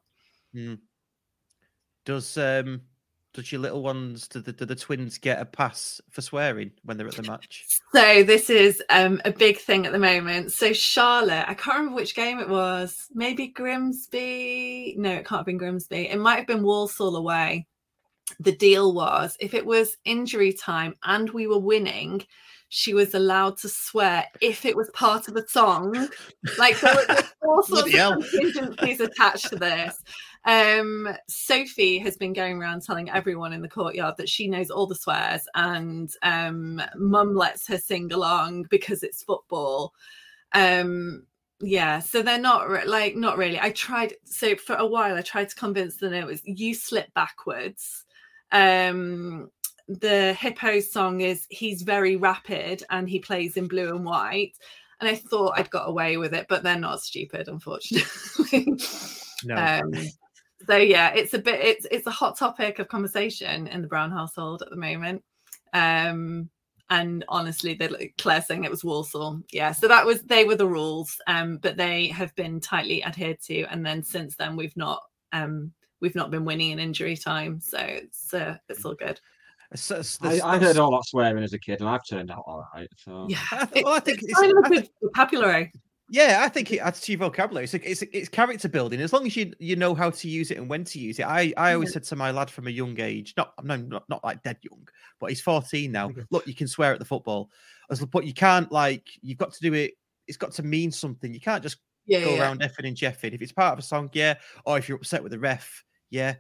Mm. 0.56 0.80
Does 2.06 2.38
um 2.38 2.82
does 3.34 3.52
your 3.52 3.62
little 3.62 3.84
ones 3.84 4.28
do 4.28 4.42
the 4.42 4.52
do 4.52 4.66
the 4.66 4.76
twins 4.76 5.18
get 5.18 5.40
a 5.40 5.46
pass 5.46 6.02
for 6.10 6.22
swearing 6.22 6.72
when 6.84 6.98
they're 6.98 7.08
at 7.08 7.16
the 7.16 7.24
match? 7.24 7.66
So 7.92 8.22
this 8.22 8.52
is 8.52 8.84
um, 8.92 9.20
a 9.26 9.32
big 9.32 9.58
thing 9.58 9.88
at 9.88 9.92
the 9.92 9.98
moment. 9.98 10.52
So 10.52 10.74
Charlotte, 10.74 11.46
I 11.48 11.56
can't 11.56 11.78
remember 11.78 11.96
which 11.96 12.16
game 12.16 12.40
it 12.40 12.48
was. 12.48 13.08
Maybe 13.16 13.48
Grimsby. 13.48 14.94
No, 15.00 15.10
it 15.12 15.26
can't 15.26 15.40
have 15.40 15.48
been 15.48 15.58
Grimsby. 15.58 16.08
It 16.08 16.20
might 16.20 16.38
have 16.38 16.46
been 16.46 16.62
Walsall 16.62 17.16
away. 17.16 17.66
The 18.40 18.52
deal 18.52 18.94
was 18.94 19.36
if 19.40 19.56
it 19.56 19.66
was 19.66 19.98
injury 20.06 20.54
time 20.54 20.96
and 21.04 21.32
we 21.32 21.48
were 21.48 21.58
winning, 21.58 22.22
she 22.70 22.94
was 22.94 23.14
allowed 23.14 23.58
to 23.58 23.70
swear 23.70 24.26
if 24.42 24.64
it 24.64 24.78
was 24.78 24.90
part 24.92 25.28
of 25.28 25.36
a 25.36 25.48
song. 25.48 26.10
Like 26.58 26.80
there 26.80 26.96
were 26.96 27.18
all 27.42 27.64
sorts 27.64 27.94
of 27.94 28.30
contingencies 28.32 29.00
attached 29.00 29.50
to 29.50 29.56
this. 29.56 30.02
Um, 30.46 31.10
Sophie 31.28 32.00
has 32.00 32.16
been 32.16 32.32
going 32.32 32.62
around 32.62 32.84
telling 32.84 33.10
everyone 33.10 33.52
in 33.54 33.62
the 33.62 33.68
courtyard 33.68 34.16
that 34.18 34.30
she 34.30 34.48
knows 34.48 34.70
all 34.70 34.88
the 34.88 34.96
swears, 34.96 35.48
and 35.56 36.10
um, 36.24 36.82
Mum 36.96 37.36
lets 37.36 37.68
her 37.68 37.78
sing 37.78 38.12
along 38.14 38.68
because 38.70 39.04
it's 39.04 39.24
football. 39.24 39.94
Um, 40.54 41.26
yeah, 41.62 42.00
so 42.00 42.22
they're 42.22 42.40
not 42.40 42.70
re- 42.70 42.86
like 42.86 43.16
not 43.16 43.38
really. 43.38 43.60
I 43.60 43.72
tried 43.72 44.14
so 44.24 44.56
for 44.56 44.76
a 44.76 44.86
while. 44.86 45.16
I 45.16 45.22
tried 45.22 45.50
to 45.50 45.56
convince 45.56 45.98
them 45.98 46.14
it 46.14 46.26
was 46.26 46.42
you 46.46 46.74
slip 46.74 47.14
backwards 47.14 48.06
Um, 48.52 49.52
the 49.90 50.34
hippo 50.34 50.80
song 50.80 51.22
is 51.22 51.48
he's 51.50 51.82
very 51.82 52.16
rapid 52.16 52.84
and 52.92 53.10
he 53.10 53.20
plays 53.20 53.58
in 53.58 53.68
blue 53.68 53.96
and 53.96 54.06
white. 54.06 54.54
And 55.00 55.10
I 55.10 55.16
thought 55.16 55.54
I'd 55.58 55.70
got 55.72 55.90
away 55.90 56.18
with 56.18 56.34
it, 56.34 56.46
but 56.48 56.62
they're 56.62 56.78
not 56.78 57.02
stupid, 57.02 57.48
unfortunately. 57.48 58.78
No. 59.46 59.56
Um, 59.56 59.94
so 60.68 60.76
yeah, 60.76 61.14
it's 61.14 61.34
a 61.34 61.40
bit 61.40 61.62
it's 61.62 61.88
it's 61.90 62.08
a 62.08 62.12
hot 62.12 62.38
topic 62.38 62.80
of 62.80 62.90
conversation 62.90 63.68
in 63.68 63.82
the 63.82 63.88
Brown 63.88 64.12
household 64.12 64.62
at 64.62 64.70
the 64.70 64.76
moment. 64.76 65.24
Um, 65.72 66.50
and 66.90 67.24
honestly, 67.30 67.74
they 67.76 68.14
Claire 68.18 68.42
saying 68.42 68.66
it 68.66 68.70
was 68.70 68.84
Walsall. 68.84 69.42
Yeah, 69.54 69.72
so 69.72 69.88
that 69.88 70.06
was 70.06 70.24
they 70.24 70.44
were 70.44 70.58
the 70.58 70.68
rules, 70.68 71.16
um, 71.28 71.58
but 71.58 71.78
they 71.78 72.08
have 72.08 72.36
been 72.36 72.60
tightly 72.60 73.02
adhered 73.02 73.40
to. 73.44 73.64
And 73.72 73.86
then 73.86 74.04
since 74.04 74.36
then, 74.36 74.58
we've 74.58 74.76
not 74.76 75.02
um 75.32 75.72
we've 76.02 76.16
not 76.16 76.32
been 76.32 76.44
winning 76.44 76.72
in 76.72 76.80
injury 76.80 77.16
time, 77.16 77.62
so 77.62 77.78
it's 77.80 78.34
uh, 78.34 78.58
it's 78.68 78.84
all 78.84 78.96
good. 78.96 79.22
It's- 79.72 79.92
it's- 79.92 80.18
I, 80.22 80.28
there's- 80.30 80.42
I 80.42 80.58
heard 80.58 80.78
all 80.78 80.92
that 80.92 81.06
swearing 81.06 81.44
as 81.44 81.54
a 81.54 81.60
kid, 81.60 81.80
and 81.82 81.90
I've 81.90 82.06
turned 82.08 82.32
out 82.32 82.44
all 82.48 82.66
right. 82.74 82.90
So 82.98 83.28
Yeah, 83.30 83.38
I 83.52 83.66
th- 83.72 83.86
well, 83.86 83.94
I 83.94 84.00
think 84.00 84.20
it's 84.24 84.32
it's, 84.32 84.40
kind 84.40 84.52
of 84.52 84.64
I 84.64 84.68
a 84.68 84.70
good 84.82 84.90
vocabulary. 85.04 85.72
yeah, 86.10 86.42
I 86.44 86.50
think 86.50 86.72
it 86.72 86.80
adds 86.80 87.02
to 87.02 87.12
your 87.12 87.20
vocabulary. 87.20 87.66
It's, 87.66 87.74
it's 87.76 88.02
it's 88.02 88.30
character 88.30 88.68
building. 88.68 89.00
As 89.00 89.14
long 89.14 89.28
as 89.28 89.36
you 89.36 89.54
you 89.60 89.76
know 89.76 89.94
how 89.94 90.10
to 90.10 90.28
use 90.28 90.50
it 90.50 90.58
and 90.58 90.68
when 90.68 90.84
to 90.86 91.00
use 91.00 91.20
it. 91.20 91.26
I 91.28 91.54
I 91.56 91.74
always 91.74 91.90
Yeah. 91.90 91.94
said 91.94 92.04
to 92.06 92.16
my 92.16 92.32
lad 92.32 92.50
from 92.50 92.66
a 92.68 92.72
young 92.72 93.00
age, 93.00 93.36
not 93.38 93.54
no 93.64 93.76
not, 93.76 94.10
not 94.10 94.24
like 94.24 94.42
dead 94.42 94.58
young, 94.64 94.88
but 95.20 95.30
he's 95.30 95.42
14 95.42 95.92
now. 95.92 96.10
Look, 96.32 96.48
you 96.48 96.56
can 96.56 96.68
swear 96.68 96.94
at 96.94 97.00
the 97.00 97.06
football, 97.06 97.52
as 97.92 98.04
but 98.04 98.26
you 98.26 98.34
can't 98.34 98.72
like 98.72 99.08
you've 99.22 99.38
got 99.38 99.54
to 99.54 99.60
do 99.62 99.74
it. 99.74 99.94
It's 100.28 100.38
got 100.38 100.52
to 100.54 100.64
mean 100.64 100.92
something. 100.92 101.32
You 101.32 101.40
can't 101.40 101.62
just 101.62 101.78
Yeah, 102.08 102.22
go 102.22 102.30
yeah, 102.32 102.36
yeah. 102.38 102.42
around 102.42 102.62
effing 102.62 102.88
and 102.88 102.98
jeffing. 102.98 103.34
If 103.36 103.42
it's 103.44 103.52
part 103.52 103.74
of 103.74 103.78
a 103.80 103.84
song, 103.84 104.10
yeah, 104.14 104.34
or 104.66 104.80
if 104.80 104.90
you're 104.90 104.98
upset 104.98 105.22
with 105.22 105.32
the 105.32 105.40
ref, 105.40 105.84
yeah. 106.10 106.36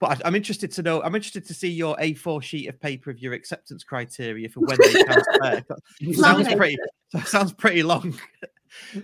But 0.00 0.10
I, 0.24 0.28
I'm 0.28 0.34
interested 0.34 0.72
to 0.72 0.82
know. 0.82 1.02
I'm 1.02 1.14
interested 1.14 1.46
to 1.46 1.54
see 1.54 1.68
your 1.68 1.94
A4 1.96 2.42
sheet 2.42 2.68
of 2.68 2.80
paper 2.80 3.10
of 3.10 3.18
your 3.20 3.34
acceptance 3.34 3.84
criteria 3.84 4.48
for 4.48 4.60
when 4.60 4.78
they. 4.80 4.92
That 5.04 5.64
sounds 6.14 6.54
pretty. 6.54 6.76
Sounds 7.24 7.52
pretty 7.52 7.82
long. 7.82 8.14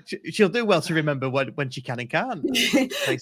She- 0.04 0.20
She'll 0.30 0.48
do 0.48 0.64
well 0.64 0.80
to 0.82 0.94
remember 0.94 1.28
when, 1.28 1.48
when 1.56 1.70
she 1.70 1.80
can 1.82 1.98
and 1.98 2.08
can't. 2.08 2.40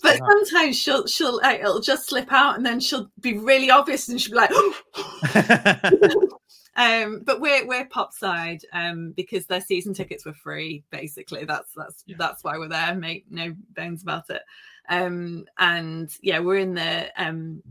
but 0.03 0.19
sometimes 0.19 0.79
she'll 0.79 1.07
she'll 1.07 1.37
like, 1.39 1.61
it'll 1.61 1.81
just 1.81 2.07
slip 2.07 2.31
out 2.31 2.57
and 2.57 2.67
then 2.67 2.81
she'll 2.81 3.11
be 3.19 3.39
really 3.39 3.71
obvious 3.71 4.09
and 4.11 4.21
she'll 4.21 4.33
be 4.33 4.37
like 4.37 4.51
um 6.77 7.23
but 7.25 7.41
we're 7.41 7.67
we're 7.67 7.87
pop 7.87 8.13
side 8.13 8.61
um 8.73 9.13
because 9.17 9.47
their 9.47 9.61
season 9.61 9.95
tickets 9.95 10.27
were 10.27 10.35
free 10.35 10.83
basically 10.91 11.45
that's 11.45 11.71
that's 11.77 12.03
Yeah. 12.07 12.17
that's 12.19 12.43
why 12.45 12.59
we're 12.59 12.69
there 12.69 12.95
make 12.95 13.25
no 13.31 13.55
bones 13.75 14.03
about 14.03 14.29
it 14.29 14.43
um 14.89 15.45
and 15.59 16.15
yeah 16.23 16.39
we're 16.39 16.57
in 16.59 16.75
the 16.75 17.11
um 17.23 17.63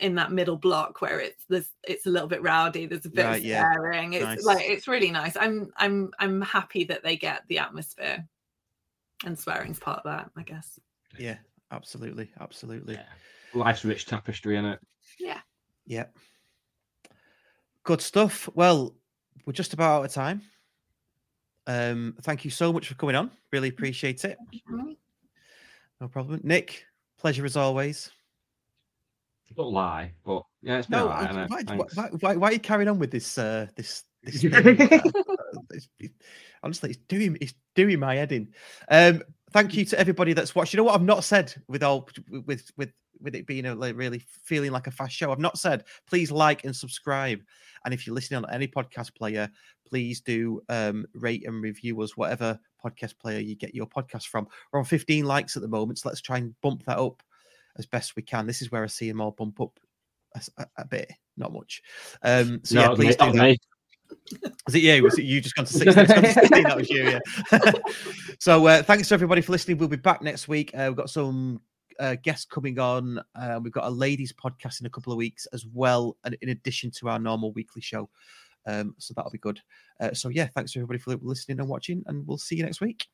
in 0.00 0.14
that 0.14 0.30
middle 0.32 0.56
block 0.56 1.00
where 1.02 1.20
it's 1.20 1.44
there's 1.48 1.70
it's 1.86 2.06
a 2.06 2.10
little 2.10 2.28
bit 2.28 2.40
rowdy 2.42 2.86
there's 2.86 3.04
a 3.04 3.10
bit 3.10 3.24
Right, 3.24 3.38
of 3.38 3.44
yeah. 3.44 3.72
swearing 3.74 4.12
it's 4.14 4.24
Nice. 4.24 4.44
like 4.44 4.64
it's 4.68 4.86
really 4.88 5.10
nice 5.10 5.36
i'm 5.36 5.70
i'm 5.76 6.10
i'm 6.20 6.40
happy 6.40 6.84
that 6.84 7.02
they 7.02 7.16
get 7.16 7.42
the 7.48 7.58
atmosphere 7.58 8.24
and 9.26 9.36
swearing's 9.38 9.78
part 9.80 9.98
of 9.98 10.04
that 10.04 10.30
i 10.36 10.42
guess 10.42 10.78
yeah, 11.18 11.36
absolutely, 11.72 12.30
absolutely. 12.40 12.94
yeah. 12.94 13.02
life's 13.54 13.84
rich 13.84 14.06
tapestry 14.06 14.56
in 14.56 14.64
it. 14.66 14.78
yeah 15.18 15.40
Yeah. 15.86 16.04
Good 17.82 18.00
stuff. 18.02 18.48
Well, 18.54 18.94
we're 19.46 19.54
just 19.54 19.72
about 19.72 20.00
out 20.00 20.04
of 20.04 20.12
time. 20.12 20.42
Um, 21.66 22.14
thank 22.22 22.44
you 22.44 22.50
so 22.50 22.70
much 22.72 22.86
for 22.88 22.94
coming 22.94 23.16
on. 23.16 23.30
Really 23.50 23.68
appreciate 23.70 24.24
it. 24.26 24.36
No 26.00 26.08
problem. 26.08 26.40
Nick, 26.44 26.84
pleasure 27.18 27.44
as 27.44 27.56
always. 27.56 28.10
Don't 29.56 29.72
lie, 29.72 30.12
but 30.24 30.42
yeah, 30.62 30.78
it's 30.78 30.90
No, 30.90 31.08
innit? 31.08 31.48
why, 31.48 31.62
why, 31.94 32.08
why, 32.20 32.36
why 32.36 32.48
are 32.48 32.52
you 32.52 32.58
carrying 32.58 32.88
on 32.88 32.98
with 32.98 33.10
this? 33.10 33.38
Uh, 33.38 33.66
this, 33.76 34.04
this. 34.22 34.44
Uh, 34.44 35.60
it's- 35.70 35.88
it- 35.98 36.12
honestly, 36.62 36.90
it's 36.90 36.98
doing 37.08 37.38
it's 37.40 37.54
doing 37.74 37.98
my 37.98 38.14
head 38.16 38.30
in. 38.32 38.52
Um, 38.90 39.22
thank 39.52 39.74
you 39.74 39.86
to 39.86 39.98
everybody 39.98 40.34
that's 40.34 40.54
watched. 40.54 40.74
You 40.74 40.76
know 40.78 40.84
what 40.84 40.94
I've 40.94 41.02
not 41.02 41.24
said 41.24 41.54
with 41.68 41.82
all 41.82 42.06
with 42.46 42.70
with 42.76 42.92
with 43.20 43.34
it 43.34 43.46
being 43.46 43.66
a 43.66 43.74
like, 43.74 43.96
really 43.96 44.22
feeling 44.44 44.72
like 44.72 44.86
a 44.86 44.90
fast 44.90 45.14
show. 45.14 45.32
I've 45.32 45.38
not 45.38 45.58
said 45.58 45.84
please 46.06 46.30
like 46.30 46.64
and 46.64 46.74
subscribe. 46.74 47.40
And 47.84 47.94
if 47.94 48.06
you're 48.06 48.14
listening 48.14 48.44
on 48.44 48.50
any 48.52 48.66
podcast 48.66 49.14
player, 49.14 49.50
please 49.86 50.20
do 50.20 50.60
um, 50.68 51.06
rate 51.14 51.46
and 51.46 51.62
review 51.62 52.00
us, 52.02 52.16
whatever 52.16 52.58
podcast 52.84 53.18
player 53.18 53.38
you 53.38 53.54
get 53.54 53.74
your 53.74 53.86
podcast 53.86 54.26
from. 54.26 54.48
We're 54.72 54.80
on 54.80 54.84
15 54.84 55.24
likes 55.24 55.56
at 55.56 55.62
the 55.62 55.68
moment, 55.68 55.98
so 55.98 56.08
let's 56.08 56.20
try 56.20 56.38
and 56.38 56.60
bump 56.60 56.84
that 56.84 56.98
up 56.98 57.22
as 57.78 57.86
best 57.86 58.16
we 58.16 58.22
can. 58.22 58.46
This 58.46 58.62
is 58.62 58.70
where 58.72 58.82
I 58.82 58.88
see 58.88 59.08
them 59.08 59.20
all 59.20 59.30
bump 59.30 59.60
up 59.60 59.78
a 60.76 60.84
bit, 60.84 61.10
not 61.36 61.52
much. 61.52 61.82
Um, 62.22 62.60
so 62.64 62.80
yeah, 62.80 62.88
please 62.94 63.16
do 63.16 63.32
that. 63.32 63.34
me. 63.34 63.58
Was 64.66 64.74
it 64.74 64.82
you? 64.82 65.02
Was 65.02 65.18
it 65.18 65.24
you 65.24 65.40
just 65.40 65.54
gone 65.54 65.66
to 65.66 65.72
16? 65.72 65.94
Gone 65.94 66.22
to 66.22 66.32
16, 66.32 66.62
that 66.62 66.76
was 66.76 66.90
you, 66.90 67.18
yeah. 67.52 67.70
so 68.38 68.66
uh, 68.66 68.82
thanks 68.82 69.08
to 69.08 69.14
everybody 69.14 69.40
for 69.40 69.52
listening. 69.52 69.78
We'll 69.78 69.88
be 69.88 69.96
back 69.96 70.22
next 70.22 70.48
week. 70.48 70.70
Uh, 70.74 70.86
we've 70.88 70.96
got 70.96 71.10
some 71.10 71.60
uh, 71.98 72.16
guests 72.22 72.44
coming 72.44 72.78
on. 72.78 73.20
Uh, 73.34 73.60
we've 73.62 73.72
got 73.72 73.84
a 73.84 73.90
ladies 73.90 74.32
podcast 74.32 74.80
in 74.80 74.86
a 74.86 74.90
couple 74.90 75.12
of 75.12 75.16
weeks 75.16 75.46
as 75.52 75.66
well, 75.72 76.16
and 76.24 76.36
in 76.42 76.50
addition 76.50 76.90
to 76.92 77.08
our 77.08 77.18
normal 77.18 77.52
weekly 77.52 77.82
show. 77.82 78.08
Um, 78.66 78.94
so 78.98 79.14
that'll 79.14 79.30
be 79.30 79.38
good. 79.38 79.60
Uh, 80.00 80.12
so 80.12 80.28
yeah, 80.28 80.46
thanks 80.46 80.72
to 80.72 80.78
everybody 80.80 80.98
for 80.98 81.16
listening 81.22 81.60
and 81.60 81.68
watching, 81.68 82.02
and 82.06 82.26
we'll 82.26 82.38
see 82.38 82.56
you 82.56 82.64
next 82.64 82.80
week. 82.80 83.06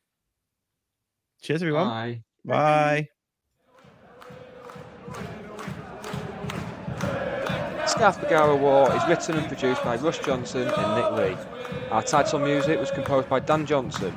Cheers, 1.43 1.63
everyone. 1.63 1.89
Bye. 1.89 2.23
Bye. 2.45 3.09
Scarf 7.87 8.21
Bergara 8.21 8.57
Wore 8.57 8.95
is 8.97 9.07
written 9.07 9.37
and 9.37 9.47
produced 9.47 9.85
by 9.85 9.97
Russ 9.97 10.19
Johnson 10.19 10.69
and 10.69 10.95
Nick 10.97 11.13
Lee. 11.13 11.37
Our 11.91 12.03
title 12.03 12.39
music 12.39 12.81
was 12.81 12.91
composed 12.91 13.29
by 13.29 13.41
Dan 13.41 13.67
Johnson. 13.67 14.17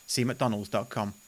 See 0.11 0.25
McDonald's.com. 0.25 1.20